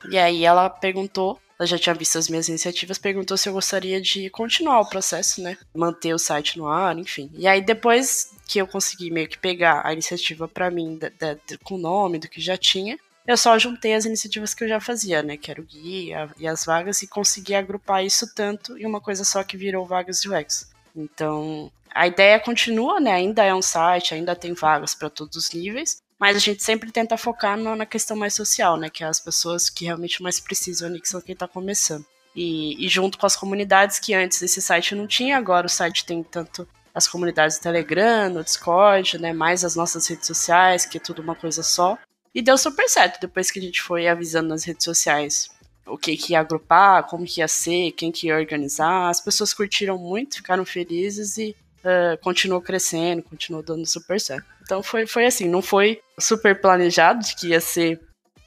E 0.08 0.16
aí 0.16 0.44
ela 0.44 0.70
perguntou, 0.70 1.40
ela 1.58 1.66
já 1.66 1.78
tinha 1.78 1.94
visto 1.94 2.18
as 2.18 2.28
minhas 2.28 2.48
iniciativas, 2.48 2.98
perguntou 2.98 3.36
se 3.36 3.48
eu 3.48 3.52
gostaria 3.52 4.00
de 4.00 4.28
continuar 4.30 4.80
o 4.80 4.88
processo, 4.88 5.42
né? 5.42 5.56
Manter 5.74 6.14
o 6.14 6.18
site 6.18 6.58
no 6.58 6.66
ar, 6.66 6.98
enfim. 6.98 7.30
E 7.34 7.46
aí 7.46 7.60
depois 7.60 8.32
que 8.46 8.58
eu 8.58 8.66
consegui 8.66 9.10
meio 9.10 9.28
que 9.28 9.38
pegar 9.38 9.82
a 9.84 9.92
iniciativa 9.92 10.46
para 10.46 10.70
mim, 10.70 10.98
da, 10.98 11.08
da, 11.08 11.36
com 11.64 11.76
o 11.76 11.78
nome 11.78 12.18
do 12.18 12.28
que 12.28 12.40
já 12.40 12.56
tinha, 12.56 12.98
eu 13.26 13.36
só 13.36 13.58
juntei 13.58 13.94
as 13.94 14.04
iniciativas 14.04 14.54
que 14.54 14.62
eu 14.64 14.68
já 14.68 14.78
fazia, 14.78 15.22
né? 15.22 15.36
Que 15.36 15.50
era 15.50 15.60
o 15.60 15.64
guia 15.64 16.30
e 16.38 16.46
as 16.46 16.64
vagas, 16.64 17.02
e 17.02 17.08
consegui 17.08 17.54
agrupar 17.54 18.04
isso 18.04 18.32
tanto 18.34 18.76
em 18.78 18.86
uma 18.86 19.00
coisa 19.00 19.24
só 19.24 19.42
que 19.42 19.56
virou 19.56 19.84
vagas 19.84 20.24
UX. 20.24 20.70
Então, 20.94 21.72
a 21.92 22.06
ideia 22.06 22.38
continua, 22.38 23.00
né? 23.00 23.12
Ainda 23.12 23.42
é 23.42 23.54
um 23.54 23.62
site, 23.62 24.14
ainda 24.14 24.36
tem 24.36 24.52
vagas 24.52 24.94
para 24.94 25.10
todos 25.10 25.36
os 25.36 25.50
níveis, 25.50 26.02
mas 26.18 26.36
a 26.36 26.40
gente 26.40 26.64
sempre 26.64 26.90
tenta 26.90 27.16
focar 27.16 27.56
no, 27.56 27.76
na 27.76 27.86
questão 27.86 28.16
mais 28.16 28.34
social, 28.34 28.76
né? 28.76 28.88
Que 28.88 29.04
é 29.04 29.06
as 29.06 29.20
pessoas 29.20 29.68
que 29.68 29.84
realmente 29.84 30.22
mais 30.22 30.40
precisam 30.40 30.88
ali, 30.88 31.00
que 31.00 31.08
são 31.08 31.20
quem 31.20 31.34
está 31.34 31.46
começando. 31.46 32.04
E, 32.34 32.84
e, 32.84 32.88
junto 32.88 33.16
com 33.18 33.26
as 33.26 33.36
comunidades 33.36 33.98
que 33.98 34.12
antes 34.14 34.42
esse 34.42 34.60
site 34.60 34.94
não 34.94 35.06
tinha, 35.06 35.38
agora 35.38 35.66
o 35.66 35.70
site 35.70 36.04
tem 36.04 36.22
tanto 36.22 36.68
as 36.94 37.06
comunidades 37.06 37.58
do 37.58 37.62
Telegram, 37.62 38.30
no 38.30 38.44
Discord, 38.44 39.18
né? 39.18 39.32
Mais 39.32 39.64
as 39.64 39.76
nossas 39.76 40.06
redes 40.06 40.26
sociais, 40.26 40.86
que 40.86 40.98
é 40.98 41.00
tudo 41.00 41.22
uma 41.22 41.34
coisa 41.34 41.62
só. 41.62 41.98
E 42.34 42.42
deu 42.42 42.56
super 42.58 42.88
certo 42.88 43.20
depois 43.20 43.50
que 43.50 43.58
a 43.58 43.62
gente 43.62 43.82
foi 43.82 44.06
avisando 44.06 44.48
nas 44.48 44.64
redes 44.64 44.84
sociais 44.84 45.48
o 45.86 45.96
que, 45.96 46.16
que 46.16 46.32
ia 46.32 46.40
agrupar, 46.40 47.04
como 47.04 47.24
que 47.24 47.40
ia 47.40 47.48
ser, 47.48 47.92
quem 47.92 48.10
que 48.10 48.26
ia 48.26 48.36
organizar. 48.36 49.08
As 49.08 49.20
pessoas 49.20 49.54
curtiram 49.54 49.96
muito, 49.96 50.36
ficaram 50.36 50.64
felizes 50.64 51.38
e 51.38 51.56
uh, 51.86 52.18
continuou 52.22 52.60
crescendo, 52.60 53.22
continuou 53.22 53.62
dando 53.62 53.86
super 53.86 54.20
certo. 54.20 54.44
Então 54.62 54.82
foi, 54.82 55.06
foi 55.06 55.26
assim, 55.26 55.48
não 55.48 55.62
foi 55.62 56.00
super 56.18 56.60
planejado 56.60 57.24
de 57.24 57.36
que 57.36 57.48
ia 57.48 57.60
ser 57.60 58.00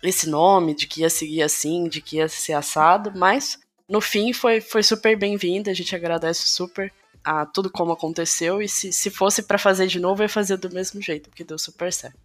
esse 0.04 0.30
nome, 0.30 0.76
de 0.76 0.86
que 0.86 1.02
ia 1.02 1.10
seguir 1.10 1.42
assim, 1.42 1.88
de 1.88 2.02
que 2.02 2.18
ia 2.18 2.28
ser 2.28 2.54
assado, 2.54 3.12
mas 3.16 3.58
no 3.88 4.02
fim 4.02 4.34
foi, 4.34 4.62
foi 4.62 4.84
super 4.84 5.18
bem-vindo, 5.18 5.70
a 5.70 5.74
gente 5.74 5.96
agradece 5.96 6.48
super 6.48 6.92
a 7.24 7.46
tudo 7.46 7.70
como 7.70 7.92
aconteceu 7.92 8.62
e 8.62 8.68
se, 8.68 8.94
se 8.94 9.10
fosse 9.10 9.44
para 9.44 9.58
fazer 9.58 9.88
de 9.88 10.00
novo, 10.00 10.22
eu 10.22 10.26
ia 10.26 10.30
fazer 10.30 10.58
do 10.58 10.74
mesmo 10.74 11.02
jeito, 11.02 11.30
porque 11.30 11.44
deu 11.44 11.58
super 11.58 11.92
certo. 11.92 12.18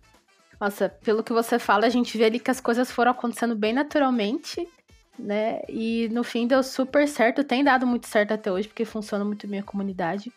Nossa, 0.60 0.88
pelo 0.88 1.22
que 1.22 1.32
você 1.32 1.58
fala, 1.58 1.86
a 1.86 1.90
gente 1.90 2.16
vê 2.16 2.24
ali 2.24 2.38
que 2.38 2.50
as 2.50 2.60
coisas 2.60 2.90
foram 2.90 3.10
acontecendo 3.10 3.56
bem 3.56 3.72
naturalmente, 3.72 4.68
né? 5.18 5.60
E 5.68 6.08
no 6.10 6.22
fim 6.22 6.46
deu 6.46 6.62
super 6.62 7.08
certo, 7.08 7.42
tem 7.42 7.64
dado 7.64 7.86
muito 7.86 8.06
certo 8.06 8.32
até 8.32 8.52
hoje, 8.52 8.68
porque 8.68 8.84
funciona 8.84 9.24
muito 9.24 9.48
bem 9.48 9.60
a 9.60 9.64
comunidade. 9.64 10.32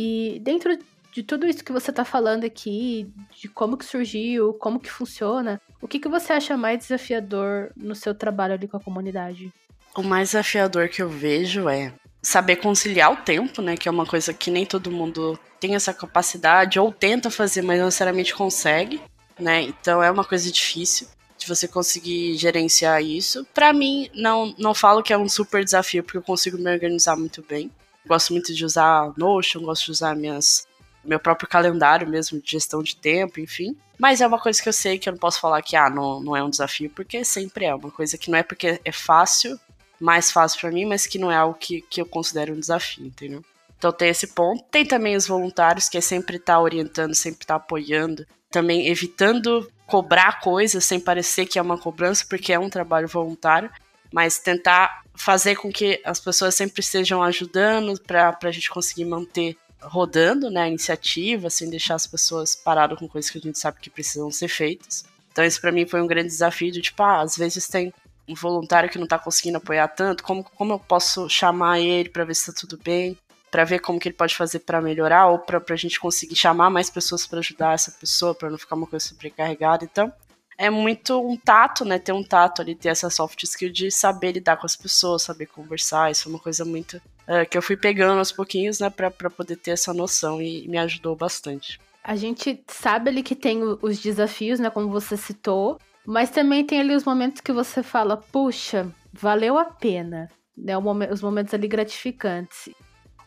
E 0.00 0.38
dentro 0.40 0.78
de 1.12 1.22
tudo 1.22 1.46
isso 1.46 1.62
que 1.64 1.72
você 1.72 1.92
tá 1.92 2.04
falando 2.04 2.44
aqui, 2.44 3.12
de 3.36 3.48
como 3.48 3.76
que 3.76 3.84
surgiu, 3.84 4.54
como 4.54 4.80
que 4.80 4.90
funciona, 4.90 5.60
o 5.82 5.88
que, 5.88 5.98
que 5.98 6.08
você 6.08 6.32
acha 6.32 6.56
mais 6.56 6.78
desafiador 6.78 7.70
no 7.76 7.94
seu 7.94 8.14
trabalho 8.14 8.54
ali 8.54 8.66
com 8.66 8.76
a 8.76 8.80
comunidade? 8.80 9.52
O 9.94 10.02
mais 10.02 10.30
desafiador 10.30 10.88
que 10.88 11.02
eu 11.02 11.08
vejo 11.08 11.68
é 11.68 11.92
saber 12.22 12.56
conciliar 12.56 13.12
o 13.12 13.16
tempo, 13.16 13.60
né? 13.60 13.76
Que 13.76 13.88
é 13.88 13.92
uma 13.92 14.06
coisa 14.06 14.32
que 14.32 14.50
nem 14.50 14.64
todo 14.64 14.90
mundo 14.90 15.38
tem 15.58 15.74
essa 15.74 15.92
capacidade 15.92 16.78
ou 16.78 16.92
tenta 16.92 17.28
fazer, 17.30 17.60
mas 17.60 17.78
não 17.78 17.86
necessariamente 17.86 18.34
consegue 18.34 19.00
né? 19.40 19.62
Então 19.62 20.02
é 20.02 20.10
uma 20.10 20.24
coisa 20.24 20.50
difícil 20.50 21.08
de 21.38 21.48
você 21.48 21.66
conseguir 21.66 22.36
gerenciar 22.36 23.02
isso. 23.02 23.46
Para 23.54 23.72
mim, 23.72 24.10
não, 24.14 24.54
não 24.58 24.74
falo 24.74 25.02
que 25.02 25.12
é 25.12 25.18
um 25.18 25.28
super 25.28 25.64
desafio, 25.64 26.04
porque 26.04 26.18
eu 26.18 26.22
consigo 26.22 26.58
me 26.58 26.70
organizar 26.70 27.16
muito 27.16 27.42
bem. 27.42 27.70
Gosto 28.06 28.32
muito 28.32 28.54
de 28.54 28.64
usar 28.64 29.12
Notion, 29.16 29.62
gosto 29.62 29.86
de 29.86 29.90
usar 29.92 30.16
minhas, 30.16 30.66
meu 31.04 31.18
próprio 31.18 31.48
calendário 31.48 32.08
mesmo 32.08 32.40
de 32.40 32.50
gestão 32.50 32.82
de 32.82 32.96
tempo, 32.96 33.40
enfim. 33.40 33.76
Mas 33.98 34.20
é 34.20 34.26
uma 34.26 34.38
coisa 34.38 34.62
que 34.62 34.68
eu 34.68 34.72
sei 34.72 34.98
que 34.98 35.08
eu 35.08 35.12
não 35.12 35.18
posso 35.18 35.40
falar 35.40 35.60
que 35.62 35.76
ah, 35.76 35.90
não, 35.90 36.20
não 36.20 36.36
é 36.36 36.42
um 36.42 36.50
desafio, 36.50 36.90
porque 36.90 37.22
sempre 37.24 37.66
é 37.66 37.74
uma 37.74 37.90
coisa 37.90 38.16
que 38.16 38.30
não 38.30 38.38
é 38.38 38.42
porque 38.42 38.80
é 38.84 38.92
fácil, 38.92 39.60
mais 40.00 40.32
fácil 40.32 40.58
para 40.60 40.70
mim, 40.70 40.86
mas 40.86 41.06
que 41.06 41.18
não 41.18 41.30
é 41.30 41.36
algo 41.36 41.54
que, 41.58 41.82
que 41.82 42.00
eu 42.00 42.06
considero 42.06 42.54
um 42.54 42.60
desafio, 42.60 43.06
entendeu? 43.06 43.44
Então 43.76 43.92
tem 43.92 44.08
esse 44.08 44.28
ponto. 44.28 44.64
Tem 44.70 44.84
também 44.86 45.16
os 45.16 45.26
voluntários, 45.26 45.88
que 45.88 45.98
é 45.98 46.00
sempre 46.00 46.36
estar 46.36 46.54
tá 46.54 46.60
orientando, 46.60 47.14
sempre 47.14 47.44
estar 47.44 47.58
tá 47.58 47.64
apoiando, 47.64 48.26
também 48.50 48.88
evitando 48.88 49.70
cobrar 49.86 50.40
coisas 50.40 50.84
sem 50.84 51.00
parecer 51.00 51.46
que 51.46 51.58
é 51.58 51.62
uma 51.62 51.76
cobrança, 51.76 52.24
porque 52.28 52.52
é 52.52 52.58
um 52.58 52.70
trabalho 52.70 53.08
voluntário, 53.08 53.70
mas 54.12 54.38
tentar 54.38 55.02
fazer 55.20 55.54
com 55.56 55.70
que 55.70 56.00
as 56.02 56.18
pessoas 56.18 56.54
sempre 56.54 56.80
estejam 56.80 57.22
ajudando 57.22 58.00
para 58.00 58.36
a 58.42 58.50
gente 58.50 58.70
conseguir 58.70 59.04
manter 59.04 59.54
rodando 59.82 60.50
né, 60.50 60.62
a 60.62 60.68
iniciativa, 60.68 61.50
sem 61.50 61.68
deixar 61.68 61.94
as 61.94 62.06
pessoas 62.06 62.54
paradas 62.54 62.98
com 62.98 63.06
coisas 63.06 63.30
que 63.30 63.36
a 63.36 63.40
gente 63.40 63.58
sabe 63.58 63.80
que 63.80 63.90
precisam 63.90 64.30
ser 64.30 64.48
feitas. 64.48 65.04
Então, 65.30 65.44
isso 65.44 65.60
para 65.60 65.72
mim 65.72 65.86
foi 65.86 66.00
um 66.00 66.06
grande 66.06 66.28
desafio 66.28 66.72
de 66.72 66.80
tipo, 66.80 67.02
ah, 67.02 67.20
às 67.20 67.36
vezes 67.36 67.68
tem 67.68 67.92
um 68.26 68.34
voluntário 68.34 68.88
que 68.88 68.96
não 68.96 69.04
está 69.04 69.18
conseguindo 69.18 69.58
apoiar 69.58 69.88
tanto, 69.88 70.24
como, 70.24 70.42
como 70.42 70.72
eu 70.72 70.78
posso 70.78 71.28
chamar 71.28 71.80
ele 71.80 72.08
para 72.08 72.24
ver 72.24 72.34
se 72.34 72.50
está 72.50 72.60
tudo 72.60 72.80
bem? 72.82 73.16
para 73.50 73.64
ver 73.64 73.80
como 73.80 73.98
que 73.98 74.06
ele 74.06 74.16
pode 74.16 74.36
fazer 74.36 74.60
para 74.60 74.80
melhorar 74.80 75.26
ou 75.26 75.40
para 75.40 75.60
a 75.68 75.76
gente 75.76 75.98
conseguir 75.98 76.36
chamar 76.36 76.70
mais 76.70 76.88
pessoas 76.88 77.26
para 77.26 77.40
ajudar 77.40 77.74
essa 77.74 77.90
pessoa, 77.90 78.32
para 78.32 78.48
não 78.48 78.56
ficar 78.56 78.76
uma 78.76 78.86
coisa 78.86 79.08
sobrecarregada. 79.08 79.84
Então, 79.84 80.12
é 80.60 80.68
muito 80.68 81.18
um 81.18 81.38
tato, 81.38 81.86
né? 81.86 81.98
Ter 81.98 82.12
um 82.12 82.22
tato 82.22 82.60
ali, 82.60 82.74
ter 82.74 82.90
essa 82.90 83.08
soft 83.08 83.42
skill 83.44 83.72
de 83.72 83.90
saber 83.90 84.32
lidar 84.32 84.58
com 84.58 84.66
as 84.66 84.76
pessoas, 84.76 85.22
saber 85.22 85.46
conversar. 85.46 86.10
Isso 86.10 86.28
é 86.28 86.30
uma 86.30 86.38
coisa 86.38 86.66
muito 86.66 86.98
uh, 86.98 87.48
que 87.48 87.56
eu 87.56 87.62
fui 87.62 87.78
pegando 87.78 88.18
aos 88.18 88.30
pouquinhos, 88.30 88.78
né, 88.78 88.90
para 88.90 89.10
poder 89.10 89.56
ter 89.56 89.70
essa 89.70 89.94
noção 89.94 90.40
e, 90.42 90.66
e 90.66 90.68
me 90.68 90.76
ajudou 90.76 91.16
bastante. 91.16 91.80
A 92.04 92.14
gente 92.14 92.62
sabe 92.68 93.08
ali 93.08 93.22
que 93.22 93.34
tem 93.34 93.62
os 93.62 94.00
desafios, 94.00 94.60
né, 94.60 94.68
como 94.68 94.90
você 94.90 95.16
citou, 95.16 95.78
mas 96.04 96.28
também 96.28 96.62
tem 96.62 96.80
ali 96.80 96.94
os 96.94 97.04
momentos 97.04 97.40
que 97.40 97.52
você 97.52 97.82
fala, 97.82 98.18
puxa, 98.18 98.86
valeu 99.14 99.56
a 99.56 99.64
pena, 99.64 100.28
né, 100.54 100.74
os 101.10 101.22
momentos 101.22 101.54
ali 101.54 101.68
gratificantes. 101.68 102.68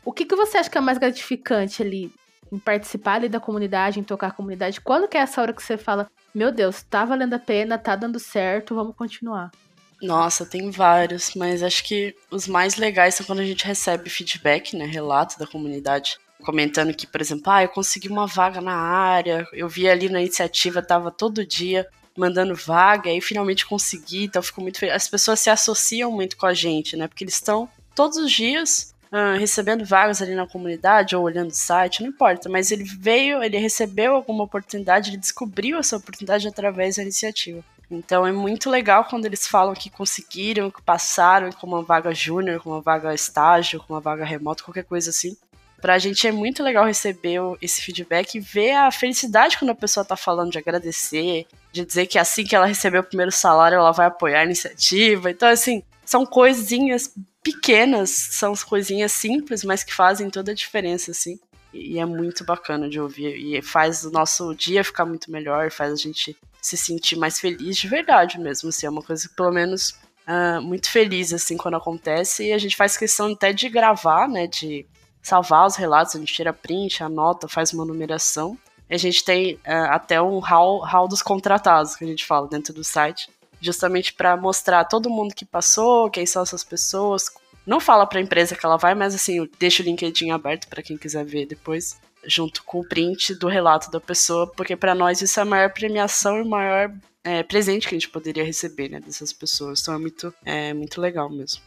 O 0.06 0.14
que, 0.14 0.26
que 0.26 0.36
você 0.36 0.60
acha 0.60 0.70
que 0.70 0.78
é 0.78 0.82
mais 0.82 1.00
gratificante 1.00 1.82
ali 1.82 2.12
em 2.54 2.60
participar 2.60 3.16
ali 3.16 3.28
da 3.28 3.40
comunidade, 3.40 4.00
em 4.00 4.04
tocar 4.04 4.28
a 4.28 4.32
comunidade? 4.32 4.80
Quando 4.80 5.08
que 5.08 5.18
é 5.18 5.22
essa 5.22 5.42
hora 5.42 5.52
que 5.52 5.64
você 5.64 5.76
fala, 5.76 6.08
meu 6.34 6.52
Deus, 6.52 6.84
tá 6.84 7.04
valendo 7.04 7.34
a 7.34 7.40
pena, 7.40 7.80
tá 7.80 7.96
dando 7.96 8.20
certo, 8.20 8.76
vamos 8.76 8.96
continuar? 8.96 9.52
Nossa, 10.00 10.46
tem 10.46 10.70
vários, 10.70 11.34
mas 11.34 11.64
acho 11.64 11.84
que 11.84 12.16
os 12.30 12.48
mais 12.48 12.76
legais 12.76 13.16
são 13.16 13.26
quando 13.26 13.40
a 13.40 13.46
gente 13.46 13.66
recebe 13.66 14.10
feedback, 14.10 14.76
né, 14.76 14.86
relato 14.86 15.40
da 15.40 15.48
comunidade 15.48 16.20
comentando 16.44 16.94
que, 16.94 17.08
por 17.08 17.22
exemplo, 17.22 17.52
ah, 17.52 17.64
eu 17.64 17.70
consegui 17.70 18.10
uma 18.10 18.28
vaga 18.28 18.62
na 18.62 18.76
área, 18.76 19.48
eu 19.54 19.68
vi 19.68 19.90
ali 19.90 20.10
na 20.10 20.20
iniciativa, 20.20 20.82
tava 20.82 21.10
todo 21.10 21.46
dia 21.46 21.88
mandando 22.16 22.54
vaga, 22.54 23.10
e 23.10 23.22
finalmente 23.22 23.66
consegui, 23.66 24.26
então 24.26 24.44
fico 24.44 24.62
muito 24.62 24.78
feliz. 24.78 24.94
As 24.94 25.08
pessoas 25.08 25.40
se 25.40 25.50
associam 25.50 26.12
muito 26.12 26.38
com 26.38 26.46
a 26.46 26.54
gente, 26.54 26.96
né? 26.96 27.08
Porque 27.08 27.24
eles 27.24 27.34
estão 27.34 27.68
todos 27.96 28.18
os 28.18 28.32
dias 28.32 28.93
uh, 29.14 29.38
recebendo 29.38 29.86
vagas 29.86 30.22
ali 30.22 30.34
na 30.34 30.48
comunidade 30.48 31.16
ou 31.16 31.24
olhando 31.24 31.52
o 31.52 31.56
site, 31.56 32.02
não 32.02 32.10
importa, 32.10 32.50
mas 32.50 32.72
ele 32.72 32.84
veio, 32.84 33.44
ele 33.44 33.58
recebeu 33.58 34.16
alguma 34.16 34.44
oportunidade, 34.44 35.12
ele 35.12 35.18
descobriu 35.18 35.78
essa 35.78 35.98
oportunidade 35.98 36.48
através 36.48 36.96
da 36.96 37.04
iniciativa. 37.04 37.64
Então 37.92 38.26
é 38.26 38.32
muito 38.32 38.72
legal 38.72 39.06
quando 39.06 39.26
eles 39.26 39.48
falam 39.48 39.76
que 39.76 39.90
conseguiram, 39.90 40.72
que 40.72 40.82
passaram 40.82 41.52
com 41.52 41.68
uma 41.68 41.84
vaga 41.84 42.12
júnior, 42.14 42.60
com 42.60 42.72
uma 42.72 42.82
vaga 42.82 43.14
estágio, 43.14 43.80
com 43.80 43.94
uma 43.94 44.02
vaga 44.02 44.26
remota, 44.26 44.64
qualquer 44.64 44.84
coisa 44.84 45.12
assim. 45.12 45.38
Pra 45.80 46.00
gente 46.00 46.26
é 46.26 46.32
muito 46.32 46.64
legal 46.64 46.86
receber 46.86 47.40
esse 47.62 47.82
feedback 47.82 48.36
e 48.36 48.40
ver 48.40 48.72
a 48.72 48.90
felicidade 48.90 49.58
quando 49.60 49.72
a 49.72 49.76
pessoa 49.76 50.06
tá 50.06 50.16
falando 50.16 50.50
de 50.50 50.58
agradecer, 50.58 51.46
de 51.74 51.86
dizer 51.86 52.08
que 52.08 52.18
assim 52.18 52.46
que 52.46 52.56
ela 52.56 52.66
receber 52.66 53.00
o 53.00 53.04
primeiro 53.04 53.34
salário, 53.34 53.76
ela 53.76 53.92
vai 53.92 54.08
apoiar 54.08 54.40
a 54.40 54.46
iniciativa. 54.46 55.30
Então, 55.30 55.50
assim, 55.50 55.84
são 56.06 56.26
coisinhas 56.26 57.14
pequenas, 57.42 58.10
são 58.10 58.54
coisinhas 58.56 59.12
simples, 59.12 59.64
mas 59.64 59.84
que 59.84 59.94
fazem 59.94 60.30
toda 60.30 60.52
a 60.52 60.56
diferença, 60.56 61.12
assim. 61.12 61.38
E 61.74 61.98
é 62.00 62.06
muito 62.06 62.46
bacana 62.46 62.90
de 62.90 63.00
ouvir. 63.00 63.36
E 63.36 63.62
faz 63.62 64.06
o 64.06 64.12
nosso 64.12 64.54
dia 64.54 64.84
ficar 64.84 65.06
muito 65.06 65.32
melhor, 65.32 65.72
faz 65.72 65.92
a 65.92 65.96
gente 65.96 66.38
se 66.62 66.78
sentir 66.78 67.18
mais 67.18 67.40
feliz 67.40 67.76
de 67.76 67.88
verdade 67.88 68.40
mesmo. 68.40 68.70
Assim, 68.70 68.86
é 68.86 68.90
uma 68.90 69.02
coisa 69.02 69.28
que, 69.28 69.36
pelo 69.36 69.52
menos, 69.52 69.90
uh, 70.28 70.62
muito 70.62 70.90
feliz, 70.90 71.34
assim, 71.34 71.58
quando 71.58 71.76
acontece. 71.76 72.48
E 72.48 72.54
a 72.54 72.58
gente 72.58 72.76
faz 72.76 72.96
questão 72.96 73.32
até 73.32 73.52
de 73.52 73.68
gravar, 73.70 74.30
né? 74.30 74.48
De 74.48 74.86
salvar 75.22 75.66
os 75.66 75.76
relatos, 75.76 76.16
a 76.16 76.20
gente 76.20 76.34
tira 76.34 76.54
print, 76.54 77.04
anota, 77.04 77.48
faz 77.48 77.74
uma 77.74 77.86
numeração. 77.86 78.58
A 78.90 78.98
gente 78.98 79.24
tem 79.26 79.56
uh, 79.56 79.90
até 79.90 80.22
um 80.22 80.40
hall, 80.40 80.80
hall 80.82 81.08
dos 81.08 81.22
contratados, 81.22 81.96
que 81.96 82.04
a 82.04 82.08
gente 82.08 82.26
fala 82.26 82.48
dentro 82.48 82.74
do 82.74 82.84
site, 82.84 83.30
justamente 83.64 84.14
para 84.14 84.36
mostrar 84.36 84.86
todo 84.86 85.10
mundo 85.10 85.34
que 85.34 85.46
passou, 85.46 86.10
quem 86.10 86.26
são 86.26 86.44
essas 86.44 86.64
pessoas. 86.64 87.32
Não 87.66 87.80
fala 87.80 88.06
para 88.06 88.20
a 88.20 88.22
empresa 88.22 88.56
que 88.56 88.66
ela 88.66 88.78
vai, 88.78 88.94
mas 88.94 89.16
assim, 89.16 89.50
deixa 89.58 89.82
o 89.82 89.86
LinkedIn 89.86 90.32
aberto 90.32 90.68
para 90.68 90.84
quem 90.84 90.98
quiser 90.98 91.26
ver 91.26 91.46
depois 91.46 91.98
junto 92.26 92.64
com 92.64 92.80
o 92.80 92.88
print 92.88 93.36
do 93.36 93.48
relato 93.48 93.92
da 93.92 94.00
pessoa, 94.00 94.48
porque 94.48 94.76
para 94.76 94.96
nós 94.96 95.22
isso 95.22 95.40
é 95.40 95.44
a 95.44 95.46
maior 95.46 95.72
premiação 95.72 96.38
e 96.38 96.42
o 96.42 96.50
maior 96.50 96.94
é, 97.24 97.44
presente 97.44 97.88
que 97.88 97.96
a 97.96 97.98
gente 98.00 98.10
poderia 98.10 98.44
receber, 98.44 98.90
né, 98.90 99.00
dessas 99.00 99.32
pessoas. 99.32 99.82
Então 99.82 99.94
é 99.94 99.98
muito, 99.98 100.34
é 100.46 100.74
muito 100.74 101.00
legal 101.00 101.30
mesmo. 101.30 101.62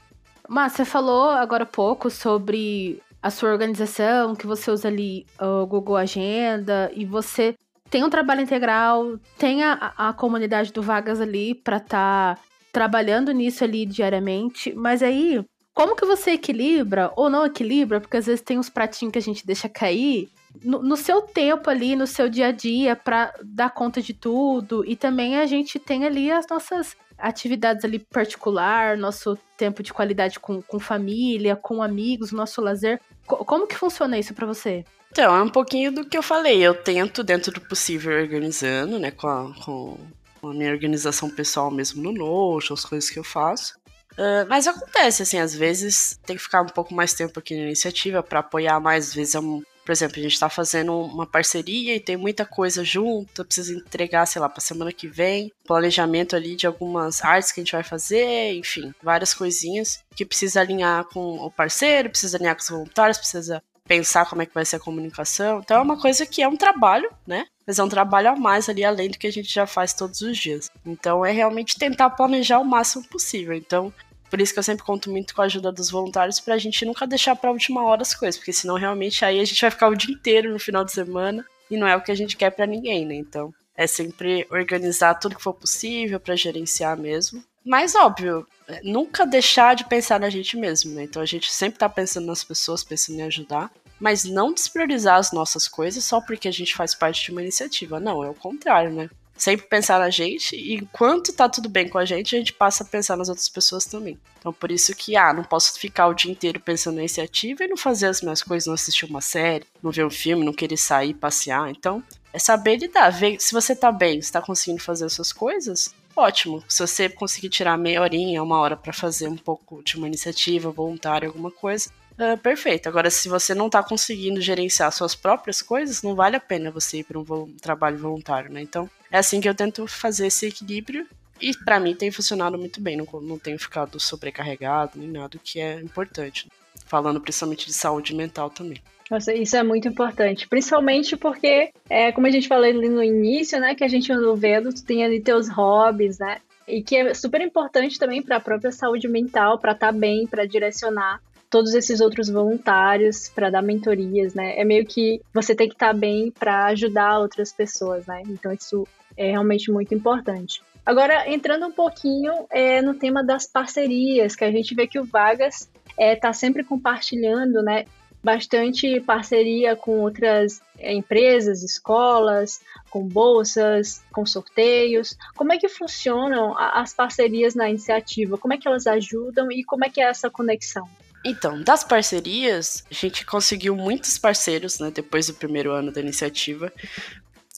Mas 0.48 0.72
você 0.72 0.84
falou 0.84 1.30
agora 1.30 1.64
há 1.64 1.66
pouco 1.66 2.10
sobre 2.10 3.02
a 3.22 3.30
sua 3.30 3.50
organização, 3.50 4.36
que 4.36 4.46
você 4.46 4.70
usa 4.70 4.88
ali 4.88 5.26
o 5.40 5.66
Google 5.66 5.96
Agenda 5.96 6.90
e 6.94 7.04
você 7.04 7.54
tem 7.96 8.04
um 8.04 8.10
trabalho 8.10 8.42
integral, 8.42 9.18
tem 9.38 9.62
a, 9.62 9.94
a 9.96 10.12
comunidade 10.12 10.70
do 10.70 10.82
Vagas 10.82 11.18
ali 11.18 11.54
para 11.54 11.78
estar 11.78 12.36
tá 12.36 12.42
trabalhando 12.70 13.32
nisso 13.32 13.64
ali 13.64 13.86
diariamente, 13.86 14.74
mas 14.74 15.02
aí 15.02 15.42
como 15.72 15.96
que 15.96 16.04
você 16.04 16.32
equilibra 16.32 17.10
ou 17.16 17.30
não 17.30 17.46
equilibra? 17.46 17.98
Porque 17.98 18.18
às 18.18 18.26
vezes 18.26 18.42
tem 18.42 18.58
uns 18.58 18.68
pratinhos 18.68 19.12
que 19.12 19.18
a 19.18 19.22
gente 19.22 19.46
deixa 19.46 19.66
cair 19.66 20.28
no, 20.62 20.82
no, 20.82 20.94
seu 20.94 21.22
tempo 21.22 21.70
ali, 21.70 21.96
no 21.96 22.06
seu 22.06 22.28
dia 22.28 22.48
a 22.48 22.52
dia, 22.52 22.94
para 22.94 23.32
dar 23.42 23.70
conta 23.70 24.02
de 24.02 24.12
tudo. 24.12 24.84
E 24.86 24.94
também 24.94 25.38
a 25.38 25.46
gente 25.46 25.78
tem 25.78 26.04
ali 26.04 26.30
as 26.30 26.46
nossas 26.48 26.94
atividades 27.16 27.82
ali 27.82 27.98
particular, 27.98 28.98
nosso 28.98 29.38
tempo 29.56 29.82
de 29.82 29.94
qualidade 29.94 30.38
com, 30.38 30.60
com 30.60 30.78
família, 30.78 31.56
com 31.56 31.82
amigos, 31.82 32.30
nosso 32.30 32.60
lazer. 32.60 33.00
Co 33.26 33.42
como 33.42 33.66
que 33.66 33.74
funciona 33.74 34.18
isso 34.18 34.34
para 34.34 34.46
você? 34.46 34.84
Então, 35.10 35.34
é 35.34 35.42
um 35.42 35.48
pouquinho 35.48 35.92
do 35.92 36.04
que 36.04 36.16
eu 36.16 36.22
falei. 36.22 36.60
Eu 36.60 36.74
tento, 36.74 37.22
dentro 37.24 37.52
do 37.52 37.60
possível, 37.60 38.12
organizando, 38.12 38.98
né, 38.98 39.10
com 39.10 39.28
a, 39.28 39.54
com 39.64 39.98
a 40.42 40.54
minha 40.54 40.70
organização 40.70 41.30
pessoal 41.30 41.70
mesmo 41.70 42.02
no 42.02 42.12
Notion, 42.12 42.74
as 42.74 42.84
coisas 42.84 43.08
que 43.10 43.18
eu 43.18 43.24
faço. 43.24 43.74
Uh, 44.12 44.48
mas 44.48 44.66
acontece, 44.66 45.22
assim, 45.22 45.38
às 45.38 45.54
vezes 45.54 46.18
tem 46.24 46.36
que 46.36 46.42
ficar 46.42 46.62
um 46.62 46.68
pouco 46.68 46.94
mais 46.94 47.12
tempo 47.12 47.38
aqui 47.38 47.54
na 47.54 47.64
iniciativa 47.64 48.22
para 48.22 48.40
apoiar 48.40 48.80
mais, 48.80 49.08
às 49.08 49.14
vezes 49.14 49.34
é 49.34 49.40
um, 49.40 49.62
por 49.84 49.92
exemplo, 49.92 50.18
a 50.18 50.22
gente 50.22 50.32
está 50.32 50.48
fazendo 50.48 50.98
uma 50.98 51.26
parceria 51.26 51.94
e 51.94 52.00
tem 52.00 52.16
muita 52.16 52.46
coisa 52.46 52.82
junto, 52.82 53.44
precisa 53.44 53.74
entregar, 53.74 54.24
sei 54.24 54.40
lá, 54.40 54.48
para 54.48 54.60
semana 54.60 54.90
que 54.90 55.06
vem, 55.06 55.52
planejamento 55.66 56.34
ali 56.34 56.56
de 56.56 56.66
algumas 56.66 57.22
artes 57.22 57.52
que 57.52 57.60
a 57.60 57.62
gente 57.62 57.72
vai 57.72 57.84
fazer, 57.84 58.54
enfim, 58.54 58.92
várias 59.02 59.34
coisinhas 59.34 60.02
que 60.14 60.24
precisa 60.24 60.62
alinhar 60.62 61.04
com 61.04 61.36
o 61.36 61.50
parceiro, 61.50 62.08
precisa 62.08 62.38
alinhar 62.38 62.56
com 62.56 62.62
os 62.62 62.68
voluntários, 62.68 63.18
precisa 63.18 63.62
pensar 63.86 64.28
como 64.28 64.42
é 64.42 64.46
que 64.46 64.54
vai 64.54 64.64
ser 64.64 64.76
a 64.76 64.80
comunicação. 64.80 65.60
Então 65.60 65.78
é 65.78 65.80
uma 65.80 66.00
coisa 66.00 66.26
que 66.26 66.42
é 66.42 66.48
um 66.48 66.56
trabalho, 66.56 67.10
né? 67.26 67.46
Mas 67.66 67.78
é 67.78 67.84
um 67.84 67.88
trabalho 67.88 68.30
a 68.30 68.36
mais 68.36 68.68
ali 68.68 68.84
além 68.84 69.10
do 69.10 69.18
que 69.18 69.26
a 69.26 69.32
gente 69.32 69.52
já 69.52 69.66
faz 69.66 69.92
todos 69.92 70.20
os 70.20 70.36
dias. 70.36 70.70
Então 70.84 71.24
é 71.24 71.32
realmente 71.32 71.78
tentar 71.78 72.10
planejar 72.10 72.58
o 72.58 72.64
máximo 72.64 73.06
possível. 73.08 73.54
Então 73.54 73.92
por 74.30 74.40
isso 74.40 74.52
que 74.52 74.58
eu 74.58 74.62
sempre 74.62 74.84
conto 74.84 75.10
muito 75.10 75.34
com 75.34 75.42
a 75.42 75.44
ajuda 75.44 75.70
dos 75.70 75.90
voluntários 75.90 76.40
pra 76.40 76.58
gente 76.58 76.84
nunca 76.84 77.06
deixar 77.06 77.36
pra 77.36 77.50
última 77.50 77.84
hora 77.84 78.02
as 78.02 78.14
coisas, 78.14 78.36
porque 78.36 78.52
senão 78.52 78.74
realmente 78.74 79.24
aí 79.24 79.40
a 79.40 79.44
gente 79.44 79.60
vai 79.60 79.70
ficar 79.70 79.88
o 79.88 79.94
dia 79.94 80.12
inteiro 80.12 80.52
no 80.52 80.58
final 80.58 80.84
de 80.84 80.92
semana 80.92 81.44
e 81.70 81.76
não 81.76 81.86
é 81.86 81.96
o 81.96 82.00
que 82.00 82.10
a 82.10 82.14
gente 82.14 82.36
quer 82.36 82.50
para 82.50 82.66
ninguém, 82.66 83.06
né? 83.06 83.14
Então, 83.14 83.54
é 83.76 83.86
sempre 83.86 84.46
organizar 84.50 85.14
tudo 85.14 85.36
que 85.36 85.42
for 85.42 85.54
possível 85.54 86.18
para 86.18 86.34
gerenciar 86.34 86.98
mesmo. 86.98 87.42
Mas 87.66 87.96
óbvio, 87.96 88.46
nunca 88.84 89.26
deixar 89.26 89.74
de 89.74 89.84
pensar 89.84 90.20
na 90.20 90.30
gente 90.30 90.56
mesmo, 90.56 90.94
né? 90.94 91.02
Então 91.02 91.20
a 91.20 91.26
gente 91.26 91.52
sempre 91.52 91.80
tá 91.80 91.88
pensando 91.88 92.26
nas 92.26 92.44
pessoas, 92.44 92.84
pensando 92.84 93.18
em 93.18 93.22
ajudar, 93.22 93.72
mas 93.98 94.24
não 94.24 94.52
despriorizar 94.52 95.16
as 95.16 95.32
nossas 95.32 95.66
coisas 95.66 96.04
só 96.04 96.20
porque 96.20 96.46
a 96.46 96.52
gente 96.52 96.76
faz 96.76 96.94
parte 96.94 97.24
de 97.24 97.32
uma 97.32 97.42
iniciativa. 97.42 97.98
Não, 97.98 98.22
é 98.22 98.30
o 98.30 98.34
contrário, 98.34 98.92
né? 98.92 99.10
sempre 99.36 99.66
pensar 99.66 99.98
na 99.98 100.08
gente 100.08 100.56
e 100.56 100.74
enquanto 100.74 101.32
tá 101.32 101.48
tudo 101.48 101.68
bem 101.68 101.88
com 101.88 101.98
a 101.98 102.04
gente, 102.04 102.34
a 102.34 102.38
gente 102.38 102.52
passa 102.52 102.82
a 102.82 102.86
pensar 102.86 103.16
nas 103.16 103.28
outras 103.28 103.48
pessoas 103.48 103.84
também. 103.84 104.18
Então 104.38 104.52
por 104.52 104.70
isso 104.70 104.94
que, 104.94 105.16
ah, 105.16 105.32
não 105.32 105.44
posso 105.44 105.78
ficar 105.78 106.06
o 106.06 106.14
dia 106.14 106.30
inteiro 106.32 106.58
pensando 106.58 106.94
na 106.94 107.02
iniciativa 107.02 107.64
e 107.64 107.68
não 107.68 107.76
fazer 107.76 108.06
as 108.06 108.22
minhas 108.22 108.42
coisas, 108.42 108.66
não 108.66 108.74
assistir 108.74 109.04
uma 109.04 109.20
série, 109.20 109.66
não 109.82 109.90
ver 109.90 110.06
um 110.06 110.10
filme, 110.10 110.44
não 110.44 110.52
querer 110.52 110.76
sair, 110.76 111.14
passear. 111.14 111.68
Então, 111.70 112.02
é 112.32 112.38
saber 112.38 112.76
lidar, 112.76 113.12
se 113.38 113.52
você 113.52 113.76
tá 113.76 113.92
bem, 113.92 114.18
está 114.18 114.40
conseguindo 114.40 114.82
fazer 114.82 115.04
as 115.04 115.12
suas 115.12 115.32
coisas, 115.32 115.94
ótimo. 116.16 116.64
Se 116.68 116.86
você 116.86 117.08
conseguir 117.08 117.48
tirar 117.48 117.76
meia 117.76 118.00
horinha, 118.00 118.42
uma 118.42 118.58
hora 118.58 118.76
para 118.76 118.92
fazer 118.92 119.28
um 119.28 119.36
pouco 119.36 119.82
de 119.82 119.96
uma 119.96 120.06
iniciativa 120.06 120.70
voluntária, 120.70 121.28
alguma 121.28 121.50
coisa, 121.50 121.90
Uh, 122.18 122.34
perfeito. 122.38 122.88
Agora, 122.88 123.10
se 123.10 123.28
você 123.28 123.54
não 123.54 123.66
está 123.66 123.82
conseguindo 123.82 124.40
gerenciar 124.40 124.90
suas 124.90 125.14
próprias 125.14 125.60
coisas, 125.60 126.02
não 126.02 126.14
vale 126.14 126.34
a 126.34 126.40
pena 126.40 126.70
você 126.70 127.00
ir 127.00 127.04
para 127.04 127.18
um, 127.18 127.22
vo 127.22 127.46
trabalho 127.60 127.98
voluntário, 127.98 128.50
né? 128.50 128.62
Então, 128.62 128.88
é 129.10 129.18
assim 129.18 129.38
que 129.38 129.46
eu 129.46 129.54
tento 129.54 129.86
fazer 129.86 130.28
esse 130.28 130.46
equilíbrio. 130.46 131.06
E 131.38 131.54
para 131.54 131.78
mim 131.78 131.94
tem 131.94 132.10
funcionado 132.10 132.56
muito 132.56 132.80
bem, 132.80 132.96
não, 132.96 133.06
não 133.20 133.38
tenho 133.38 133.58
ficado 133.58 134.00
sobrecarregado 134.00 134.98
nem 134.98 135.10
nada, 135.10 135.38
que 135.44 135.60
é 135.60 135.78
importante. 135.78 136.48
Falando 136.86 137.20
principalmente 137.20 137.66
de 137.66 137.74
saúde 137.74 138.14
mental 138.14 138.48
também. 138.48 138.82
Nossa, 139.10 139.32
isso 139.32 139.56
é 139.56 139.62
muito 139.62 139.86
importante, 139.86 140.48
principalmente 140.48 141.16
porque, 141.16 141.70
é, 141.88 142.10
como 142.10 142.26
a 142.26 142.30
gente 142.30 142.48
falou 142.48 142.64
ali 142.64 142.88
no 142.88 143.02
início, 143.02 143.60
né, 143.60 143.74
que 143.74 143.84
a 143.84 143.88
gente 143.88 144.12
no 144.12 144.34
vendo, 144.34 144.72
tu 144.72 144.84
tem 144.84 145.04
ali 145.04 145.20
teus 145.20 145.48
hobbies, 145.48 146.18
né, 146.18 146.38
e 146.66 146.82
que 146.82 146.96
é 146.96 147.14
super 147.14 147.40
importante 147.40 147.98
também 147.98 148.20
para 148.20 148.36
a 148.36 148.40
própria 148.40 148.72
saúde 148.72 149.06
mental, 149.06 149.58
para 149.58 149.72
estar 149.72 149.92
tá 149.92 149.98
bem, 149.98 150.26
para 150.26 150.44
direcionar 150.44 151.20
todos 151.48 151.74
esses 151.74 152.00
outros 152.00 152.28
voluntários 152.28 153.28
para 153.28 153.50
dar 153.50 153.62
mentorias, 153.62 154.34
né? 154.34 154.58
É 154.58 154.64
meio 154.64 154.84
que 154.84 155.20
você 155.32 155.54
tem 155.54 155.68
que 155.68 155.74
estar 155.74 155.92
tá 155.92 155.98
bem 155.98 156.30
para 156.30 156.66
ajudar 156.66 157.18
outras 157.18 157.52
pessoas, 157.52 158.06
né? 158.06 158.22
Então 158.28 158.52
isso 158.52 158.86
é 159.16 159.30
realmente 159.30 159.70
muito 159.70 159.94
importante. 159.94 160.60
Agora, 160.84 161.28
entrando 161.28 161.66
um 161.66 161.72
pouquinho 161.72 162.32
é, 162.50 162.80
no 162.82 162.94
tema 162.94 163.24
das 163.24 163.46
parcerias, 163.46 164.36
que 164.36 164.44
a 164.44 164.50
gente 164.50 164.74
vê 164.74 164.86
que 164.86 164.98
o 164.98 165.04
Vagas 165.04 165.68
está 165.88 165.94
é, 165.96 166.16
tá 166.16 166.32
sempre 166.32 166.62
compartilhando, 166.62 167.62
né? 167.62 167.84
Bastante 168.26 168.98
parceria 168.98 169.76
com 169.76 170.00
outras 170.00 170.60
é, 170.80 170.92
empresas, 170.92 171.62
escolas, 171.62 172.60
com 172.90 173.06
bolsas, 173.06 174.02
com 174.10 174.26
sorteios. 174.26 175.16
Como 175.36 175.52
é 175.52 175.58
que 175.58 175.68
funcionam 175.68 176.58
as 176.58 176.92
parcerias 176.92 177.54
na 177.54 177.70
iniciativa? 177.70 178.36
Como 178.36 178.52
é 178.52 178.58
que 178.58 178.66
elas 178.66 178.84
ajudam 178.88 179.52
e 179.52 179.62
como 179.62 179.84
é 179.84 179.88
que 179.88 180.00
é 180.00 180.08
essa 180.08 180.28
conexão? 180.28 180.88
Então, 181.24 181.62
das 181.62 181.84
parcerias, 181.84 182.84
a 182.90 182.94
gente 182.94 183.24
conseguiu 183.24 183.76
muitos 183.76 184.18
parceiros, 184.18 184.80
né, 184.80 184.90
depois 184.90 185.28
do 185.28 185.34
primeiro 185.34 185.70
ano 185.70 185.92
da 185.92 186.00
iniciativa. 186.00 186.72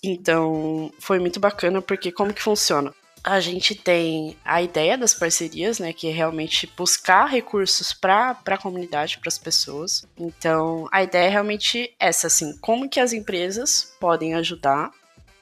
Então, 0.05 0.93
foi 0.99 1.19
muito 1.19 1.41
bacana 1.41 1.81
porque 1.81 2.13
como 2.13 2.35
que 2.35 2.43
funciona? 2.43 2.93
A 3.23 3.41
gente 3.41 3.75
tem 3.75 4.37
a 4.45 4.63
ideia 4.63 4.97
das 4.97 5.15
parcerias, 5.15 5.79
né, 5.79 5.93
que 5.93 6.09
é 6.09 6.13
realmente 6.13 6.73
buscar 6.77 7.27
recursos 7.27 7.93
para 7.93 8.37
a 8.47 8.59
comunidade, 8.59 9.19
para 9.19 9.29
as 9.29 9.39
pessoas. 9.39 10.07
Então, 10.17 10.89
a 10.93 11.03
ideia 11.03 11.27
é 11.27 11.31
realmente 11.31 11.95
essa, 11.99 12.29
assim, 12.29 12.57
como 12.59 12.89
que 12.89 13.01
as 13.01 13.13
empresas 13.13 13.95
podem 14.01 14.35
ajudar 14.35 14.91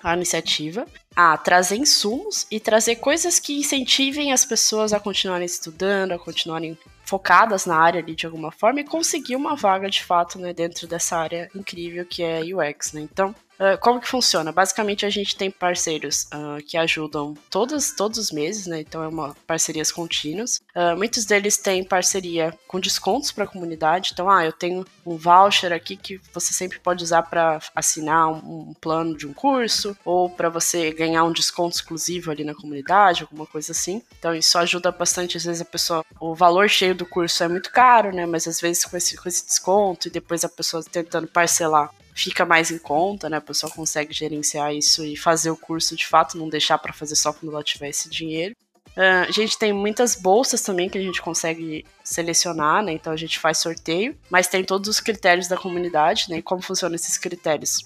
a 0.03 0.15
iniciativa 0.15 0.87
a 1.15 1.37
trazer 1.37 1.77
insumos 1.77 2.47
e 2.51 2.61
trazer 2.61 2.97
coisas 2.97 3.41
que 3.41 3.59
incentivem 3.59 4.33
as 4.33 4.45
pessoas 4.45 4.93
a 4.93 5.01
continuarem 5.01 5.47
estudando, 5.47 6.13
a 6.13 6.19
continuarem 6.19 6.79
focadas 7.05 7.67
na 7.67 7.77
área 7.77 8.01
ali 8.01 8.15
de 8.15 8.27
alguma 8.27 8.51
forma 8.53 8.81
e 8.81 8.85
conseguir 8.85 9.37
uma 9.37 9.57
vaga 9.57 9.89
de 9.89 10.05
fato 10.05 10.39
né, 10.39 10.53
dentro 10.53 10.87
dessa 10.87 11.17
área 11.17 11.49
incrível 11.55 12.05
que 12.05 12.23
é 12.23 12.41
UX. 12.43 12.93
Né? 12.93 13.01
Então, 13.01 13.35
Uh, 13.59 13.79
como 13.81 14.01
que 14.01 14.09
funciona? 14.09 14.53
Basicamente 14.53 15.07
a 15.07 15.11
gente 15.11 15.37
tem 15.37 15.51
parceiros 15.51 16.25
uh, 16.25 16.63
que 16.67 16.77
ajudam 16.77 17.35
todos, 17.51 17.93
todos 17.93 18.19
os 18.19 18.31
meses, 18.31 18.67
né? 18.67 18.81
Então 18.81 19.03
é 19.03 19.09
uma 19.09 19.35
parcerias 19.47 19.91
contínuas. 19.91 20.61
Uh, 20.75 20.97
muitos 20.97 21.25
deles 21.25 21.57
têm 21.57 21.83
parceria 21.83 22.57
com 22.69 22.79
descontos 22.79 23.33
para 23.33 23.45
a 23.45 23.47
comunidade. 23.47 24.11
Então, 24.13 24.29
ah, 24.29 24.45
eu 24.45 24.53
tenho 24.53 24.85
um 25.05 25.17
voucher 25.17 25.73
aqui 25.73 25.97
que 25.97 26.21
você 26.33 26.53
sempre 26.53 26.79
pode 26.79 27.03
usar 27.03 27.23
para 27.23 27.61
assinar 27.75 28.29
um, 28.29 28.71
um, 28.71 28.75
plano 28.75 29.17
de 29.17 29.27
um 29.27 29.33
curso 29.33 29.97
ou 30.05 30.29
para 30.29 30.49
você 30.49 30.93
ganhar 30.93 31.25
um 31.25 31.33
desconto 31.33 31.77
exclusivo 31.77 32.31
ali 32.31 32.45
na 32.45 32.55
comunidade, 32.55 33.23
alguma 33.23 33.47
coisa 33.47 33.73
assim. 33.73 34.03
Então 34.19 34.35
isso 34.35 34.59
ajuda 34.59 34.93
bastante. 34.93 35.37
Às 35.37 35.45
vezes 35.45 35.63
a 35.63 35.65
pessoa, 35.65 36.05
o 36.21 36.35
valor 36.35 36.69
cheio 36.69 36.95
do 36.95 37.07
curso 37.07 37.43
é 37.43 37.49
muito 37.49 37.71
caro, 37.71 38.15
né? 38.15 38.27
Mas 38.27 38.47
às 38.47 38.61
vezes 38.61 38.85
com 38.85 38.97
esse, 38.97 39.17
com 39.17 39.29
esse 39.29 39.47
desconto 39.47 40.09
e 40.09 40.11
depois 40.11 40.45
a 40.45 40.49
pessoa 40.49 40.83
tentando 40.85 41.27
parcelar 41.27 41.91
fica 42.17 42.47
mais 42.47 42.71
em 42.71 42.79
conta, 42.79 43.29
né? 43.29 43.37
A 43.37 43.43
pessoa 43.43 43.71
consegue 43.71 44.13
gerenciar 44.13 44.75
isso 44.75 45.05
e 45.05 45.17
fazer 45.17 45.51
o 45.51 45.57
curso 45.57 45.95
de 45.95 46.07
fato, 46.07 46.39
não 46.39 46.49
deixar 46.49 46.79
para 46.79 46.93
fazer 46.93 47.15
só 47.15 47.33
quando 47.33 47.53
ela 47.53 47.63
tiver 47.63 47.91
esse 47.91 48.09
dinheiro. 48.09 48.57
Uh, 48.97 49.29
a 49.29 49.31
gente 49.31 49.59
tem 49.59 49.75
muitas 49.75 50.15
bolsas 50.17 50.63
também 50.63 50.89
que 50.89 50.97
a 50.97 51.03
gente 51.03 51.21
consegue 51.21 51.85
selecionar, 52.03 52.83
né? 52.83 52.93
Então 52.93 53.13
a 53.13 53.17
gente 53.17 53.39
faz 53.39 53.59
sorteio, 53.59 54.17
mas 54.31 54.49
tem 54.49 54.65
todos 54.65 54.89
os 54.89 54.99
critérios 54.99 55.47
da 55.47 55.59
comunidade, 55.59 56.31
né? 56.31 56.39
E 56.39 56.43
como 56.43 56.63
funcionam 56.63 56.95
esses 56.95 57.19
critérios? 57.19 57.85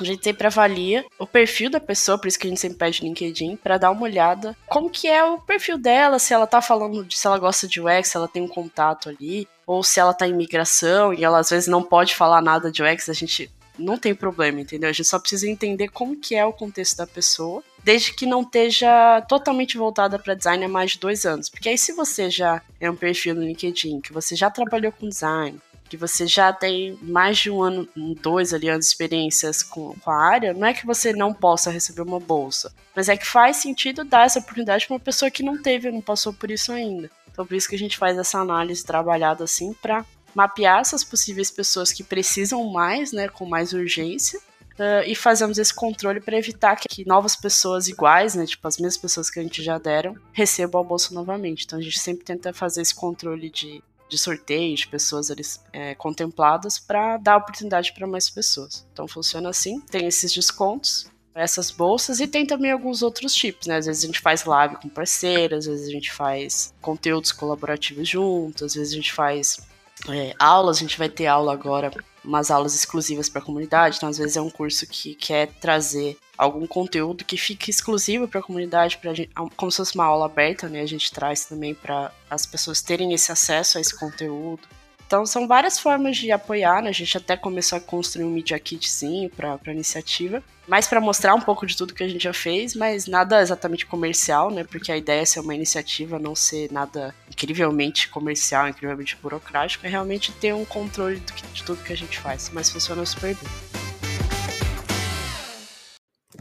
A 0.00 0.04
gente 0.04 0.24
sempre 0.24 0.46
avalia 0.46 1.04
o 1.18 1.26
perfil 1.26 1.70
da 1.70 1.80
pessoa, 1.80 2.18
por 2.18 2.26
isso 2.26 2.38
que 2.38 2.46
a 2.46 2.50
gente 2.50 2.60
sempre 2.60 2.78
pede 2.78 3.02
LinkedIn, 3.02 3.56
para 3.56 3.78
dar 3.78 3.90
uma 3.90 4.02
olhada 4.02 4.56
como 4.66 4.90
que 4.90 5.06
é 5.06 5.24
o 5.24 5.38
perfil 5.38 5.78
dela, 5.78 6.18
se 6.18 6.34
ela 6.34 6.46
tá 6.46 6.60
falando 6.60 7.04
de 7.04 7.16
se 7.16 7.26
ela 7.26 7.38
gosta 7.38 7.66
de 7.66 7.80
UX, 7.80 8.08
se 8.08 8.16
ela 8.16 8.28
tem 8.28 8.42
um 8.42 8.48
contato 8.48 9.08
ali, 9.08 9.48
ou 9.66 9.82
se 9.82 9.98
ela 9.98 10.14
tá 10.14 10.26
em 10.26 10.34
migração 10.34 11.12
e 11.14 11.24
ela 11.24 11.38
às 11.38 11.50
vezes 11.50 11.68
não 11.68 11.82
pode 11.82 12.14
falar 12.14 12.42
nada 12.42 12.70
de 12.70 12.82
UX, 12.82 13.08
a 13.08 13.12
gente 13.12 13.50
não 13.78 13.98
tem 13.98 14.14
problema, 14.14 14.60
entendeu? 14.60 14.88
A 14.88 14.92
gente 14.92 15.08
só 15.08 15.18
precisa 15.18 15.48
entender 15.48 15.88
como 15.88 16.16
que 16.16 16.34
é 16.34 16.44
o 16.44 16.52
contexto 16.52 16.96
da 16.96 17.06
pessoa, 17.06 17.62
desde 17.82 18.12
que 18.12 18.26
não 18.26 18.42
esteja 18.42 19.20
totalmente 19.28 19.78
voltada 19.78 20.18
para 20.18 20.34
design 20.34 20.64
há 20.64 20.68
mais 20.68 20.92
de 20.92 20.98
dois 20.98 21.24
anos. 21.24 21.48
Porque 21.48 21.68
aí 21.68 21.78
se 21.78 21.92
você 21.92 22.28
já 22.28 22.62
é 22.80 22.90
um 22.90 22.96
perfil 22.96 23.34
no 23.34 23.42
LinkedIn, 23.42 24.00
que 24.00 24.12
você 24.12 24.34
já 24.36 24.50
trabalhou 24.50 24.92
com 24.92 25.08
design, 25.08 25.58
que 25.88 25.96
você 25.96 26.26
já 26.26 26.52
tem 26.52 26.98
mais 27.00 27.38
de 27.38 27.50
um 27.50 27.62
ano, 27.62 27.88
dois 28.20 28.52
ali 28.52 28.68
anos 28.68 28.86
de 28.86 28.92
experiências 28.92 29.62
com, 29.62 29.94
com, 29.94 30.10
a 30.10 30.22
área, 30.22 30.52
não 30.52 30.66
é 30.66 30.74
que 30.74 30.86
você 30.86 31.12
não 31.12 31.32
possa 31.32 31.70
receber 31.70 32.02
uma 32.02 32.20
bolsa, 32.20 32.72
mas 32.94 33.08
é 33.08 33.16
que 33.16 33.26
faz 33.26 33.56
sentido 33.56 34.04
dar 34.04 34.26
essa 34.26 34.38
oportunidade 34.38 34.86
para 34.86 34.94
uma 34.94 35.00
pessoa 35.00 35.30
que 35.30 35.42
não 35.42 35.60
teve, 35.60 35.90
não 35.90 36.02
passou 36.02 36.32
por 36.32 36.50
isso 36.50 36.72
ainda. 36.72 37.10
Então 37.32 37.46
por 37.46 37.54
isso 37.54 37.68
que 37.68 37.74
a 37.74 37.78
gente 37.78 37.96
faz 37.96 38.18
essa 38.18 38.38
análise 38.38 38.84
trabalhada 38.84 39.44
assim 39.44 39.72
para 39.72 40.04
mapear 40.34 40.80
essas 40.80 41.04
possíveis 41.04 41.50
pessoas 41.50 41.92
que 41.92 42.04
precisam 42.04 42.64
mais, 42.70 43.12
né, 43.12 43.28
com 43.28 43.46
mais 43.46 43.72
urgência, 43.72 44.38
uh, 44.78 45.02
e 45.06 45.14
fazemos 45.14 45.58
esse 45.58 45.74
controle 45.74 46.20
para 46.20 46.36
evitar 46.36 46.76
que, 46.76 46.88
que, 46.88 47.06
novas 47.06 47.34
pessoas 47.34 47.88
iguais, 47.88 48.34
né, 48.34 48.46
tipo 48.46 48.66
as 48.66 48.78
mesmas 48.78 48.98
pessoas 48.98 49.30
que 49.30 49.38
a 49.38 49.42
gente 49.42 49.62
já 49.62 49.78
deram, 49.78 50.14
recebam 50.32 50.80
a 50.80 50.84
bolsa 50.84 51.12
novamente. 51.12 51.64
Então 51.64 51.78
a 51.78 51.82
gente 51.82 51.98
sempre 51.98 52.24
tenta 52.24 52.52
fazer 52.52 52.82
esse 52.82 52.94
controle 52.94 53.50
de, 53.50 53.82
de 54.08 54.18
sorteio 54.18 54.76
de 54.76 54.86
pessoas 54.86 55.28
é, 55.72 55.94
contempladas 55.94 56.78
para 56.78 57.16
dar 57.16 57.36
oportunidade 57.36 57.92
para 57.92 58.06
mais 58.06 58.30
pessoas. 58.30 58.86
Então 58.92 59.08
funciona 59.08 59.48
assim, 59.48 59.80
tem 59.80 60.06
esses 60.06 60.32
descontos 60.32 61.10
essas 61.38 61.70
bolsas 61.70 62.18
e 62.18 62.26
tem 62.26 62.44
também 62.44 62.72
alguns 62.72 63.00
outros 63.00 63.32
tipos, 63.32 63.68
né? 63.68 63.76
Às 63.76 63.86
vezes 63.86 64.02
a 64.02 64.06
gente 64.06 64.20
faz 64.20 64.44
live 64.44 64.76
com 64.76 64.88
parceiras, 64.88 65.66
às 65.66 65.72
vezes 65.72 65.88
a 65.88 65.92
gente 65.92 66.12
faz 66.12 66.74
conteúdos 66.80 67.30
colaborativos 67.30 68.08
juntos, 68.08 68.62
às 68.62 68.74
vezes 68.74 68.92
a 68.92 68.96
gente 68.96 69.12
faz 69.12 69.58
é, 70.08 70.34
aulas, 70.38 70.76
a 70.76 70.80
gente 70.80 70.98
vai 70.98 71.08
ter 71.08 71.26
aula 71.26 71.52
agora, 71.52 71.90
umas 72.24 72.50
aulas 72.50 72.74
exclusivas 72.74 73.28
para 73.28 73.40
a 73.40 73.44
comunidade, 73.44 73.96
então 73.96 74.08
às 74.08 74.18
vezes 74.18 74.36
é 74.36 74.40
um 74.40 74.50
curso 74.50 74.86
que 74.86 75.14
quer 75.14 75.48
trazer 75.60 76.16
algum 76.36 76.66
conteúdo 76.66 77.24
que 77.24 77.36
fique 77.36 77.70
exclusivo 77.70 78.28
para 78.28 78.40
a 78.40 78.42
comunidade, 78.42 78.98
pra 78.98 79.12
gente, 79.12 79.30
como 79.56 79.70
se 79.70 79.78
fosse 79.78 79.94
uma 79.94 80.04
aula 80.04 80.26
aberta, 80.26 80.68
né? 80.68 80.80
A 80.82 80.86
gente 80.86 81.12
traz 81.12 81.46
também 81.46 81.74
para 81.74 82.12
as 82.30 82.46
pessoas 82.46 82.80
terem 82.80 83.12
esse 83.12 83.32
acesso 83.32 83.78
a 83.78 83.80
esse 83.80 83.98
conteúdo. 83.98 84.62
Então 85.08 85.24
são 85.24 85.48
várias 85.48 85.78
formas 85.78 86.18
de 86.18 86.30
apoiar, 86.30 86.82
né? 86.82 86.90
A 86.90 86.92
gente 86.92 87.16
até 87.16 87.34
começou 87.34 87.78
a 87.78 87.80
construir 87.80 88.26
um 88.26 88.30
Media 88.30 88.58
Kitzinho 88.58 89.30
para 89.30 89.58
a 89.66 89.72
iniciativa, 89.72 90.42
mais 90.66 90.86
para 90.86 91.00
mostrar 91.00 91.34
um 91.34 91.40
pouco 91.40 91.64
de 91.64 91.74
tudo 91.74 91.94
que 91.94 92.02
a 92.04 92.08
gente 92.08 92.22
já 92.22 92.34
fez, 92.34 92.74
mas 92.74 93.06
nada 93.06 93.40
exatamente 93.40 93.86
comercial, 93.86 94.50
né? 94.50 94.64
Porque 94.64 94.92
a 94.92 94.98
ideia 94.98 95.22
é 95.22 95.24
ser 95.24 95.40
uma 95.40 95.54
iniciativa, 95.54 96.18
não 96.18 96.34
ser 96.34 96.70
nada 96.70 97.14
incrivelmente 97.26 98.06
comercial, 98.10 98.68
incrivelmente 98.68 99.16
burocrático, 99.16 99.86
é 99.86 99.88
realmente 99.88 100.30
ter 100.30 100.54
um 100.54 100.66
controle 100.66 101.22
de 101.54 101.64
tudo 101.64 101.82
que 101.82 101.94
a 101.94 101.96
gente 101.96 102.18
faz, 102.18 102.50
mas 102.52 102.68
funciona 102.68 103.06
super 103.06 103.34
bem. 103.34 103.48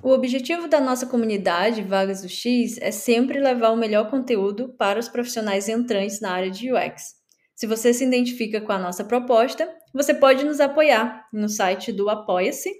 O 0.03 0.09
objetivo 0.11 0.67
da 0.67 0.81
nossa 0.81 1.05
comunidade 1.05 1.83
Vagas 1.83 2.21
do 2.21 2.27
X 2.27 2.77
é 2.81 2.91
sempre 2.91 3.39
levar 3.39 3.69
o 3.69 3.77
melhor 3.77 4.09
conteúdo 4.09 4.75
para 4.77 4.99
os 4.99 5.07
profissionais 5.07 5.69
entrantes 5.69 6.19
na 6.19 6.31
área 6.33 6.51
de 6.51 6.73
UX. 6.73 7.16
Se 7.57 7.65
você 7.65 7.91
se 7.91 8.05
identifica 8.05 8.61
com 8.61 8.71
a 8.71 8.77
nossa 8.77 9.03
proposta, 9.03 9.67
você 9.91 10.13
pode 10.13 10.45
nos 10.45 10.59
apoiar 10.59 11.27
no 11.33 11.49
site 11.49 11.91
do 11.91 12.07
Apoia-se, 12.07 12.71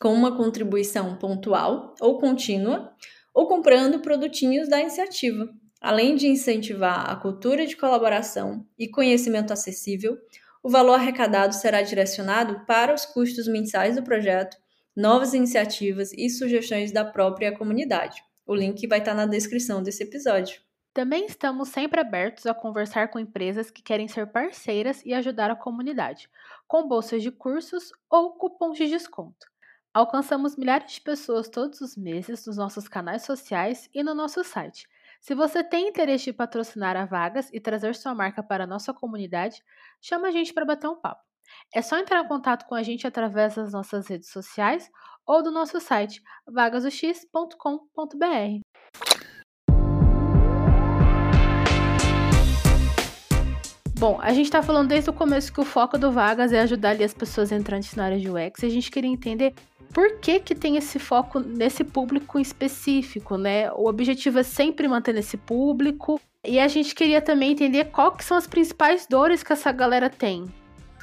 com 0.00 0.12
uma 0.12 0.36
contribuição 0.36 1.16
pontual 1.16 1.94
ou 2.00 2.18
contínua, 2.18 2.92
ou 3.32 3.46
comprando 3.46 4.00
produtinhos 4.00 4.68
da 4.68 4.80
iniciativa. 4.80 5.48
Além 5.80 6.16
de 6.16 6.26
incentivar 6.26 7.08
a 7.08 7.14
cultura 7.14 7.64
de 7.64 7.76
colaboração 7.76 8.66
e 8.76 8.88
conhecimento 8.88 9.52
acessível, 9.52 10.18
o 10.64 10.68
valor 10.68 10.94
arrecadado 10.94 11.54
será 11.54 11.80
direcionado 11.80 12.66
para 12.66 12.92
os 12.92 13.06
custos 13.06 13.46
mensais 13.46 13.94
do 13.94 14.02
projeto, 14.02 14.56
novas 14.96 15.32
iniciativas 15.32 16.12
e 16.12 16.28
sugestões 16.28 16.90
da 16.90 17.04
própria 17.04 17.56
comunidade. 17.56 18.20
O 18.44 18.52
link 18.52 18.84
vai 18.88 18.98
estar 18.98 19.14
na 19.14 19.26
descrição 19.26 19.80
desse 19.80 20.02
episódio. 20.02 20.60
Também 20.94 21.24
estamos 21.24 21.70
sempre 21.70 22.00
abertos 22.00 22.44
a 22.44 22.52
conversar 22.52 23.08
com 23.08 23.18
empresas 23.18 23.70
que 23.70 23.82
querem 23.82 24.08
ser 24.08 24.26
parceiras 24.26 25.02
e 25.06 25.14
ajudar 25.14 25.50
a 25.50 25.56
comunidade, 25.56 26.28
com 26.68 26.86
bolsas 26.86 27.22
de 27.22 27.30
cursos 27.30 27.92
ou 28.10 28.34
cupons 28.34 28.76
de 28.76 28.86
desconto. 28.86 29.46
Alcançamos 29.94 30.56
milhares 30.56 30.92
de 30.92 31.00
pessoas 31.00 31.48
todos 31.48 31.80
os 31.80 31.96
meses 31.96 32.46
nos 32.46 32.58
nossos 32.58 32.88
canais 32.88 33.22
sociais 33.22 33.88
e 33.94 34.02
no 34.02 34.14
nosso 34.14 34.44
site. 34.44 34.86
Se 35.20 35.34
você 35.34 35.64
tem 35.64 35.88
interesse 35.88 36.30
em 36.30 36.34
patrocinar 36.34 36.96
a 36.96 37.06
vagas 37.06 37.48
e 37.52 37.60
trazer 37.60 37.94
sua 37.94 38.14
marca 38.14 38.42
para 38.42 38.64
a 38.64 38.66
nossa 38.66 38.92
comunidade, 38.92 39.62
chama 40.00 40.28
a 40.28 40.30
gente 40.30 40.52
para 40.52 40.66
bater 40.66 40.88
um 40.88 41.00
papo. 41.00 41.22
É 41.74 41.80
só 41.80 41.98
entrar 41.98 42.22
em 42.22 42.28
contato 42.28 42.66
com 42.66 42.74
a 42.74 42.82
gente 42.82 43.06
através 43.06 43.54
das 43.54 43.72
nossas 43.72 44.08
redes 44.08 44.30
sociais 44.30 44.90
ou 45.26 45.42
do 45.42 45.50
nosso 45.50 45.80
site 45.80 46.22
vagasox.com.br. 46.46 49.21
Bom, 54.02 54.18
a 54.20 54.32
gente 54.32 54.46
está 54.46 54.60
falando 54.60 54.88
desde 54.88 55.10
o 55.10 55.12
começo 55.12 55.52
que 55.52 55.60
o 55.60 55.64
foco 55.64 55.96
do 55.96 56.10
Vagas 56.10 56.52
é 56.52 56.58
ajudar 56.58 56.90
ali 56.90 57.04
as 57.04 57.14
pessoas 57.14 57.52
entrantes 57.52 57.94
na 57.94 58.06
área 58.06 58.18
de 58.18 58.28
UX. 58.28 58.60
E 58.60 58.66
a 58.66 58.68
gente 58.68 58.90
queria 58.90 59.08
entender 59.08 59.54
por 59.94 60.18
que, 60.18 60.40
que 60.40 60.56
tem 60.56 60.76
esse 60.76 60.98
foco 60.98 61.38
nesse 61.38 61.84
público 61.84 62.40
específico, 62.40 63.36
né? 63.36 63.70
O 63.70 63.88
objetivo 63.88 64.40
é 64.40 64.42
sempre 64.42 64.88
manter 64.88 65.14
esse 65.14 65.36
público. 65.36 66.20
E 66.44 66.58
a 66.58 66.66
gente 66.66 66.96
queria 66.96 67.22
também 67.22 67.52
entender 67.52 67.92
qual 67.92 68.10
que 68.10 68.24
são 68.24 68.36
as 68.36 68.48
principais 68.48 69.06
dores 69.06 69.44
que 69.44 69.52
essa 69.52 69.70
galera 69.70 70.10
tem. 70.10 70.52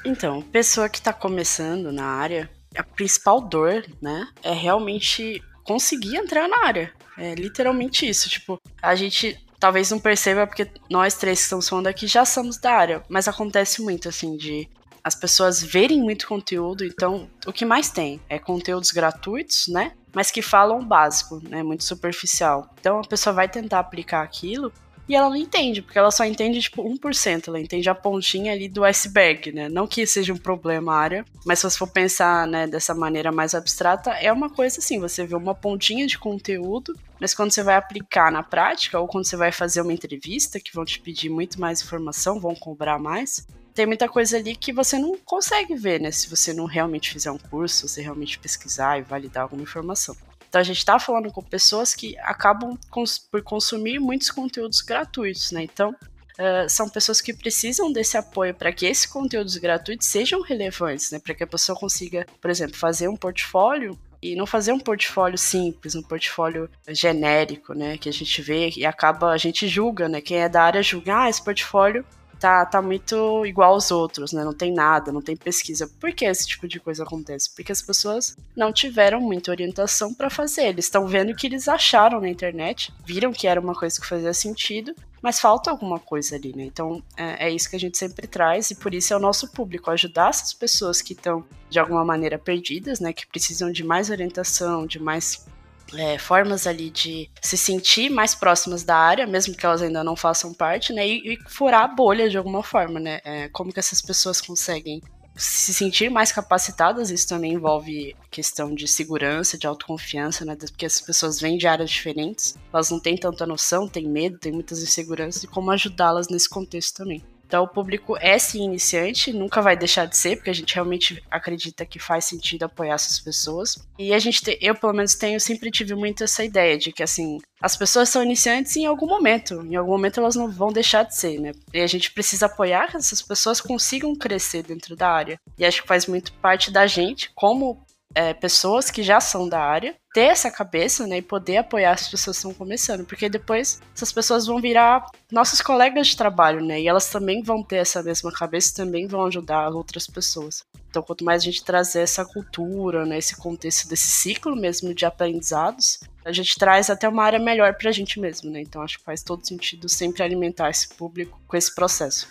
Então, 0.03 0.41
pessoa 0.41 0.89
que 0.89 0.97
está 0.97 1.13
começando 1.13 1.93
na 1.93 2.03
área, 2.03 2.49
a 2.75 2.83
principal 2.83 3.39
dor, 3.39 3.85
né, 4.01 4.27
é 4.43 4.51
realmente 4.51 5.41
conseguir 5.63 6.17
entrar 6.17 6.49
na 6.49 6.65
área. 6.65 6.91
É 7.17 7.33
literalmente 7.33 8.05
isso. 8.05 8.29
Tipo, 8.29 8.59
a 8.81 8.93
gente 8.93 9.39
talvez 9.59 9.91
não 9.91 9.99
perceba 9.99 10.47
porque 10.47 10.71
nós 10.89 11.15
três 11.15 11.39
que 11.39 11.43
estamos 11.43 11.67
falando 11.67 11.87
aqui 11.87 12.07
já 12.07 12.25
somos 12.25 12.57
da 12.57 12.71
área, 12.71 13.03
mas 13.09 13.27
acontece 13.27 13.81
muito 13.81 14.07
assim 14.07 14.37
de 14.37 14.69
as 15.03 15.15
pessoas 15.15 15.63
verem 15.63 16.01
muito 16.01 16.27
conteúdo, 16.27 16.85
então 16.85 17.29
o 17.45 17.53
que 17.53 17.65
mais 17.65 17.89
tem 17.89 18.19
é 18.29 18.37
conteúdos 18.37 18.91
gratuitos, 18.91 19.67
né? 19.67 19.93
Mas 20.13 20.31
que 20.31 20.41
falam 20.41 20.83
básico, 20.83 21.41
né? 21.47 21.63
Muito 21.63 21.83
superficial. 21.83 22.73
Então 22.79 22.99
a 22.99 23.07
pessoa 23.07 23.33
vai 23.33 23.47
tentar 23.47 23.79
aplicar 23.79 24.23
aquilo 24.23 24.71
e 25.09 25.15
ela 25.15 25.27
não 25.27 25.35
entende, 25.35 25.81
porque 25.81 25.97
ela 25.97 26.11
só 26.11 26.23
entende, 26.23 26.61
tipo, 26.61 26.83
1%. 26.83 27.47
Ela 27.47 27.59
entende 27.59 27.89
a 27.89 27.95
pontinha 27.95 28.53
ali 28.53 28.69
do 28.69 28.83
iceberg, 28.83 29.51
né? 29.51 29.67
Não 29.67 29.87
que 29.87 30.05
seja 30.05 30.31
um 30.31 30.37
problema 30.37 30.93
a 30.93 30.97
área, 30.97 31.25
mas 31.43 31.57
se 31.57 31.67
você 31.67 31.77
for 31.79 31.87
pensar, 31.87 32.45
né, 32.45 32.67
dessa 32.67 32.93
maneira 32.93 33.31
mais 33.31 33.55
abstrata, 33.55 34.11
é 34.11 34.31
uma 34.31 34.51
coisa 34.51 34.77
assim, 34.77 34.99
você 34.99 35.25
vê 35.25 35.35
uma 35.35 35.55
pontinha 35.55 36.05
de 36.05 36.19
conteúdo, 36.19 36.93
mas 37.19 37.33
quando 37.33 37.51
você 37.51 37.63
vai 37.63 37.75
aplicar 37.75 38.31
na 38.31 38.43
prática, 38.43 38.99
ou 38.99 39.07
quando 39.07 39.25
você 39.25 39.35
vai 39.35 39.51
fazer 39.51 39.81
uma 39.81 39.91
entrevista, 39.91 40.59
que 40.59 40.73
vão 40.73 40.85
te 40.85 40.99
pedir 40.99 41.29
muito 41.29 41.59
mais 41.59 41.81
informação, 41.81 42.39
vão 42.39 42.53
cobrar 42.53 42.99
mais, 42.99 43.47
tem 43.73 43.87
muita 43.87 44.07
coisa 44.07 44.37
ali 44.37 44.55
que 44.55 44.71
você 44.71 44.99
não 44.99 45.17
consegue 45.25 45.73
ver, 45.73 45.99
né? 45.99 46.11
Se 46.11 46.29
você 46.29 46.53
não 46.53 46.65
realmente 46.65 47.11
fizer 47.11 47.31
um 47.31 47.37
curso, 47.37 47.87
você 47.87 48.01
realmente 48.01 48.37
pesquisar 48.37 48.99
e 48.99 49.01
validar 49.01 49.43
alguma 49.43 49.63
informação. 49.63 50.15
Então 50.49 50.59
a 50.59 50.63
gente 50.63 50.79
está 50.79 50.99
falando 50.99 51.31
com 51.31 51.43
pessoas 51.43 51.93
que 51.93 52.17
acabam 52.19 52.77
cons 52.89 53.19
por 53.19 53.41
consumir 53.43 53.99
muitos 53.99 54.31
conteúdos 54.31 54.81
gratuitos, 54.81 55.51
né? 55.51 55.63
Então 55.63 55.95
Uh, 56.39 56.69
são 56.69 56.87
pessoas 56.87 57.19
que 57.19 57.33
precisam 57.33 57.91
desse 57.91 58.15
apoio 58.15 58.55
para 58.55 58.71
que 58.71 58.85
esses 58.85 59.05
conteúdos 59.05 59.57
gratuitos 59.57 60.07
sejam 60.07 60.41
relevantes, 60.41 61.11
né? 61.11 61.19
Para 61.19 61.35
que 61.35 61.43
a 61.43 61.47
pessoa 61.47 61.77
consiga, 61.77 62.25
por 62.39 62.49
exemplo, 62.49 62.77
fazer 62.77 63.09
um 63.09 63.17
portfólio 63.17 63.99
e 64.21 64.37
não 64.37 64.45
fazer 64.45 64.71
um 64.71 64.79
portfólio 64.79 65.37
simples, 65.37 65.95
um 65.95 66.01
portfólio 66.01 66.69
genérico, 66.87 67.73
né? 67.73 67.97
Que 67.97 68.07
a 68.07 68.13
gente 68.13 68.41
vê 68.41 68.69
e 68.69 68.85
acaba, 68.85 69.31
a 69.31 69.37
gente 69.37 69.67
julga, 69.67 70.07
né? 70.07 70.21
Quem 70.21 70.37
é 70.37 70.47
da 70.47 70.63
área 70.63 70.81
julga, 70.81 71.23
ah, 71.23 71.29
esse 71.29 71.43
portfólio 71.43 72.05
tá, 72.39 72.65
tá 72.65 72.81
muito 72.81 73.45
igual 73.45 73.73
aos 73.73 73.91
outros, 73.91 74.31
né? 74.31 74.43
Não 74.43 74.53
tem 74.53 74.73
nada, 74.73 75.11
não 75.11 75.21
tem 75.21 75.35
pesquisa. 75.35 75.89
Por 75.99 76.13
que 76.13 76.25
esse 76.25 76.47
tipo 76.47 76.67
de 76.67 76.79
coisa 76.79 77.03
acontece? 77.03 77.53
Porque 77.53 77.71
as 77.71 77.81
pessoas 77.81 78.35
não 78.55 78.71
tiveram 78.71 79.19
muita 79.19 79.51
orientação 79.51 80.13
para 80.13 80.29
fazer. 80.29 80.67
Eles 80.67 80.85
estão 80.85 81.07
vendo 81.07 81.31
o 81.31 81.35
que 81.35 81.47
eles 81.47 81.67
acharam 81.67 82.21
na 82.21 82.29
internet, 82.29 82.93
viram 83.05 83.33
que 83.33 83.47
era 83.47 83.59
uma 83.59 83.75
coisa 83.75 83.99
que 83.99 84.07
fazia 84.07 84.33
sentido, 84.33 84.95
mas 85.21 85.39
falta 85.39 85.69
alguma 85.69 85.99
coisa 85.99 86.35
ali, 86.35 86.55
né? 86.55 86.63
Então 86.63 87.03
é, 87.17 87.47
é, 87.47 87.51
isso 87.51 87.69
que 87.69 87.75
a 87.75 87.79
gente 87.79 87.97
sempre 87.97 88.25
traz 88.25 88.71
e 88.71 88.75
por 88.75 88.93
isso 88.93 89.13
é 89.13 89.17
o 89.17 89.19
nosso 89.19 89.51
público 89.51 89.91
ajudar 89.91 90.29
essas 90.29 90.53
pessoas 90.53 91.01
que 91.01 91.13
estão 91.13 91.43
de 91.69 91.79
alguma 91.79 92.05
maneira 92.05 92.39
perdidas, 92.39 92.99
né? 92.99 93.11
Que 93.11 93.27
precisam 93.27 93.71
de 93.71 93.83
mais 93.83 94.09
orientação, 94.09 94.87
de 94.87 94.99
mais 94.99 95.45
é, 95.93 96.17
formas 96.17 96.67
ali 96.67 96.89
de 96.89 97.29
se 97.41 97.57
sentir 97.57 98.09
mais 98.09 98.35
próximas 98.35 98.83
da 98.83 98.95
área, 98.95 99.27
mesmo 99.27 99.55
que 99.55 99.65
elas 99.65 99.81
ainda 99.81 100.03
não 100.03 100.15
façam 100.15 100.53
parte, 100.53 100.93
né? 100.93 101.07
E, 101.07 101.33
e 101.33 101.37
furar 101.47 101.83
a 101.83 101.87
bolha 101.87 102.29
de 102.29 102.37
alguma 102.37 102.63
forma, 102.63 102.99
né? 102.99 103.19
É, 103.23 103.49
como 103.49 103.73
que 103.73 103.79
essas 103.79 104.01
pessoas 104.01 104.41
conseguem 104.41 105.01
se 105.35 105.73
sentir 105.73 106.09
mais 106.09 106.33
capacitadas, 106.33 107.09
isso 107.09 107.27
também 107.29 107.53
envolve 107.53 108.13
questão 108.29 108.75
de 108.75 108.85
segurança, 108.87 109.57
de 109.57 109.65
autoconfiança, 109.65 110.43
né? 110.43 110.55
Porque 110.55 110.85
as 110.85 110.99
pessoas 110.99 111.39
vêm 111.39 111.57
de 111.57 111.65
áreas 111.65 111.89
diferentes, 111.89 112.57
elas 112.73 112.89
não 112.89 112.99
têm 112.99 113.15
tanta 113.15 113.45
noção, 113.45 113.87
têm 113.87 114.07
medo, 114.07 114.37
têm 114.37 114.51
muitas 114.51 114.83
inseguranças, 114.83 115.43
e 115.43 115.47
como 115.47 115.71
ajudá-las 115.71 116.27
nesse 116.27 116.49
contexto 116.49 116.97
também. 116.97 117.23
Então, 117.49 117.63
o 117.63 117.67
público 117.67 118.15
é 118.21 118.37
sim 118.37 118.63
iniciante, 118.63 119.33
nunca 119.33 119.59
vai 119.59 119.75
deixar 119.75 120.05
de 120.05 120.15
ser, 120.15 120.35
porque 120.35 120.51
a 120.51 120.53
gente 120.53 120.75
realmente 120.75 121.19
acredita 121.31 121.83
que 121.83 121.97
faz 121.97 122.25
sentido 122.25 122.61
apoiar 122.61 122.93
essas 122.93 123.19
pessoas. 123.19 123.75
E 123.97 124.13
a 124.13 124.19
gente, 124.19 124.43
te, 124.43 124.55
eu 124.61 124.75
pelo 124.75 124.93
menos 124.93 125.15
tenho, 125.15 125.39
sempre 125.39 125.71
tive 125.71 125.95
muito 125.95 126.23
essa 126.23 126.43
ideia 126.43 126.77
de 126.77 126.91
que, 126.91 127.01
assim, 127.01 127.39
as 127.59 127.75
pessoas 127.75 128.07
são 128.07 128.21
iniciantes 128.21 128.75
em 128.75 128.85
algum 128.85 129.07
momento, 129.07 129.65
em 129.65 129.75
algum 129.75 129.93
momento 129.93 130.19
elas 130.19 130.35
não 130.35 130.47
vão 130.47 130.71
deixar 130.71 131.01
de 131.01 131.15
ser, 131.15 131.39
né? 131.39 131.51
E 131.73 131.81
a 131.81 131.87
gente 131.87 132.11
precisa 132.11 132.45
apoiar 132.45 132.91
que 132.91 132.97
essas 132.97 133.19
pessoas 133.19 133.59
consigam 133.59 134.15
crescer 134.15 134.61
dentro 134.61 134.95
da 134.95 135.09
área. 135.09 135.39
E 135.57 135.65
acho 135.65 135.81
que 135.81 135.87
faz 135.87 136.05
muito 136.05 136.31
parte 136.33 136.69
da 136.69 136.85
gente, 136.85 137.31
como 137.33 137.83
é, 138.15 138.33
pessoas 138.33 138.89
que 138.89 139.03
já 139.03 139.19
são 139.19 139.47
da 139.47 139.59
área 139.59 139.95
ter 140.13 140.21
essa 140.21 140.49
cabeça, 140.49 141.05
né, 141.05 141.17
e 141.17 141.21
poder 141.21 141.57
apoiar 141.57 141.91
as 141.91 142.07
pessoas 142.07 142.37
que 142.37 142.47
estão 142.47 142.53
começando, 142.53 143.05
porque 143.05 143.29
depois 143.29 143.79
essas 143.95 144.11
pessoas 144.11 144.47
vão 144.47 144.59
virar 144.59 145.05
nossos 145.31 145.61
colegas 145.61 146.07
de 146.07 146.17
trabalho, 146.17 146.65
né, 146.65 146.81
e 146.81 146.87
elas 146.87 147.09
também 147.09 147.43
vão 147.43 147.63
ter 147.63 147.77
essa 147.77 148.01
mesma 148.01 148.31
cabeça 148.31 148.71
e 148.71 148.73
também 148.73 149.07
vão 149.07 149.25
ajudar 149.25 149.69
outras 149.69 150.07
pessoas. 150.07 150.63
Então, 150.89 151.03
quanto 151.03 151.23
mais 151.23 151.43
a 151.43 151.45
gente 151.45 151.63
trazer 151.63 152.01
essa 152.01 152.25
cultura, 152.25 153.05
né, 153.05 153.19
esse 153.19 153.37
contexto 153.37 153.87
desse 153.87 154.07
ciclo 154.07 154.55
mesmo 154.55 154.95
de 154.95 155.05
aprendizados, 155.05 155.99
a 156.25 156.31
gente 156.31 156.57
traz 156.57 156.89
até 156.89 157.07
uma 157.07 157.23
área 157.23 157.39
melhor 157.39 157.75
para 157.75 157.89
a 157.89 157.93
gente 157.93 158.19
mesmo, 158.19 158.49
né, 158.49 158.61
então 158.61 158.81
acho 158.81 158.97
que 158.97 159.05
faz 159.05 159.21
todo 159.21 159.45
sentido 159.45 159.87
sempre 159.87 160.23
alimentar 160.23 160.71
esse 160.71 160.89
público 160.89 161.39
com 161.47 161.55
esse 161.55 161.73
processo. 161.73 162.27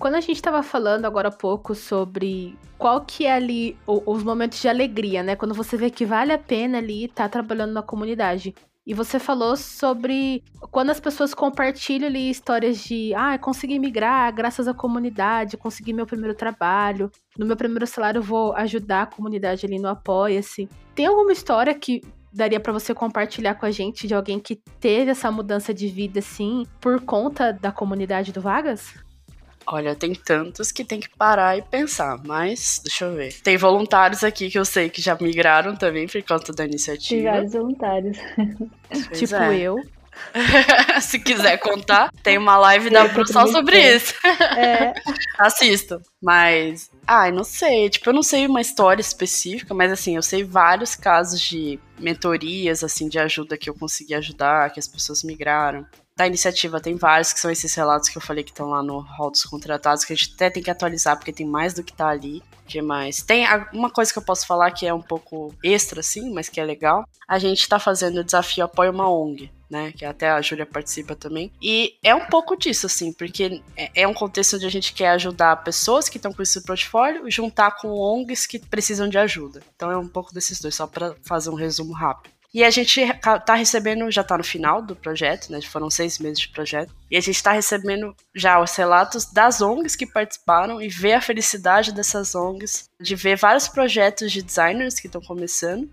Quando 0.00 0.14
a 0.14 0.20
gente 0.20 0.36
estava 0.36 0.62
falando 0.62 1.04
agora 1.04 1.28
há 1.28 1.30
pouco 1.30 1.74
sobre 1.74 2.58
qual 2.78 3.02
que 3.02 3.26
é 3.26 3.34
ali 3.34 3.76
os 3.86 4.24
momentos 4.24 4.58
de 4.58 4.66
alegria, 4.66 5.22
né? 5.22 5.36
Quando 5.36 5.52
você 5.52 5.76
vê 5.76 5.90
que 5.90 6.06
vale 6.06 6.32
a 6.32 6.38
pena 6.38 6.78
ali 6.78 7.04
estar 7.04 7.24
tá 7.24 7.28
trabalhando 7.28 7.74
na 7.74 7.82
comunidade. 7.82 8.54
E 8.86 8.94
você 8.94 9.18
falou 9.18 9.58
sobre 9.58 10.42
quando 10.70 10.88
as 10.88 10.98
pessoas 10.98 11.34
compartilham 11.34 12.08
ali 12.08 12.30
histórias 12.30 12.78
de 12.78 13.12
ah, 13.14 13.36
consegui 13.36 13.78
migrar 13.78 14.34
graças 14.34 14.66
à 14.66 14.72
comunidade, 14.72 15.58
consegui 15.58 15.92
meu 15.92 16.06
primeiro 16.06 16.34
trabalho, 16.34 17.10
no 17.36 17.44
meu 17.44 17.54
primeiro 17.54 17.86
salário 17.86 18.22
vou 18.22 18.54
ajudar 18.54 19.02
a 19.02 19.06
comunidade 19.06 19.66
ali 19.66 19.78
no 19.78 19.88
Apoia-se. 19.88 20.66
Tem 20.94 21.04
alguma 21.04 21.30
história 21.30 21.74
que 21.74 22.00
daria 22.32 22.58
para 22.58 22.72
você 22.72 22.94
compartilhar 22.94 23.54
com 23.56 23.66
a 23.66 23.70
gente 23.70 24.08
de 24.08 24.14
alguém 24.14 24.40
que 24.40 24.56
teve 24.80 25.10
essa 25.10 25.30
mudança 25.30 25.74
de 25.74 25.88
vida 25.88 26.20
assim 26.20 26.64
por 26.80 27.02
conta 27.02 27.52
da 27.52 27.70
comunidade 27.70 28.32
do 28.32 28.40
Vagas? 28.40 28.94
Olha, 29.66 29.94
tem 29.94 30.14
tantos 30.14 30.72
que 30.72 30.84
tem 30.84 30.98
que 30.98 31.08
parar 31.08 31.56
e 31.56 31.62
pensar, 31.62 32.18
mas 32.24 32.80
deixa 32.82 33.04
eu 33.04 33.14
ver. 33.14 33.32
Tem 33.42 33.56
voluntários 33.56 34.24
aqui 34.24 34.50
que 34.50 34.58
eu 34.58 34.64
sei 34.64 34.88
que 34.88 35.00
já 35.00 35.16
migraram 35.20 35.76
também 35.76 36.06
por 36.06 36.22
conta 36.22 36.52
da 36.52 36.64
iniciativa. 36.64 37.22
Tem 37.22 37.30
vários 37.30 37.52
voluntários. 37.52 38.18
tipo 39.12 39.34
é. 39.34 39.58
eu. 39.58 39.76
Se 41.00 41.18
quiser 41.18 41.58
contar, 41.58 42.10
tem 42.22 42.36
uma 42.36 42.56
live 42.58 42.90
da 42.90 43.08
Pro 43.08 43.26
só 43.26 43.46
sobre 43.46 43.78
isso. 43.94 44.14
É. 44.56 44.92
Assista. 45.38 46.00
Mas, 46.20 46.90
ai, 47.06 47.30
não 47.30 47.44
sei. 47.44 47.88
Tipo, 47.88 48.10
eu 48.10 48.14
não 48.14 48.22
sei 48.22 48.46
uma 48.46 48.60
história 48.60 49.00
específica, 49.00 49.72
mas 49.72 49.90
assim, 49.92 50.16
eu 50.16 50.22
sei 50.22 50.44
vários 50.44 50.94
casos 50.94 51.40
de 51.40 51.78
mentorias, 51.98 52.84
assim, 52.84 53.08
de 53.08 53.18
ajuda 53.18 53.56
que 53.56 53.70
eu 53.70 53.74
consegui 53.74 54.14
ajudar, 54.14 54.70
que 54.70 54.80
as 54.80 54.88
pessoas 54.88 55.22
migraram 55.22 55.86
da 56.20 56.26
iniciativa 56.26 56.78
tem 56.78 56.96
vários 56.96 57.32
que 57.32 57.40
são 57.40 57.50
esses 57.50 57.74
relatos 57.74 58.10
que 58.10 58.18
eu 58.18 58.20
falei 58.20 58.44
que 58.44 58.50
estão 58.50 58.68
lá 58.68 58.82
no 58.82 58.98
hall 58.98 59.30
dos 59.30 59.42
contratados, 59.44 60.04
que 60.04 60.12
a 60.12 60.16
gente 60.16 60.34
até 60.34 60.50
tem 60.50 60.62
que 60.62 60.70
atualizar, 60.70 61.16
porque 61.16 61.32
tem 61.32 61.46
mais 61.46 61.72
do 61.72 61.82
que 61.82 61.94
tá 61.94 62.08
ali. 62.08 62.42
que 62.66 62.82
mais? 62.82 63.22
Tem 63.22 63.46
uma 63.72 63.88
coisa 63.88 64.12
que 64.12 64.18
eu 64.18 64.22
posso 64.22 64.46
falar 64.46 64.70
que 64.70 64.86
é 64.86 64.92
um 64.92 65.00
pouco 65.00 65.54
extra, 65.64 66.00
assim, 66.00 66.30
mas 66.30 66.50
que 66.50 66.60
é 66.60 66.64
legal. 66.64 67.04
A 67.26 67.38
gente 67.38 67.66
tá 67.66 67.78
fazendo 67.78 68.20
o 68.20 68.24
desafio 68.24 68.64
Apoio 68.64 68.92
uma 68.92 69.10
ONG. 69.10 69.50
Né, 69.70 69.92
que 69.92 70.04
até 70.04 70.28
a 70.28 70.42
Júlia 70.42 70.66
participa 70.66 71.14
também. 71.14 71.52
E 71.62 71.94
é 72.02 72.12
um 72.12 72.26
pouco 72.26 72.56
disso, 72.56 72.86
assim, 72.86 73.12
porque 73.12 73.62
é, 73.76 74.02
é 74.02 74.08
um 74.08 74.12
contexto 74.12 74.56
onde 74.56 74.66
a 74.66 74.70
gente 74.70 74.92
quer 74.92 75.10
ajudar 75.10 75.62
pessoas 75.62 76.08
que 76.08 76.16
estão 76.16 76.32
com 76.32 76.42
esse 76.42 76.60
portfólio 76.64 77.28
e 77.28 77.30
juntar 77.30 77.76
com 77.76 77.88
ONGs 77.88 78.48
que 78.48 78.58
precisam 78.58 79.08
de 79.08 79.16
ajuda. 79.16 79.62
Então 79.76 79.88
é 79.88 79.96
um 79.96 80.08
pouco 80.08 80.34
desses 80.34 80.60
dois, 80.60 80.74
só 80.74 80.88
para 80.88 81.14
fazer 81.22 81.50
um 81.50 81.54
resumo 81.54 81.92
rápido. 81.92 82.39
E 82.52 82.64
a 82.64 82.70
gente 82.70 83.00
tá 83.44 83.54
recebendo, 83.54 84.10
já 84.10 84.24
tá 84.24 84.36
no 84.36 84.42
final 84.42 84.82
do 84.82 84.96
projeto, 84.96 85.52
né? 85.52 85.60
Foram 85.62 85.88
seis 85.88 86.18
meses 86.18 86.40
de 86.40 86.48
projeto. 86.48 86.92
E 87.08 87.16
a 87.16 87.20
gente 87.20 87.40
tá 87.40 87.52
recebendo 87.52 88.14
já 88.34 88.60
os 88.60 88.74
relatos 88.74 89.24
das 89.26 89.60
ONGs 89.60 89.94
que 89.94 90.06
participaram 90.06 90.82
e 90.82 90.88
ver 90.88 91.12
a 91.12 91.20
felicidade 91.20 91.92
dessas 91.92 92.34
ONGs, 92.34 92.90
de 93.00 93.14
ver 93.14 93.36
vários 93.36 93.68
projetos 93.68 94.32
de 94.32 94.42
designers 94.42 94.98
que 94.98 95.06
estão 95.06 95.20
começando, 95.20 95.88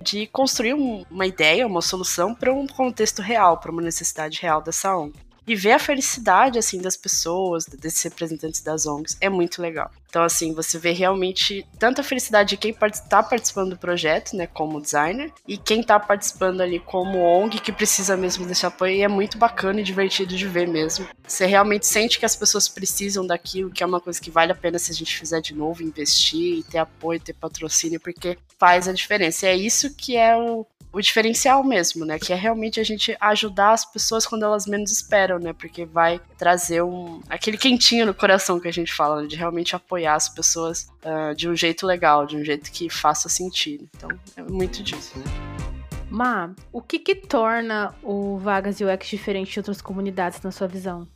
de 0.00 0.26
construir 0.26 0.72
um, 0.72 1.04
uma 1.10 1.26
ideia, 1.26 1.66
uma 1.66 1.82
solução 1.82 2.34
para 2.34 2.50
um 2.50 2.66
contexto 2.66 3.20
real, 3.20 3.58
para 3.58 3.70
uma 3.70 3.82
necessidade 3.82 4.38
real 4.40 4.62
dessa 4.62 4.96
ONG 4.96 5.12
e 5.50 5.56
ver 5.56 5.72
a 5.72 5.78
felicidade 5.80 6.60
assim 6.60 6.80
das 6.80 6.96
pessoas, 6.96 7.64
desses 7.66 8.00
representantes 8.04 8.60
das 8.60 8.86
ONGs, 8.86 9.16
é 9.20 9.28
muito 9.28 9.60
legal. 9.60 9.90
Então 10.08 10.22
assim, 10.22 10.54
você 10.54 10.78
vê 10.78 10.92
realmente 10.92 11.66
tanta 11.76 12.04
felicidade 12.04 12.50
de 12.50 12.56
quem 12.56 12.70
está 12.70 13.20
participando 13.20 13.70
do 13.70 13.76
projeto, 13.76 14.36
né, 14.36 14.46
como 14.46 14.80
designer, 14.80 15.32
e 15.48 15.58
quem 15.58 15.80
está 15.80 15.98
participando 15.98 16.60
ali 16.60 16.78
como 16.78 17.18
ONG 17.18 17.58
que 17.58 17.72
precisa 17.72 18.16
mesmo 18.16 18.46
desse 18.46 18.64
apoio, 18.64 18.94
e 18.94 19.02
é 19.02 19.08
muito 19.08 19.38
bacana 19.38 19.80
e 19.80 19.84
divertido 19.84 20.36
de 20.36 20.46
ver 20.46 20.68
mesmo. 20.68 21.08
Você 21.26 21.46
realmente 21.46 21.84
sente 21.84 22.20
que 22.20 22.26
as 22.26 22.36
pessoas 22.36 22.68
precisam 22.68 23.26
daquilo, 23.26 23.70
que 23.70 23.82
é 23.82 23.86
uma 23.86 24.00
coisa 24.00 24.20
que 24.20 24.30
vale 24.30 24.52
a 24.52 24.54
pena 24.54 24.78
se 24.78 24.92
a 24.92 24.94
gente 24.94 25.18
fizer 25.18 25.40
de 25.40 25.52
novo, 25.52 25.82
investir, 25.82 26.62
ter 26.70 26.78
apoio, 26.78 27.18
ter 27.18 27.32
patrocínio, 27.32 27.98
porque 27.98 28.38
faz 28.56 28.86
a 28.86 28.92
diferença. 28.92 29.46
E 29.46 29.48
é 29.48 29.56
isso 29.56 29.94
que 29.96 30.16
é 30.16 30.36
o, 30.36 30.64
o 30.92 31.00
diferencial 31.00 31.62
mesmo, 31.62 32.04
né? 32.04 32.18
Que 32.18 32.32
é 32.32 32.36
realmente 32.36 32.80
a 32.80 32.84
gente 32.84 33.16
ajudar 33.20 33.72
as 33.72 33.84
pessoas 33.84 34.26
quando 34.26 34.44
elas 34.44 34.66
menos 34.66 34.90
esperam, 34.90 35.38
né? 35.38 35.52
Porque 35.52 35.84
vai 35.84 36.20
trazer 36.36 36.82
um 36.82 37.20
aquele 37.28 37.56
quentinho 37.56 38.06
no 38.06 38.14
coração 38.14 38.58
que 38.58 38.68
a 38.68 38.72
gente 38.72 38.92
fala, 38.92 39.22
né? 39.22 39.28
de 39.28 39.36
realmente 39.36 39.76
apoiar 39.76 40.14
as 40.14 40.28
pessoas 40.28 40.90
uh, 41.04 41.34
de 41.34 41.48
um 41.48 41.54
jeito 41.54 41.86
legal, 41.86 42.26
de 42.26 42.36
um 42.36 42.44
jeito 42.44 42.70
que 42.72 42.90
faça 42.90 43.28
sentido. 43.28 43.88
Então, 43.96 44.10
é 44.36 44.42
muito 44.42 44.82
disso. 44.82 45.18
Né? 45.18 45.24
Ma, 46.10 46.52
o 46.72 46.82
que 46.82 46.98
que 46.98 47.14
torna 47.14 47.94
o 48.02 48.36
Vagas 48.38 48.80
UX 48.80 49.08
diferente 49.08 49.52
de 49.52 49.60
outras 49.60 49.80
comunidades 49.80 50.40
na 50.42 50.50
sua 50.50 50.66
visão? 50.66 51.06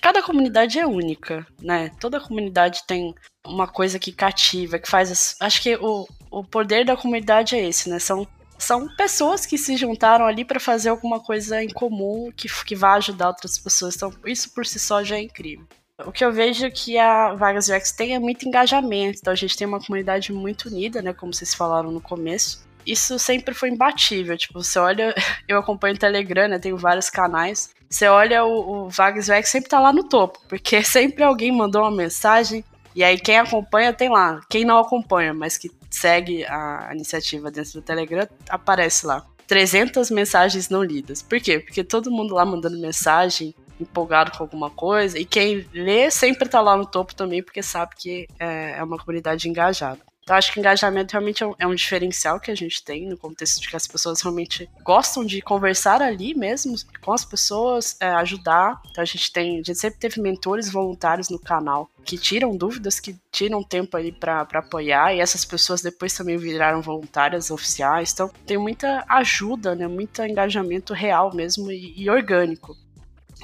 Cada 0.00 0.22
comunidade 0.22 0.78
é 0.78 0.86
única, 0.86 1.46
né? 1.60 1.90
Toda 2.00 2.20
comunidade 2.20 2.82
tem 2.86 3.14
uma 3.46 3.66
coisa 3.66 3.98
que 3.98 4.12
cativa, 4.12 4.78
que 4.78 4.88
faz. 4.88 5.36
Acho 5.40 5.62
que 5.62 5.76
o, 5.76 6.06
o 6.30 6.44
poder 6.44 6.84
da 6.84 6.96
comunidade 6.96 7.54
é 7.56 7.66
esse, 7.66 7.88
né? 7.88 7.98
São 7.98 8.26
são 8.62 8.88
pessoas 8.96 9.44
que 9.44 9.58
se 9.58 9.76
juntaram 9.76 10.26
ali 10.26 10.44
para 10.44 10.60
fazer 10.60 10.88
alguma 10.88 11.20
coisa 11.20 11.62
em 11.62 11.68
comum 11.68 12.30
que, 12.34 12.48
que 12.64 12.74
vai 12.74 12.96
ajudar 12.98 13.28
outras 13.28 13.58
pessoas. 13.58 13.96
Então, 13.96 14.12
isso 14.24 14.52
por 14.54 14.64
si 14.64 14.78
só 14.78 15.02
já 15.02 15.16
é 15.16 15.22
incrível. 15.22 15.66
O 16.04 16.12
que 16.12 16.24
eu 16.24 16.32
vejo 16.32 16.70
que 16.70 16.98
a 16.98 17.34
Vagas 17.34 17.68
UX 17.68 17.92
tem 17.92 18.14
é 18.14 18.18
muito 18.18 18.46
engajamento. 18.46 19.18
Então, 19.20 19.32
a 19.32 19.36
gente 19.36 19.56
tem 19.56 19.66
uma 19.66 19.80
comunidade 19.80 20.32
muito 20.32 20.68
unida, 20.68 21.02
né? 21.02 21.12
Como 21.12 21.32
vocês 21.32 21.54
falaram 21.54 21.90
no 21.90 22.00
começo. 22.00 22.66
Isso 22.84 23.18
sempre 23.18 23.54
foi 23.54 23.68
imbatível. 23.68 24.36
Tipo, 24.36 24.62
você 24.62 24.78
olha, 24.78 25.14
eu 25.46 25.58
acompanho 25.58 25.94
o 25.94 25.98
Telegram, 25.98 26.48
né? 26.48 26.58
Tenho 26.58 26.76
vários 26.76 27.10
canais. 27.10 27.70
Você 27.88 28.08
olha 28.08 28.44
o, 28.44 28.86
o 28.86 28.88
Vagas 28.88 29.28
UX 29.28 29.48
sempre 29.48 29.68
tá 29.68 29.78
lá 29.78 29.92
no 29.92 30.08
topo, 30.08 30.40
porque 30.48 30.82
sempre 30.84 31.22
alguém 31.22 31.52
mandou 31.52 31.82
uma 31.82 31.90
mensagem 31.90 32.64
e 32.94 33.02
aí 33.02 33.18
quem 33.18 33.38
acompanha 33.38 33.92
tem 33.92 34.08
lá. 34.08 34.40
Quem 34.48 34.64
não 34.64 34.78
acompanha, 34.78 35.32
mas 35.32 35.56
que 35.58 35.70
segue 35.96 36.44
a 36.44 36.90
iniciativa 36.92 37.50
dentro 37.50 37.74
do 37.74 37.82
Telegram, 37.82 38.26
aparece 38.48 39.06
lá. 39.06 39.26
300 39.46 40.10
mensagens 40.10 40.68
não 40.68 40.82
lidas. 40.82 41.22
Por 41.22 41.40
quê? 41.40 41.58
Porque 41.58 41.84
todo 41.84 42.10
mundo 42.10 42.34
lá 42.34 42.44
mandando 42.44 42.78
mensagem, 42.78 43.54
empolgado 43.78 44.30
com 44.32 44.44
alguma 44.44 44.70
coisa, 44.70 45.18
e 45.18 45.24
quem 45.24 45.66
lê 45.72 46.10
sempre 46.10 46.48
tá 46.48 46.60
lá 46.60 46.76
no 46.76 46.86
topo 46.86 47.14
também, 47.14 47.42
porque 47.42 47.62
sabe 47.62 47.94
que 47.96 48.26
é, 48.38 48.78
é 48.78 48.82
uma 48.82 48.98
comunidade 48.98 49.48
engajada. 49.48 50.00
Então, 50.22 50.36
acho 50.36 50.52
que 50.52 50.60
engajamento 50.60 51.12
realmente 51.12 51.42
é 51.42 51.46
um, 51.46 51.54
é 51.58 51.66
um, 51.66 51.74
diferencial 51.74 52.38
que 52.38 52.50
a 52.50 52.54
gente 52.54 52.82
tem 52.84 53.08
no 53.08 53.16
contexto 53.16 53.60
de 53.60 53.68
que 53.68 53.76
as 53.76 53.86
pessoas 53.86 54.20
realmente 54.20 54.70
gostam 54.84 55.24
de 55.24 55.42
conversar 55.42 56.00
ali 56.00 56.32
mesmo 56.34 56.76
com 57.00 57.12
as 57.12 57.24
pessoas, 57.24 57.96
é, 58.00 58.06
ajudar. 58.10 58.80
Então, 58.90 59.02
a 59.02 59.04
gente 59.04 59.32
tem, 59.32 59.54
a 59.54 59.62
gente 59.62 59.74
sempre 59.74 59.98
teve 59.98 60.20
mentores 60.20 60.70
voluntários 60.70 61.28
no 61.28 61.38
canal 61.38 61.90
que 62.04 62.16
tiram 62.16 62.56
dúvidas, 62.56 63.00
que 63.00 63.16
tiram 63.30 63.62
tempo 63.62 63.96
ali 63.96 64.12
para 64.12 64.42
apoiar, 64.42 65.14
e 65.14 65.20
essas 65.20 65.44
pessoas 65.44 65.82
depois 65.82 66.14
também 66.14 66.36
viraram 66.36 66.82
voluntárias 66.82 67.50
oficiais. 67.50 68.12
Então, 68.12 68.30
tem 68.46 68.58
muita 68.58 69.04
ajuda, 69.08 69.74
né, 69.74 69.86
muito 69.86 70.22
engajamento 70.22 70.92
real 70.92 71.34
mesmo 71.34 71.70
e, 71.70 71.94
e 71.96 72.10
orgânico. 72.10 72.76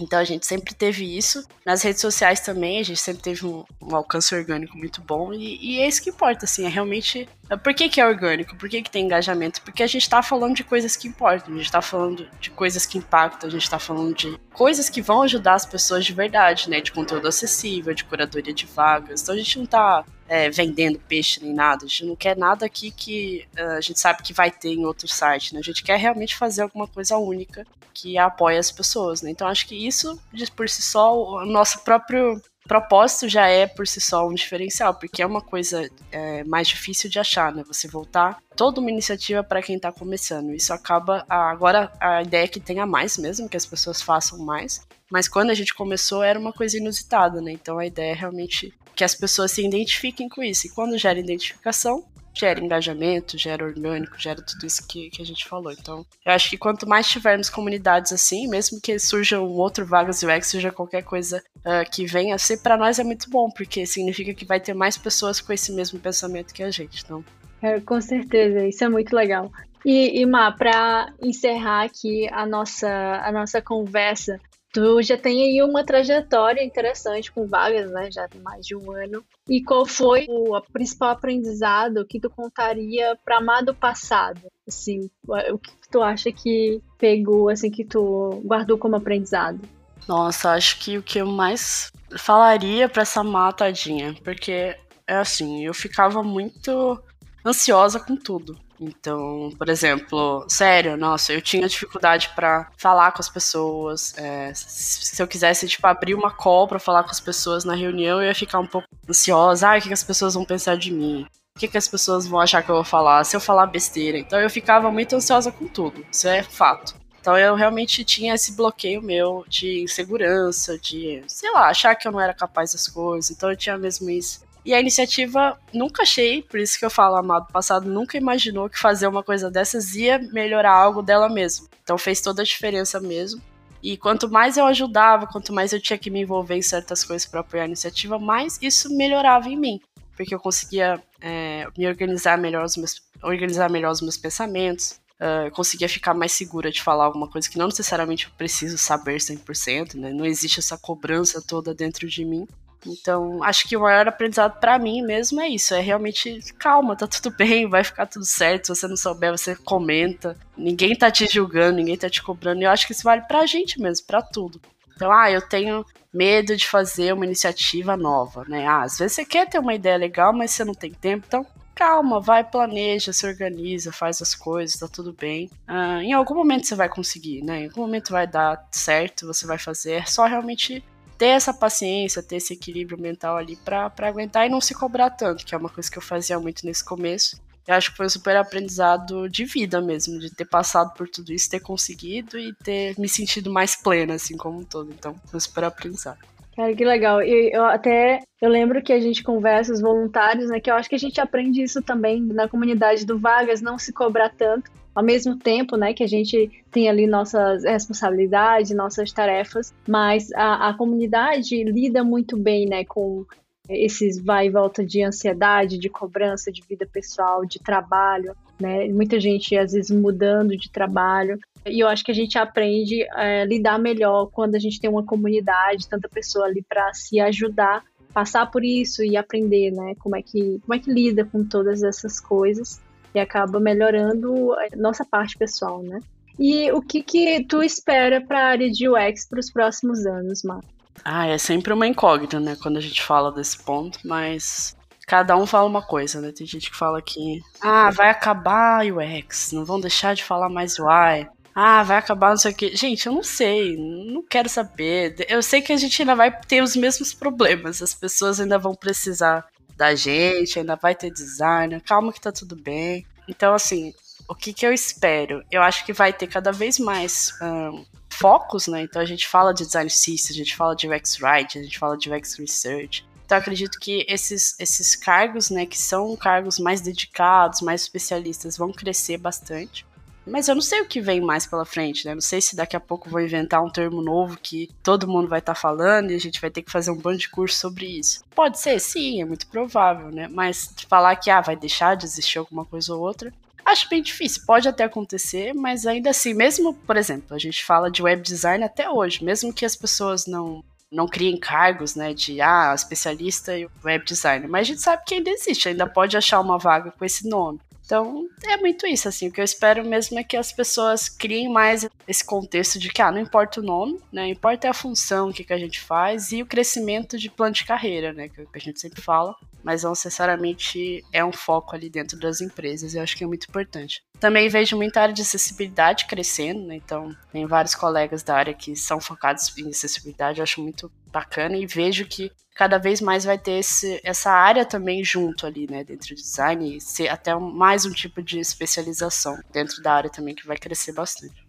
Então 0.00 0.18
a 0.18 0.24
gente 0.24 0.46
sempre 0.46 0.74
teve 0.74 1.16
isso. 1.16 1.44
Nas 1.64 1.82
redes 1.82 2.00
sociais 2.00 2.40
também, 2.40 2.78
a 2.78 2.84
gente 2.84 3.00
sempre 3.00 3.22
teve 3.22 3.46
um, 3.46 3.64
um 3.80 3.94
alcance 3.94 4.34
orgânico 4.34 4.76
muito 4.76 5.00
bom. 5.00 5.32
E, 5.32 5.58
e, 5.60 5.80
é 5.80 5.88
isso 5.88 6.02
que 6.02 6.10
importa, 6.10 6.44
assim, 6.44 6.64
é 6.64 6.68
realmente. 6.68 7.28
Por 7.62 7.74
que, 7.74 7.88
que 7.88 8.00
é 8.00 8.06
orgânico? 8.06 8.56
Por 8.56 8.68
que, 8.68 8.82
que 8.82 8.90
tem 8.90 9.04
engajamento? 9.04 9.62
Porque 9.62 9.82
a 9.82 9.86
gente 9.86 10.02
está 10.02 10.22
falando 10.22 10.54
de 10.54 10.64
coisas 10.64 10.96
que 10.96 11.08
importam, 11.08 11.54
a 11.54 11.56
gente 11.56 11.66
está 11.66 11.80
falando 11.80 12.28
de 12.40 12.50
coisas 12.50 12.84
que 12.84 12.98
impactam, 12.98 13.48
a 13.48 13.52
gente 13.52 13.62
está 13.62 13.78
falando 13.78 14.14
de 14.14 14.38
coisas 14.52 14.88
que 14.90 15.00
vão 15.00 15.22
ajudar 15.22 15.54
as 15.54 15.66
pessoas 15.66 16.04
de 16.04 16.12
verdade, 16.12 16.68
né? 16.68 16.80
De 16.80 16.92
conteúdo 16.92 17.26
acessível, 17.26 17.94
de 17.94 18.04
curadoria 18.04 18.52
de 18.52 18.66
vagas. 18.66 19.22
Então 19.22 19.34
a 19.34 19.38
gente 19.38 19.56
não 19.56 19.64
está 19.64 20.04
é, 20.28 20.50
vendendo 20.50 21.00
peixe 21.00 21.42
nem 21.42 21.54
nada. 21.54 21.84
A 21.84 21.88
gente 21.88 22.04
não 22.04 22.14
quer 22.14 22.36
nada 22.36 22.66
aqui 22.66 22.90
que 22.90 23.46
uh, 23.58 23.78
a 23.78 23.80
gente 23.80 23.98
sabe 23.98 24.22
que 24.22 24.32
vai 24.32 24.50
ter 24.50 24.70
em 24.70 24.84
outro 24.84 25.08
site. 25.08 25.54
Né? 25.54 25.60
A 25.60 25.62
gente 25.62 25.82
quer 25.82 25.98
realmente 25.98 26.36
fazer 26.36 26.62
alguma 26.62 26.86
coisa 26.86 27.16
única 27.16 27.66
que 27.92 28.18
apoie 28.18 28.58
as 28.58 28.70
pessoas. 28.70 29.22
Né? 29.22 29.30
Então 29.30 29.46
acho 29.46 29.66
que 29.66 29.74
isso, 29.74 30.20
por 30.54 30.68
si 30.68 30.82
só, 30.82 31.14
o 31.16 31.46
nosso 31.46 31.80
próprio 31.80 32.40
propósito 32.68 33.28
já 33.28 33.46
é 33.48 33.66
por 33.66 33.88
si 33.88 34.00
só 34.00 34.28
um 34.28 34.34
diferencial, 34.34 34.94
porque 34.94 35.22
é 35.22 35.26
uma 35.26 35.40
coisa 35.40 35.88
é, 36.12 36.44
mais 36.44 36.68
difícil 36.68 37.08
de 37.08 37.18
achar, 37.18 37.50
né? 37.50 37.64
Você 37.66 37.88
voltar 37.88 38.38
toda 38.54 38.78
uma 38.78 38.90
iniciativa 38.90 39.42
para 39.42 39.62
quem 39.62 39.76
está 39.76 39.90
começando. 39.90 40.52
Isso 40.52 40.72
acaba. 40.72 41.24
Agora 41.28 41.90
a 41.98 42.22
ideia 42.22 42.44
é 42.44 42.48
que 42.48 42.60
tenha 42.60 42.84
mais 42.84 43.16
mesmo, 43.16 43.48
que 43.48 43.56
as 43.56 43.64
pessoas 43.64 44.02
façam 44.02 44.38
mais. 44.38 44.86
Mas 45.10 45.26
quando 45.26 45.48
a 45.48 45.54
gente 45.54 45.74
começou 45.74 46.22
era 46.22 46.38
uma 46.38 46.52
coisa 46.52 46.76
inusitada, 46.76 47.40
né? 47.40 47.52
Então 47.52 47.78
a 47.78 47.86
ideia 47.86 48.12
é 48.12 48.14
realmente 48.14 48.74
que 48.94 49.02
as 49.02 49.14
pessoas 49.14 49.52
se 49.52 49.64
identifiquem 49.64 50.28
com 50.28 50.42
isso. 50.42 50.66
E 50.66 50.70
quando 50.70 50.98
gera 50.98 51.18
identificação, 51.18 52.04
gera 52.38 52.60
engajamento, 52.60 53.36
gera 53.36 53.64
orgânico, 53.64 54.18
gera 54.18 54.40
tudo 54.40 54.66
isso 54.66 54.86
que, 54.86 55.10
que 55.10 55.20
a 55.22 55.26
gente 55.26 55.46
falou. 55.46 55.72
Então, 55.72 56.04
eu 56.24 56.32
acho 56.32 56.48
que 56.50 56.56
quanto 56.56 56.88
mais 56.88 57.08
tivermos 57.08 57.50
comunidades 57.50 58.12
assim, 58.12 58.48
mesmo 58.48 58.80
que 58.80 58.98
surja 58.98 59.40
um 59.40 59.56
outro 59.56 59.84
Vagas 59.84 60.22
UX, 60.22 60.46
seja 60.46 60.70
qualquer 60.70 61.02
coisa 61.02 61.42
uh, 61.58 61.90
que 61.90 62.06
venha 62.06 62.38
ser, 62.38 62.58
para 62.58 62.76
nós 62.76 62.98
é 62.98 63.04
muito 63.04 63.28
bom, 63.30 63.50
porque 63.50 63.86
significa 63.86 64.32
que 64.34 64.44
vai 64.44 64.60
ter 64.60 64.74
mais 64.74 64.96
pessoas 64.96 65.40
com 65.40 65.52
esse 65.52 65.72
mesmo 65.72 65.98
pensamento 65.98 66.54
que 66.54 66.62
a 66.62 66.70
gente. 66.70 67.02
Então. 67.04 67.24
É, 67.60 67.80
com 67.80 68.00
certeza, 68.00 68.66
isso 68.66 68.84
é 68.84 68.88
muito 68.88 69.14
legal. 69.14 69.50
E, 69.84 70.20
e 70.20 70.26
Má, 70.26 70.52
para 70.52 71.12
encerrar 71.22 71.84
aqui 71.84 72.28
a 72.32 72.44
nossa, 72.44 72.88
a 72.88 73.32
nossa 73.32 73.62
conversa, 73.62 74.38
Tu 74.72 75.02
já 75.02 75.16
tem 75.16 75.42
aí 75.42 75.62
uma 75.62 75.84
trajetória 75.84 76.62
interessante 76.62 77.32
com 77.32 77.46
vagas, 77.46 77.90
né? 77.90 78.10
Já 78.10 78.28
tem 78.28 78.40
mais 78.40 78.66
de 78.66 78.76
um 78.76 78.92
ano. 78.92 79.24
E 79.48 79.62
qual 79.62 79.86
foi 79.86 80.26
o 80.28 80.60
principal 80.72 81.10
aprendizado 81.10 82.06
que 82.06 82.20
tu 82.20 82.28
contaria 82.28 83.18
para 83.24 83.38
amar 83.38 83.64
do 83.64 83.74
passado? 83.74 84.40
Assim, 84.66 85.10
o 85.26 85.58
que 85.58 85.72
tu 85.90 86.02
acha 86.02 86.30
que 86.30 86.82
pegou, 86.98 87.48
assim, 87.48 87.70
que 87.70 87.84
tu 87.84 88.42
guardou 88.44 88.76
como 88.76 88.96
aprendizado? 88.96 89.60
Nossa, 90.06 90.52
acho 90.52 90.78
que 90.78 90.98
o 90.98 91.02
que 91.02 91.18
eu 91.18 91.26
mais 91.26 91.90
falaria 92.18 92.88
para 92.88 93.02
essa 93.02 93.24
matadinha, 93.24 94.14
porque 94.22 94.76
é 95.06 95.16
assim, 95.16 95.64
eu 95.64 95.72
ficava 95.72 96.22
muito 96.22 97.02
ansiosa 97.44 97.98
com 97.98 98.16
tudo. 98.16 98.58
Então, 98.80 99.50
por 99.58 99.68
exemplo, 99.68 100.44
sério, 100.48 100.96
nossa, 100.96 101.32
eu 101.32 101.42
tinha 101.42 101.68
dificuldade 101.68 102.30
para 102.34 102.70
falar 102.76 103.12
com 103.12 103.20
as 103.20 103.28
pessoas. 103.28 104.14
É, 104.16 104.52
se 104.54 105.20
eu 105.20 105.26
quisesse, 105.26 105.66
tipo, 105.66 105.86
abrir 105.86 106.14
uma 106.14 106.30
call 106.30 106.68
pra 106.68 106.78
falar 106.78 107.04
com 107.04 107.10
as 107.10 107.20
pessoas 107.20 107.64
na 107.64 107.74
reunião, 107.74 108.22
eu 108.22 108.28
ia 108.28 108.34
ficar 108.34 108.58
um 108.58 108.66
pouco 108.66 108.86
ansiosa. 109.08 109.68
Ah, 109.68 109.78
o 109.78 109.80
que, 109.80 109.92
as 109.92 110.04
pessoas 110.04 110.34
vão 110.34 110.44
pensar 110.44 110.76
de 110.76 110.92
mim? 110.92 111.26
O 111.56 111.58
que, 111.58 111.68
que 111.68 111.78
as 111.78 111.88
pessoas 111.88 112.26
vão 112.26 112.38
achar 112.38 112.62
que 112.62 112.70
eu 112.70 112.76
vou 112.76 112.84
falar? 112.84 113.24
Se 113.24 113.34
eu 113.34 113.40
falar 113.40 113.66
besteira. 113.66 114.16
Então 114.18 114.38
eu 114.38 114.48
ficava 114.48 114.90
muito 114.92 115.16
ansiosa 115.16 115.50
com 115.50 115.66
tudo. 115.66 116.06
Isso 116.10 116.28
é 116.28 116.42
fato. 116.42 116.94
Então 117.20 117.36
eu 117.36 117.54
realmente 117.56 118.04
tinha 118.04 118.34
esse 118.34 118.52
bloqueio 118.52 119.02
meu 119.02 119.44
de 119.48 119.82
insegurança, 119.82 120.78
de, 120.78 121.22
sei 121.26 121.50
lá, 121.50 121.68
achar 121.68 121.94
que 121.96 122.06
eu 122.06 122.12
não 122.12 122.20
era 122.20 122.32
capaz 122.32 122.72
das 122.72 122.86
coisas. 122.86 123.30
Então 123.30 123.50
eu 123.50 123.56
tinha 123.56 123.76
mesmo 123.76 124.08
isso. 124.08 124.47
E 124.68 124.74
a 124.74 124.80
iniciativa 124.80 125.58
nunca 125.72 126.02
achei, 126.02 126.42
por 126.42 126.60
isso 126.60 126.78
que 126.78 126.84
eu 126.84 126.90
falo, 126.90 127.16
amado 127.16 127.50
passado 127.50 127.88
nunca 127.88 128.18
imaginou 128.18 128.68
que 128.68 128.78
fazer 128.78 129.06
uma 129.06 129.22
coisa 129.22 129.50
dessas 129.50 129.94
ia 129.94 130.18
melhorar 130.18 130.74
algo 130.74 131.00
dela 131.00 131.26
mesmo. 131.26 131.66
Então 131.82 131.96
fez 131.96 132.20
toda 132.20 132.42
a 132.42 132.44
diferença 132.44 133.00
mesmo. 133.00 133.40
E 133.82 133.96
quanto 133.96 134.30
mais 134.30 134.58
eu 134.58 134.66
ajudava, 134.66 135.26
quanto 135.26 135.54
mais 135.54 135.72
eu 135.72 135.80
tinha 135.80 135.98
que 135.98 136.10
me 136.10 136.20
envolver 136.20 136.54
em 136.54 136.60
certas 136.60 137.02
coisas 137.02 137.26
para 137.26 137.40
apoiar 137.40 137.62
a 137.62 137.66
iniciativa, 137.66 138.18
mais 138.18 138.58
isso 138.60 138.94
melhorava 138.94 139.48
em 139.48 139.56
mim. 139.56 139.80
Porque 140.14 140.34
eu 140.34 140.38
conseguia 140.38 141.02
é, 141.18 141.66
me 141.74 141.86
organizar 141.86 142.36
melhor 142.36 142.62
os 142.62 142.76
meus, 142.76 143.00
organizar 143.22 143.70
melhor 143.70 143.92
os 143.92 144.02
meus 144.02 144.18
pensamentos, 144.18 145.00
uh, 145.18 145.50
conseguia 145.52 145.88
ficar 145.88 146.12
mais 146.12 146.32
segura 146.32 146.70
de 146.70 146.82
falar 146.82 147.06
alguma 147.06 147.30
coisa 147.30 147.48
que 147.48 147.56
não 147.56 147.68
necessariamente 147.68 148.26
eu 148.26 148.32
preciso 148.36 148.76
saber 148.76 149.16
100%, 149.16 149.94
né? 149.94 150.12
Não 150.12 150.26
existe 150.26 150.58
essa 150.58 150.76
cobrança 150.76 151.40
toda 151.40 151.74
dentro 151.74 152.06
de 152.06 152.22
mim. 152.22 152.46
Então, 152.86 153.42
acho 153.42 153.68
que 153.68 153.76
o 153.76 153.80
maior 153.80 154.08
aprendizado 154.08 154.58
para 154.60 154.78
mim 154.78 155.02
mesmo 155.02 155.40
é 155.40 155.48
isso, 155.48 155.74
é 155.74 155.80
realmente 155.80 156.40
calma, 156.58 156.96
tá 156.96 157.06
tudo 157.06 157.30
bem, 157.36 157.68
vai 157.68 157.82
ficar 157.82 158.06
tudo 158.06 158.24
certo. 158.24 158.66
Se 158.66 158.74
você 158.80 158.88
não 158.88 158.96
souber, 158.96 159.30
você 159.30 159.56
comenta. 159.56 160.36
Ninguém 160.56 160.96
tá 160.96 161.10
te 161.10 161.26
julgando, 161.26 161.76
ninguém 161.76 161.96
tá 161.96 162.08
te 162.08 162.22
cobrando. 162.22 162.60
E 162.60 162.64
eu 162.64 162.70
acho 162.70 162.86
que 162.86 162.92
isso 162.92 163.02
vale 163.02 163.22
pra 163.22 163.46
gente 163.46 163.80
mesmo, 163.80 164.06
para 164.06 164.22
tudo. 164.22 164.60
Então, 164.94 165.12
ah, 165.12 165.30
eu 165.30 165.40
tenho 165.40 165.84
medo 166.12 166.56
de 166.56 166.66
fazer 166.66 167.12
uma 167.12 167.24
iniciativa 167.24 167.96
nova, 167.96 168.44
né? 168.48 168.66
Ah, 168.66 168.82
às 168.82 168.98
vezes 168.98 169.14
você 169.14 169.24
quer 169.24 169.48
ter 169.48 169.58
uma 169.58 169.74
ideia 169.74 169.96
legal, 169.96 170.32
mas 170.32 170.50
você 170.50 170.64
não 170.64 170.74
tem 170.74 170.92
tempo, 170.92 171.24
então 171.26 171.46
calma, 171.78 172.20
vai, 172.20 172.42
planeja, 172.42 173.12
se 173.12 173.24
organiza, 173.24 173.92
faz 173.92 174.20
as 174.20 174.34
coisas, 174.34 174.80
tá 174.80 174.88
tudo 174.88 175.12
bem. 175.12 175.48
Ah, 175.64 176.02
em 176.02 176.12
algum 176.12 176.34
momento 176.34 176.66
você 176.66 176.74
vai 176.74 176.88
conseguir, 176.88 177.42
né? 177.44 177.62
Em 177.62 177.68
algum 177.68 177.82
momento 177.82 178.10
vai 178.10 178.26
dar 178.26 178.66
certo, 178.72 179.26
você 179.28 179.46
vai 179.46 179.58
fazer. 179.58 179.92
É 179.92 180.04
só 180.04 180.26
realmente 180.26 180.82
ter 181.18 181.26
essa 181.26 181.52
paciência, 181.52 182.22
ter 182.22 182.36
esse 182.36 182.54
equilíbrio 182.54 182.98
mental 182.98 183.36
ali 183.36 183.56
para 183.56 183.92
aguentar 183.98 184.46
e 184.46 184.48
não 184.48 184.60
se 184.60 184.72
cobrar 184.72 185.10
tanto, 185.10 185.44
que 185.44 185.54
é 185.54 185.58
uma 185.58 185.68
coisa 185.68 185.90
que 185.90 185.98
eu 185.98 186.02
fazia 186.02 186.38
muito 186.38 186.64
nesse 186.64 186.84
começo. 186.84 187.40
Eu 187.66 187.74
acho 187.74 187.90
que 187.90 187.96
foi 187.98 188.06
um 188.06 188.10
super 188.10 188.34
aprendizado 188.36 189.28
de 189.28 189.44
vida 189.44 189.80
mesmo, 189.80 190.18
de 190.18 190.34
ter 190.34 190.46
passado 190.46 190.94
por 190.94 191.06
tudo 191.06 191.32
isso, 191.32 191.50
ter 191.50 191.60
conseguido 191.60 192.38
e 192.38 192.54
ter 192.64 192.98
me 192.98 193.08
sentido 193.08 193.50
mais 193.50 193.76
plena, 193.76 194.14
assim, 194.14 194.38
como 194.38 194.60
um 194.60 194.64
todo. 194.64 194.90
Então, 194.90 195.14
foi 195.26 195.36
um 195.36 195.40
super 195.40 195.64
aprendizado. 195.64 196.18
Cara, 196.56 196.74
que 196.74 196.84
legal. 196.84 197.22
E 197.22 197.52
eu 197.52 197.64
até 197.64 198.20
eu 198.40 198.48
lembro 198.48 198.82
que 198.82 198.92
a 198.92 198.98
gente 198.98 199.22
conversa 199.22 199.72
os 199.72 199.82
voluntários, 199.82 200.48
né? 200.48 200.60
Que 200.60 200.70
eu 200.70 200.76
acho 200.76 200.88
que 200.88 200.94
a 200.94 200.98
gente 200.98 201.20
aprende 201.20 201.62
isso 201.62 201.82
também 201.82 202.22
na 202.22 202.48
comunidade 202.48 203.04
do 203.04 203.18
Vagas, 203.18 203.60
não 203.60 203.78
se 203.78 203.92
cobrar 203.92 204.30
tanto 204.30 204.70
ao 204.98 205.04
mesmo 205.04 205.36
tempo, 205.38 205.76
né, 205.76 205.94
que 205.94 206.02
a 206.02 206.08
gente 206.08 206.50
tem 206.72 206.88
ali 206.88 207.06
nossas 207.06 207.62
responsabilidades, 207.62 208.74
nossas 208.74 209.12
tarefas, 209.12 209.72
mas 209.86 210.32
a, 210.32 210.70
a 210.70 210.74
comunidade 210.74 211.62
lida 211.62 212.02
muito 212.02 212.36
bem, 212.36 212.66
né, 212.66 212.84
com 212.84 213.24
esses 213.68 214.20
vai 214.20 214.48
e 214.48 214.50
volta 214.50 214.84
de 214.84 215.00
ansiedade, 215.04 215.78
de 215.78 215.88
cobrança 215.88 216.50
de 216.50 216.64
vida 216.68 216.84
pessoal, 216.84 217.46
de 217.46 217.60
trabalho, 217.60 218.34
né? 218.58 218.88
Muita 218.88 219.20
gente 219.20 219.56
às 219.56 219.72
vezes 219.72 219.96
mudando 219.96 220.56
de 220.56 220.68
trabalho. 220.68 221.38
E 221.64 221.78
eu 221.78 221.86
acho 221.86 222.02
que 222.02 222.10
a 222.10 222.14
gente 222.14 222.36
aprende 222.36 223.06
a 223.12 223.24
é, 223.24 223.44
lidar 223.44 223.78
melhor 223.78 224.26
quando 224.32 224.56
a 224.56 224.58
gente 224.58 224.80
tem 224.80 224.90
uma 224.90 225.04
comunidade, 225.04 225.88
tanta 225.88 226.08
pessoa 226.08 226.46
ali 226.46 226.64
para 226.68 226.92
se 226.92 227.20
ajudar, 227.20 227.84
passar 228.12 228.50
por 228.50 228.64
isso 228.64 229.04
e 229.04 229.16
aprender, 229.16 229.70
né? 229.70 229.94
Como 230.00 230.16
é 230.16 230.22
que 230.22 230.58
como 230.60 230.74
é 230.74 230.78
que 230.80 230.90
lida 230.90 231.24
com 231.24 231.44
todas 231.44 231.84
essas 231.84 232.18
coisas 232.18 232.80
e 233.14 233.20
acaba 233.20 233.58
melhorando 233.58 234.52
a 234.54 234.76
nossa 234.76 235.04
parte 235.04 235.36
pessoal, 235.36 235.82
né? 235.82 236.00
E 236.38 236.70
o 236.72 236.80
que 236.80 237.02
que 237.02 237.44
tu 237.44 237.62
espera 237.62 238.20
para 238.20 238.38
a 238.38 238.46
área 238.46 238.70
de 238.70 238.88
UX 238.88 239.26
para 239.28 239.40
os 239.40 239.50
próximos 239.50 240.06
anos, 240.06 240.42
Mar? 240.44 240.60
Ah, 241.04 241.26
é 241.26 241.38
sempre 241.38 241.72
uma 241.72 241.86
incógnita, 241.86 242.38
né, 242.38 242.56
quando 242.60 242.76
a 242.76 242.80
gente 242.80 243.02
fala 243.02 243.32
desse 243.32 243.58
ponto, 243.58 243.98
mas 244.04 244.76
cada 245.06 245.36
um 245.36 245.46
fala 245.46 245.66
uma 245.66 245.82
coisa, 245.82 246.20
né? 246.20 246.32
Tem 246.32 246.46
gente 246.46 246.70
que 246.70 246.76
fala 246.76 247.00
que, 247.00 247.40
ah, 247.60 247.90
vai 247.90 248.10
acabar 248.10 248.84
UX, 248.84 249.52
não 249.52 249.64
vão 249.64 249.80
deixar 249.80 250.14
de 250.14 250.22
falar 250.22 250.48
mais 250.48 250.78
UI. 250.78 251.26
Ah, 251.54 251.82
vai 251.82 251.96
acabar 251.96 252.30
não 252.30 252.36
sei 252.36 252.52
o 252.52 252.54
que. 252.54 252.76
Gente, 252.76 253.06
eu 253.06 253.12
não 253.12 253.22
sei, 253.22 253.76
não 253.76 254.22
quero 254.22 254.48
saber. 254.48 255.16
Eu 255.28 255.42
sei 255.42 255.60
que 255.60 255.72
a 255.72 255.76
gente 255.76 256.00
ainda 256.00 256.14
vai 256.14 256.30
ter 256.30 256.62
os 256.62 256.76
mesmos 256.76 257.12
problemas, 257.12 257.82
as 257.82 257.92
pessoas 257.92 258.38
ainda 258.38 258.58
vão 258.58 258.74
precisar 258.76 259.44
da 259.78 259.94
gente, 259.94 260.58
ainda 260.58 260.74
vai 260.74 260.94
ter 260.94 261.10
designer, 261.10 261.80
calma 261.80 262.12
que 262.12 262.20
tá 262.20 262.32
tudo 262.32 262.56
bem. 262.56 263.06
Então, 263.28 263.54
assim, 263.54 263.94
o 264.28 264.34
que, 264.34 264.52
que 264.52 264.66
eu 264.66 264.72
espero? 264.72 265.42
Eu 265.50 265.62
acho 265.62 265.86
que 265.86 265.92
vai 265.92 266.12
ter 266.12 266.26
cada 266.26 266.50
vez 266.50 266.80
mais 266.80 267.32
um, 267.40 267.84
focos, 268.10 268.66
né? 268.66 268.82
Então 268.82 269.00
a 269.00 269.04
gente 269.04 269.28
fala 269.28 269.54
de 269.54 269.64
design 269.64 269.88
system, 269.88 270.34
a 270.34 270.38
gente 270.38 270.56
fala 270.56 270.74
de 270.74 270.88
UX 270.88 271.20
writing, 271.22 271.60
a 271.60 271.62
gente 271.62 271.78
fala 271.78 271.96
de 271.96 272.12
UX 272.12 272.34
research. 272.34 273.06
Então 273.24 273.38
acredito 273.38 273.78
que 273.78 274.04
esses, 274.08 274.58
esses 274.58 274.96
cargos, 274.96 275.48
né, 275.48 275.64
que 275.64 275.78
são 275.78 276.16
cargos 276.16 276.58
mais 276.58 276.80
dedicados, 276.80 277.60
mais 277.60 277.82
especialistas, 277.82 278.56
vão 278.56 278.72
crescer 278.72 279.16
bastante. 279.16 279.86
Mas 280.28 280.48
eu 280.48 280.54
não 280.54 280.62
sei 280.62 280.80
o 280.80 280.86
que 280.86 281.00
vem 281.00 281.20
mais 281.20 281.46
pela 281.46 281.64
frente, 281.64 282.06
né? 282.06 282.14
Não 282.14 282.20
sei 282.20 282.40
se 282.40 282.54
daqui 282.54 282.76
a 282.76 282.80
pouco 282.80 283.10
vou 283.10 283.20
inventar 283.20 283.62
um 283.62 283.70
termo 283.70 284.02
novo 284.02 284.38
que 284.40 284.68
todo 284.82 285.08
mundo 285.08 285.28
vai 285.28 285.38
estar 285.38 285.54
tá 285.54 285.60
falando 285.60 286.10
e 286.10 286.14
a 286.14 286.20
gente 286.20 286.40
vai 286.40 286.50
ter 286.50 286.62
que 286.62 286.70
fazer 286.70 286.90
um 286.90 286.96
bando 286.96 287.18
de 287.18 287.28
curso 287.28 287.58
sobre 287.58 287.86
isso. 287.86 288.20
Pode 288.34 288.58
ser, 288.58 288.78
sim, 288.80 289.20
é 289.20 289.24
muito 289.24 289.46
provável, 289.46 290.10
né? 290.10 290.28
Mas 290.28 290.74
falar 290.88 291.16
que 291.16 291.30
ah, 291.30 291.40
vai 291.40 291.56
deixar 291.56 291.96
de 291.96 292.04
existir 292.04 292.38
alguma 292.38 292.64
coisa 292.64 292.94
ou 292.94 293.00
outra, 293.00 293.32
acho 293.64 293.88
bem 293.88 294.02
difícil. 294.02 294.42
Pode 294.46 294.68
até 294.68 294.84
acontecer, 294.84 295.54
mas 295.54 295.86
ainda 295.86 296.10
assim, 296.10 296.34
mesmo, 296.34 296.74
por 296.74 296.96
exemplo, 296.96 297.34
a 297.34 297.38
gente 297.38 297.64
fala 297.64 297.90
de 297.90 298.02
web 298.02 298.22
design 298.22 298.64
até 298.64 298.88
hoje, 298.90 299.24
mesmo 299.24 299.52
que 299.52 299.64
as 299.64 299.76
pessoas 299.76 300.26
não 300.26 300.64
não 300.90 301.06
criem 301.06 301.36
cargos, 301.36 301.94
né, 301.94 302.14
de 302.14 302.40
ah, 302.40 302.72
especialista 302.74 303.56
e 303.58 303.68
web 303.84 304.06
designer, 304.06 304.48
mas 304.48 304.62
a 304.62 304.64
gente 304.64 304.80
sabe 304.80 305.02
que 305.04 305.16
ainda 305.16 305.28
existe, 305.28 305.68
ainda 305.68 305.86
pode 305.86 306.16
achar 306.16 306.40
uma 306.40 306.56
vaga 306.56 306.90
com 306.90 307.04
esse 307.04 307.28
nome. 307.28 307.60
Então, 307.88 308.28
é 308.44 308.58
muito 308.58 308.86
isso, 308.86 309.08
assim. 309.08 309.28
O 309.28 309.32
que 309.32 309.40
eu 309.40 309.44
espero 309.44 309.82
mesmo 309.82 310.18
é 310.18 310.22
que 310.22 310.36
as 310.36 310.52
pessoas 310.52 311.08
criem 311.08 311.48
mais 311.48 311.88
esse 312.06 312.22
contexto 312.22 312.78
de 312.78 312.90
que, 312.90 313.00
ah, 313.00 313.10
não 313.10 313.18
importa 313.18 313.62
o 313.62 313.64
nome, 313.64 313.98
né? 314.12 314.28
Importa 314.28 314.66
é 314.66 314.70
a 314.70 314.74
função, 314.74 315.30
o 315.30 315.32
que, 315.32 315.42
que 315.42 315.54
a 315.54 315.58
gente 315.58 315.80
faz 315.80 316.30
e 316.30 316.42
o 316.42 316.46
crescimento 316.46 317.16
de 317.16 317.30
plano 317.30 317.54
de 317.54 317.64
carreira, 317.64 318.12
né? 318.12 318.28
Que, 318.28 318.44
que 318.44 318.58
a 318.58 318.60
gente 318.60 318.78
sempre 318.78 319.00
fala. 319.00 319.34
Mas 319.64 319.84
não 319.84 319.92
necessariamente 319.92 321.02
é 321.10 321.24
um 321.24 321.32
foco 321.32 321.74
ali 321.74 321.88
dentro 321.88 322.18
das 322.18 322.42
empresas. 322.42 322.94
Eu 322.94 323.02
acho 323.02 323.16
que 323.16 323.24
é 323.24 323.26
muito 323.26 323.48
importante. 323.48 324.02
Também 324.20 324.50
vejo 324.50 324.76
muita 324.76 325.00
área 325.00 325.14
de 325.14 325.22
acessibilidade 325.22 326.04
crescendo, 326.04 326.66
né? 326.66 326.76
Então, 326.76 327.16
tem 327.32 327.46
vários 327.46 327.74
colegas 327.74 328.22
da 328.22 328.36
área 328.36 328.52
que 328.52 328.76
são 328.76 329.00
focados 329.00 329.56
em 329.56 329.70
acessibilidade. 329.70 330.40
Eu 330.40 330.42
acho 330.42 330.60
muito 330.60 330.92
bacana 331.18 331.56
e 331.56 331.66
vejo 331.66 332.06
que 332.06 332.30
cada 332.54 332.78
vez 332.78 333.00
mais 333.00 333.24
vai 333.24 333.38
ter 333.38 333.58
esse, 333.58 334.00
essa 334.04 334.30
área 334.30 334.64
também 334.64 335.04
junto 335.04 335.46
ali, 335.46 335.66
né, 335.70 335.84
dentro 335.84 336.08
do 336.08 336.14
design 336.14 336.76
e 336.76 336.80
ser 336.80 337.08
até 337.08 337.34
mais 337.34 337.84
um 337.84 337.90
tipo 337.90 338.22
de 338.22 338.38
especialização 338.38 339.36
dentro 339.52 339.82
da 339.82 339.92
área 339.92 340.10
também 340.10 340.34
que 340.34 340.46
vai 340.46 340.56
crescer 340.56 340.92
bastante. 340.92 341.46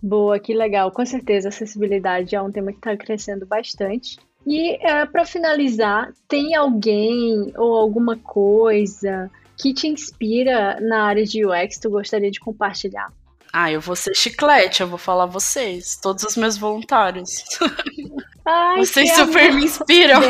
Boa, 0.00 0.38
que 0.38 0.54
legal. 0.54 0.90
Com 0.92 1.04
certeza, 1.04 1.48
acessibilidade 1.48 2.34
é 2.34 2.40
um 2.42 2.50
tema 2.50 2.72
que 2.72 2.78
está 2.78 2.96
crescendo 2.96 3.44
bastante. 3.46 4.18
E 4.46 4.78
é, 4.86 5.04
para 5.04 5.24
finalizar, 5.24 6.12
tem 6.28 6.54
alguém 6.54 7.52
ou 7.56 7.74
alguma 7.76 8.16
coisa 8.16 9.30
que 9.56 9.74
te 9.74 9.88
inspira 9.88 10.80
na 10.80 11.02
área 11.02 11.24
de 11.24 11.44
UX 11.44 11.76
que 11.76 11.82
tu 11.82 11.90
gostaria 11.90 12.30
de 12.30 12.38
compartilhar? 12.38 13.12
Ah, 13.52 13.70
eu 13.70 13.80
vou 13.80 13.96
ser 13.96 14.14
chiclete, 14.14 14.82
eu 14.82 14.88
vou 14.88 14.98
falar 14.98 15.26
vocês, 15.26 15.96
todos 15.96 16.24
os 16.24 16.36
meus 16.36 16.56
voluntários. 16.56 17.44
Ai, 18.44 18.78
Vocês 18.84 19.14
super 19.14 19.52
me 19.52 19.64
inspiram. 19.64 20.20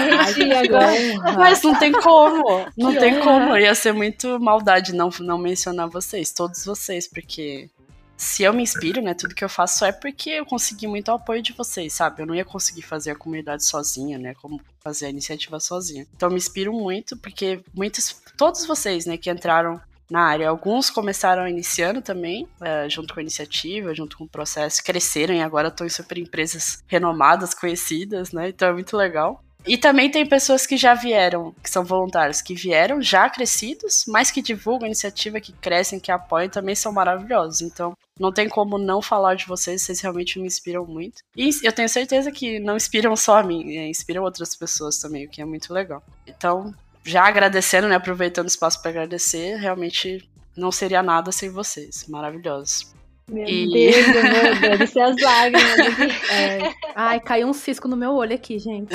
Mas 1.36 1.62
não 1.62 1.78
tem 1.78 1.92
como. 1.92 2.66
Não 2.76 2.92
que 2.92 2.98
tem 2.98 3.14
honra. 3.14 3.24
como. 3.24 3.56
Ia 3.56 3.74
ser 3.74 3.92
muito 3.92 4.38
maldade 4.40 4.94
não, 4.94 5.10
não 5.20 5.38
mencionar 5.38 5.88
vocês, 5.88 6.32
todos 6.32 6.64
vocês, 6.64 7.06
porque 7.06 7.70
se 8.18 8.42
eu 8.42 8.52
me 8.52 8.64
inspiro, 8.64 9.00
né, 9.00 9.14
tudo 9.14 9.32
que 9.32 9.44
eu 9.44 9.48
faço 9.48 9.84
é 9.84 9.92
porque 9.92 10.30
eu 10.30 10.44
consegui 10.44 10.88
muito 10.88 11.12
apoio 11.12 11.40
de 11.40 11.52
vocês, 11.52 11.92
sabe? 11.92 12.20
Eu 12.20 12.26
não 12.26 12.34
ia 12.34 12.44
conseguir 12.44 12.82
fazer 12.82 13.12
a 13.12 13.14
comunidade 13.14 13.64
sozinha, 13.64 14.18
né, 14.18 14.34
como 14.42 14.60
fazer 14.80 15.06
a 15.06 15.10
iniciativa 15.10 15.60
sozinha. 15.60 16.04
Então 16.16 16.28
eu 16.28 16.32
me 16.32 16.38
inspiro 16.38 16.72
muito 16.72 17.16
porque 17.16 17.60
muitos, 17.72 18.20
todos 18.36 18.66
vocês, 18.66 19.06
né, 19.06 19.16
que 19.16 19.30
entraram 19.30 19.80
na 20.10 20.22
área. 20.22 20.48
Alguns 20.48 20.90
começaram 20.90 21.46
iniciando 21.46 22.00
também, 22.00 22.48
é, 22.60 22.88
junto 22.88 23.14
com 23.14 23.20
a 23.20 23.22
iniciativa, 23.22 23.94
junto 23.94 24.16
com 24.16 24.24
o 24.24 24.28
processo, 24.28 24.82
cresceram 24.82 25.34
e 25.34 25.42
agora 25.42 25.68
estão 25.68 25.86
em 25.86 25.90
super 25.90 26.18
empresas 26.18 26.82
renomadas, 26.86 27.54
conhecidas, 27.54 28.32
né? 28.32 28.48
Então 28.48 28.68
é 28.68 28.72
muito 28.72 28.96
legal. 28.96 29.42
E 29.66 29.76
também 29.76 30.10
tem 30.10 30.24
pessoas 30.24 30.66
que 30.66 30.76
já 30.76 30.94
vieram, 30.94 31.54
que 31.62 31.68
são 31.68 31.84
voluntários, 31.84 32.40
que 32.40 32.54
vieram 32.54 33.02
já 33.02 33.28
crescidos, 33.28 34.04
mas 34.06 34.30
que 34.30 34.40
divulgam 34.40 34.84
a 34.84 34.88
iniciativa, 34.88 35.40
que 35.40 35.52
crescem, 35.52 36.00
que 36.00 36.10
apoiam, 36.10 36.48
também 36.48 36.74
são 36.74 36.92
maravilhosos. 36.92 37.60
Então, 37.60 37.92
não 38.18 38.32
tem 38.32 38.48
como 38.48 38.78
não 38.78 39.02
falar 39.02 39.34
de 39.34 39.46
vocês, 39.46 39.82
vocês 39.82 40.00
realmente 40.00 40.38
me 40.38 40.46
inspiram 40.46 40.86
muito. 40.86 41.22
E 41.36 41.50
eu 41.62 41.72
tenho 41.72 41.88
certeza 41.88 42.32
que 42.32 42.58
não 42.58 42.76
inspiram 42.76 43.14
só 43.14 43.38
a 43.38 43.42
mim, 43.42 43.76
é, 43.76 43.88
inspiram 43.88 44.22
outras 44.22 44.56
pessoas 44.56 44.98
também, 44.98 45.26
o 45.26 45.28
que 45.28 45.42
é 45.42 45.44
muito 45.44 45.72
legal. 45.72 46.02
Então, 46.26 46.74
já 47.08 47.26
agradecendo, 47.26 47.88
né, 47.88 47.96
aproveitando 47.96 48.46
o 48.46 48.50
espaço 48.50 48.80
para 48.82 48.90
agradecer, 48.90 49.56
realmente 49.56 50.28
não 50.54 50.70
seria 50.70 51.02
nada 51.02 51.32
sem 51.32 51.48
vocês. 51.48 52.06
Maravilhosos. 52.06 52.92
Meu 53.30 53.48
e... 53.48 53.70
Deus, 53.70 54.06
meu 54.06 54.76
Deus, 54.78 54.96
as 54.96 55.22
lágrimas. 55.22 56.30
É. 56.30 56.74
Ai, 56.94 57.20
caiu 57.20 57.48
um 57.48 57.52
cisco 57.52 57.88
no 57.88 57.96
meu 57.96 58.12
olho 58.12 58.34
aqui, 58.34 58.58
gente. 58.58 58.94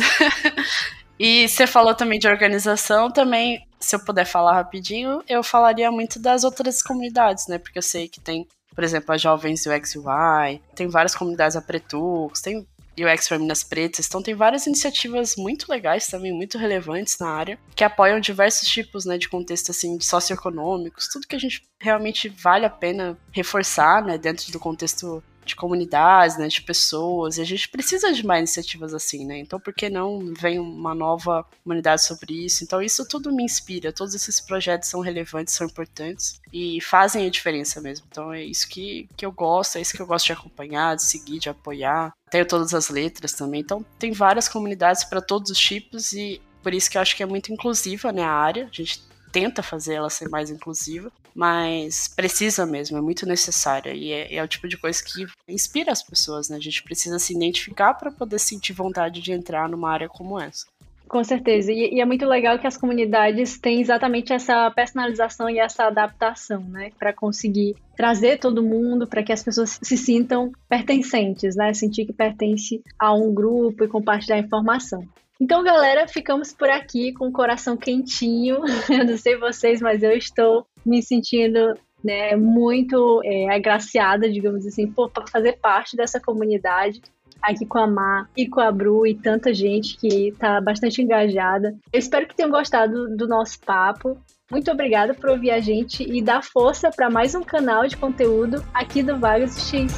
e 1.19 1.47
você 1.47 1.65
falou 1.65 1.95
também 1.95 2.19
de 2.19 2.27
organização, 2.27 3.09
também, 3.09 3.65
se 3.79 3.95
eu 3.95 3.99
puder 3.99 4.25
falar 4.25 4.53
rapidinho, 4.53 5.23
eu 5.27 5.43
falaria 5.43 5.91
muito 5.91 6.19
das 6.19 6.43
outras 6.43 6.81
comunidades, 6.83 7.47
né? 7.47 7.57
Porque 7.57 7.77
eu 7.77 7.83
sei 7.83 8.07
que 8.07 8.19
tem, 8.19 8.47
por 8.75 8.83
exemplo, 8.83 9.13
a 9.13 9.17
Jovens 9.17 9.65
UX 9.65 9.95
UI, 9.95 10.61
tem 10.75 10.87
várias 10.87 11.15
comunidades 11.15 11.55
a 11.55 11.61
Pretux, 11.61 12.41
tem 12.41 12.67
UX 12.97 13.27
para 13.27 13.39
Minas 13.39 13.63
Pretas. 13.63 14.07
Então 14.07 14.21
tem 14.21 14.35
várias 14.35 14.67
iniciativas 14.67 15.35
muito 15.35 15.69
legais 15.69 16.07
também, 16.07 16.31
muito 16.31 16.57
relevantes 16.57 17.17
na 17.19 17.29
área, 17.29 17.59
que 17.75 17.83
apoiam 17.83 18.19
diversos 18.19 18.67
tipos 18.67 19.05
né, 19.05 19.17
de 19.17 19.29
contexto 19.29 19.71
assim, 19.71 19.99
socioeconômicos, 19.99 21.07
tudo 21.07 21.27
que 21.27 21.35
a 21.35 21.39
gente 21.39 21.63
realmente 21.79 22.29
vale 22.29 22.65
a 22.65 22.69
pena 22.69 23.17
reforçar 23.31 24.03
né, 24.03 24.17
dentro 24.17 24.51
do 24.51 24.59
contexto 24.59 25.23
de 25.45 25.55
comunidades, 25.55 26.37
né, 26.37 26.47
de 26.47 26.61
pessoas, 26.61 27.37
e 27.37 27.41
a 27.41 27.45
gente 27.45 27.69
precisa 27.69 28.11
de 28.11 28.25
mais 28.25 28.39
iniciativas 28.39 28.93
assim, 28.93 29.25
né? 29.25 29.37
Então, 29.39 29.59
por 29.59 29.73
que 29.73 29.89
não 29.89 30.33
vem 30.33 30.59
uma 30.59 30.95
nova 30.95 31.45
comunidade 31.63 32.03
sobre 32.03 32.45
isso? 32.45 32.63
Então, 32.63 32.81
isso 32.81 33.07
tudo 33.07 33.31
me 33.31 33.43
inspira. 33.43 33.91
Todos 33.91 34.13
esses 34.15 34.39
projetos 34.39 34.89
são 34.89 35.01
relevantes, 35.01 35.53
são 35.53 35.67
importantes 35.67 36.41
e 36.51 36.79
fazem 36.81 37.25
a 37.25 37.29
diferença 37.29 37.81
mesmo. 37.81 38.05
Então, 38.09 38.33
é 38.33 38.43
isso 38.43 38.67
que, 38.67 39.07
que 39.15 39.25
eu 39.25 39.31
gosto, 39.31 39.77
é 39.77 39.81
isso 39.81 39.93
que 39.93 40.01
eu 40.01 40.07
gosto 40.07 40.27
de 40.27 40.33
acompanhar, 40.33 40.95
de 40.95 41.03
seguir, 41.03 41.39
de 41.39 41.49
apoiar. 41.49 42.13
Tenho 42.29 42.47
todas 42.47 42.73
as 42.73 42.89
letras 42.89 43.33
também. 43.33 43.61
Então, 43.61 43.85
tem 43.99 44.11
várias 44.11 44.47
comunidades 44.47 45.03
para 45.03 45.21
todos 45.21 45.51
os 45.51 45.59
tipos 45.59 46.13
e 46.13 46.41
por 46.61 46.73
isso 46.73 46.89
que 46.89 46.97
eu 46.97 47.01
acho 47.01 47.15
que 47.15 47.21
é 47.21 47.25
muito 47.25 47.51
inclusiva 47.51 48.11
né, 48.11 48.23
a 48.23 48.31
área. 48.31 48.65
A 48.65 48.75
gente 48.75 49.03
tenta 49.31 49.61
fazer 49.61 49.95
ela 49.95 50.09
ser 50.09 50.29
mais 50.29 50.49
inclusiva, 50.49 51.11
mas 51.33 52.07
precisa 52.07 52.65
mesmo, 52.65 52.97
é 52.97 53.01
muito 53.01 53.25
necessária 53.25 53.93
e 53.93 54.11
é, 54.11 54.35
é 54.35 54.43
o 54.43 54.47
tipo 54.47 54.67
de 54.67 54.77
coisa 54.77 55.03
que 55.03 55.25
inspira 55.47 55.91
as 55.91 56.03
pessoas, 56.03 56.49
né? 56.49 56.57
A 56.57 56.61
gente 56.61 56.83
precisa 56.83 57.17
se 57.19 57.33
identificar 57.33 57.93
para 57.95 58.11
poder 58.11 58.39
sentir 58.39 58.73
vontade 58.73 59.21
de 59.21 59.31
entrar 59.31 59.67
numa 59.67 59.91
área 59.91 60.07
como 60.07 60.39
essa. 60.39 60.65
Com 61.07 61.23
certeza. 61.23 61.71
E, 61.71 61.95
e, 61.95 62.01
é 62.01 62.05
muito 62.05 62.25
legal 62.25 62.57
que 62.57 62.65
as 62.65 62.75
comunidades 62.75 63.59
têm 63.59 63.81
exatamente 63.81 64.33
essa 64.33 64.71
personalização 64.71 65.47
e 65.47 65.59
essa 65.59 65.85
adaptação, 65.85 66.61
né? 66.61 66.91
Para 66.97 67.13
conseguir 67.13 67.75
trazer 67.95 68.39
todo 68.39 68.63
mundo, 68.63 69.05
para 69.05 69.21
que 69.21 69.31
as 69.31 69.43
pessoas 69.43 69.79
se 69.81 69.95
sintam 69.95 70.51
pertencentes, 70.67 71.55
né? 71.55 71.71
Sentir 71.73 72.05
que 72.05 72.13
pertence 72.13 72.81
a 72.97 73.13
um 73.13 73.31
grupo 73.31 73.83
e 73.83 73.87
compartilhar 73.87 74.39
informação. 74.39 75.07
Então, 75.43 75.61
galera, 75.61 76.07
ficamos 76.07 76.53
por 76.53 76.69
aqui 76.69 77.11
com 77.11 77.27
o 77.27 77.31
coração 77.31 77.75
quentinho. 77.75 78.61
Eu 78.89 79.05
não 79.05 79.17
sei 79.17 79.35
vocês, 79.35 79.81
mas 79.81 80.01
eu 80.01 80.13
estou 80.13 80.65
me 80.85 81.03
sentindo 81.03 81.77
né, 82.01 82.33
muito 82.37 83.21
é, 83.25 83.53
agraciada, 83.53 84.31
digamos 84.31 84.65
assim, 84.65 84.89
por 84.89 85.11
fazer 85.29 85.59
parte 85.59 85.97
dessa 85.97 86.17
comunidade 86.17 87.01
aqui 87.41 87.65
com 87.65 87.77
a 87.77 87.85
Má 87.85 88.25
e 88.37 88.47
com 88.47 88.61
a 88.61 88.71
Bru 88.71 89.05
e 89.05 89.15
tanta 89.15 89.53
gente 89.53 89.97
que 89.97 90.29
está 90.29 90.61
bastante 90.61 91.01
engajada. 91.01 91.75
Eu 91.91 91.99
espero 91.99 92.25
que 92.25 92.37
tenham 92.37 92.49
gostado 92.49 93.13
do 93.13 93.27
nosso 93.27 93.59
papo. 93.59 94.17
Muito 94.49 94.71
obrigada 94.71 95.13
por 95.13 95.29
ouvir 95.29 95.51
a 95.51 95.59
gente 95.59 96.09
e 96.09 96.21
dar 96.21 96.41
força 96.41 96.89
para 96.89 97.09
mais 97.09 97.35
um 97.35 97.43
canal 97.43 97.85
de 97.85 97.97
conteúdo 97.97 98.63
aqui 98.73 99.03
do 99.03 99.19
Vagas 99.19 99.69
X. 99.69 99.91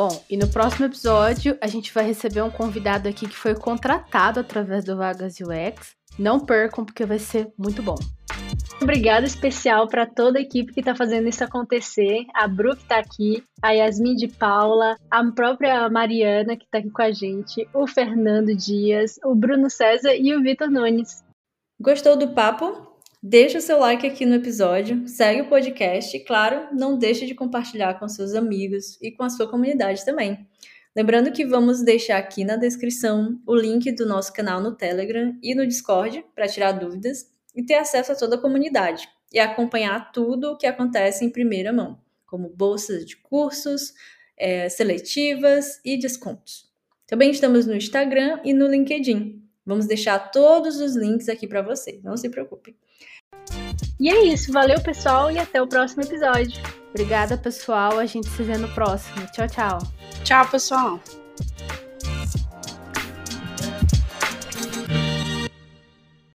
Bom, 0.00 0.24
e 0.30 0.34
no 0.34 0.48
próximo 0.48 0.86
episódio 0.86 1.58
a 1.60 1.66
gente 1.66 1.92
vai 1.92 2.06
receber 2.06 2.40
um 2.40 2.50
convidado 2.50 3.06
aqui 3.06 3.28
que 3.28 3.36
foi 3.36 3.54
contratado 3.54 4.40
através 4.40 4.82
do 4.82 4.96
Vagas 4.96 5.36
UX. 5.38 5.94
Não 6.18 6.40
percam, 6.40 6.86
porque 6.86 7.04
vai 7.04 7.18
ser 7.18 7.52
muito 7.58 7.82
bom. 7.82 7.96
Obrigada 8.80 9.26
especial 9.26 9.86
para 9.88 10.06
toda 10.06 10.38
a 10.38 10.40
equipe 10.40 10.72
que 10.72 10.80
está 10.80 10.94
fazendo 10.94 11.28
isso 11.28 11.44
acontecer. 11.44 12.24
A 12.32 12.48
Bru 12.48 12.74
que 12.74 12.82
está 12.82 12.98
aqui, 12.98 13.44
a 13.60 13.72
Yasmin 13.72 14.16
de 14.16 14.28
Paula, 14.28 14.96
a 15.10 15.22
própria 15.32 15.86
Mariana 15.90 16.56
que 16.56 16.64
está 16.64 16.78
aqui 16.78 16.88
com 16.88 17.02
a 17.02 17.12
gente, 17.12 17.68
o 17.74 17.86
Fernando 17.86 18.56
Dias, 18.56 19.20
o 19.22 19.34
Bruno 19.34 19.68
César 19.68 20.14
e 20.14 20.34
o 20.34 20.40
Vitor 20.40 20.70
Nunes. 20.70 21.22
Gostou 21.78 22.16
do 22.16 22.28
papo? 22.28 22.89
Deixa 23.22 23.58
o 23.58 23.60
seu 23.60 23.78
like 23.78 24.06
aqui 24.06 24.24
no 24.24 24.36
episódio, 24.36 25.06
segue 25.06 25.42
o 25.42 25.48
podcast 25.48 26.16
e, 26.16 26.24
claro, 26.24 26.74
não 26.74 26.96
deixe 26.96 27.26
de 27.26 27.34
compartilhar 27.34 27.98
com 27.98 28.08
seus 28.08 28.34
amigos 28.34 28.98
e 29.02 29.10
com 29.10 29.22
a 29.22 29.28
sua 29.28 29.46
comunidade 29.46 30.06
também. 30.06 30.48
Lembrando 30.96 31.30
que 31.30 31.44
vamos 31.44 31.84
deixar 31.84 32.16
aqui 32.16 32.44
na 32.44 32.56
descrição 32.56 33.38
o 33.46 33.54
link 33.54 33.92
do 33.92 34.06
nosso 34.06 34.32
canal 34.32 34.62
no 34.62 34.74
Telegram 34.74 35.36
e 35.42 35.54
no 35.54 35.66
Discord 35.66 36.24
para 36.34 36.48
tirar 36.48 36.72
dúvidas. 36.72 37.30
e 37.54 37.64
ter 37.64 37.74
acesso 37.74 38.12
a 38.12 38.14
toda 38.14 38.36
a 38.36 38.40
comunidade 38.40 39.08
e 39.32 39.38
acompanhar 39.38 40.12
tudo 40.12 40.52
o 40.52 40.56
que 40.56 40.68
acontece 40.68 41.24
em 41.24 41.30
primeira 41.30 41.72
mão, 41.72 42.00
como 42.24 42.48
bolsas 42.48 43.04
de 43.04 43.16
cursos, 43.16 43.92
é, 44.38 44.68
seletivas 44.68 45.80
e 45.84 45.98
descontos. 45.98 46.70
Também 47.08 47.32
estamos 47.32 47.66
no 47.66 47.74
Instagram 47.74 48.40
e 48.44 48.54
no 48.54 48.68
LinkedIn. 48.68 49.39
Vamos 49.64 49.86
deixar 49.86 50.30
todos 50.30 50.80
os 50.80 50.96
links 50.96 51.28
aqui 51.28 51.46
para 51.46 51.62
vocês, 51.62 52.02
não 52.02 52.16
se 52.16 52.28
preocupem. 52.28 52.74
E 53.98 54.08
é 54.08 54.24
isso, 54.24 54.52
valeu 54.52 54.80
pessoal 54.80 55.30
e 55.30 55.38
até 55.38 55.60
o 55.60 55.66
próximo 55.66 56.02
episódio. 56.02 56.60
Obrigada, 56.90 57.36
pessoal. 57.36 57.98
A 57.98 58.06
gente 58.06 58.28
se 58.28 58.42
vê 58.42 58.56
no 58.56 58.68
próximo. 58.74 59.26
Tchau, 59.32 59.46
tchau. 59.46 59.78
Tchau, 60.24 60.48
pessoal. 60.48 61.00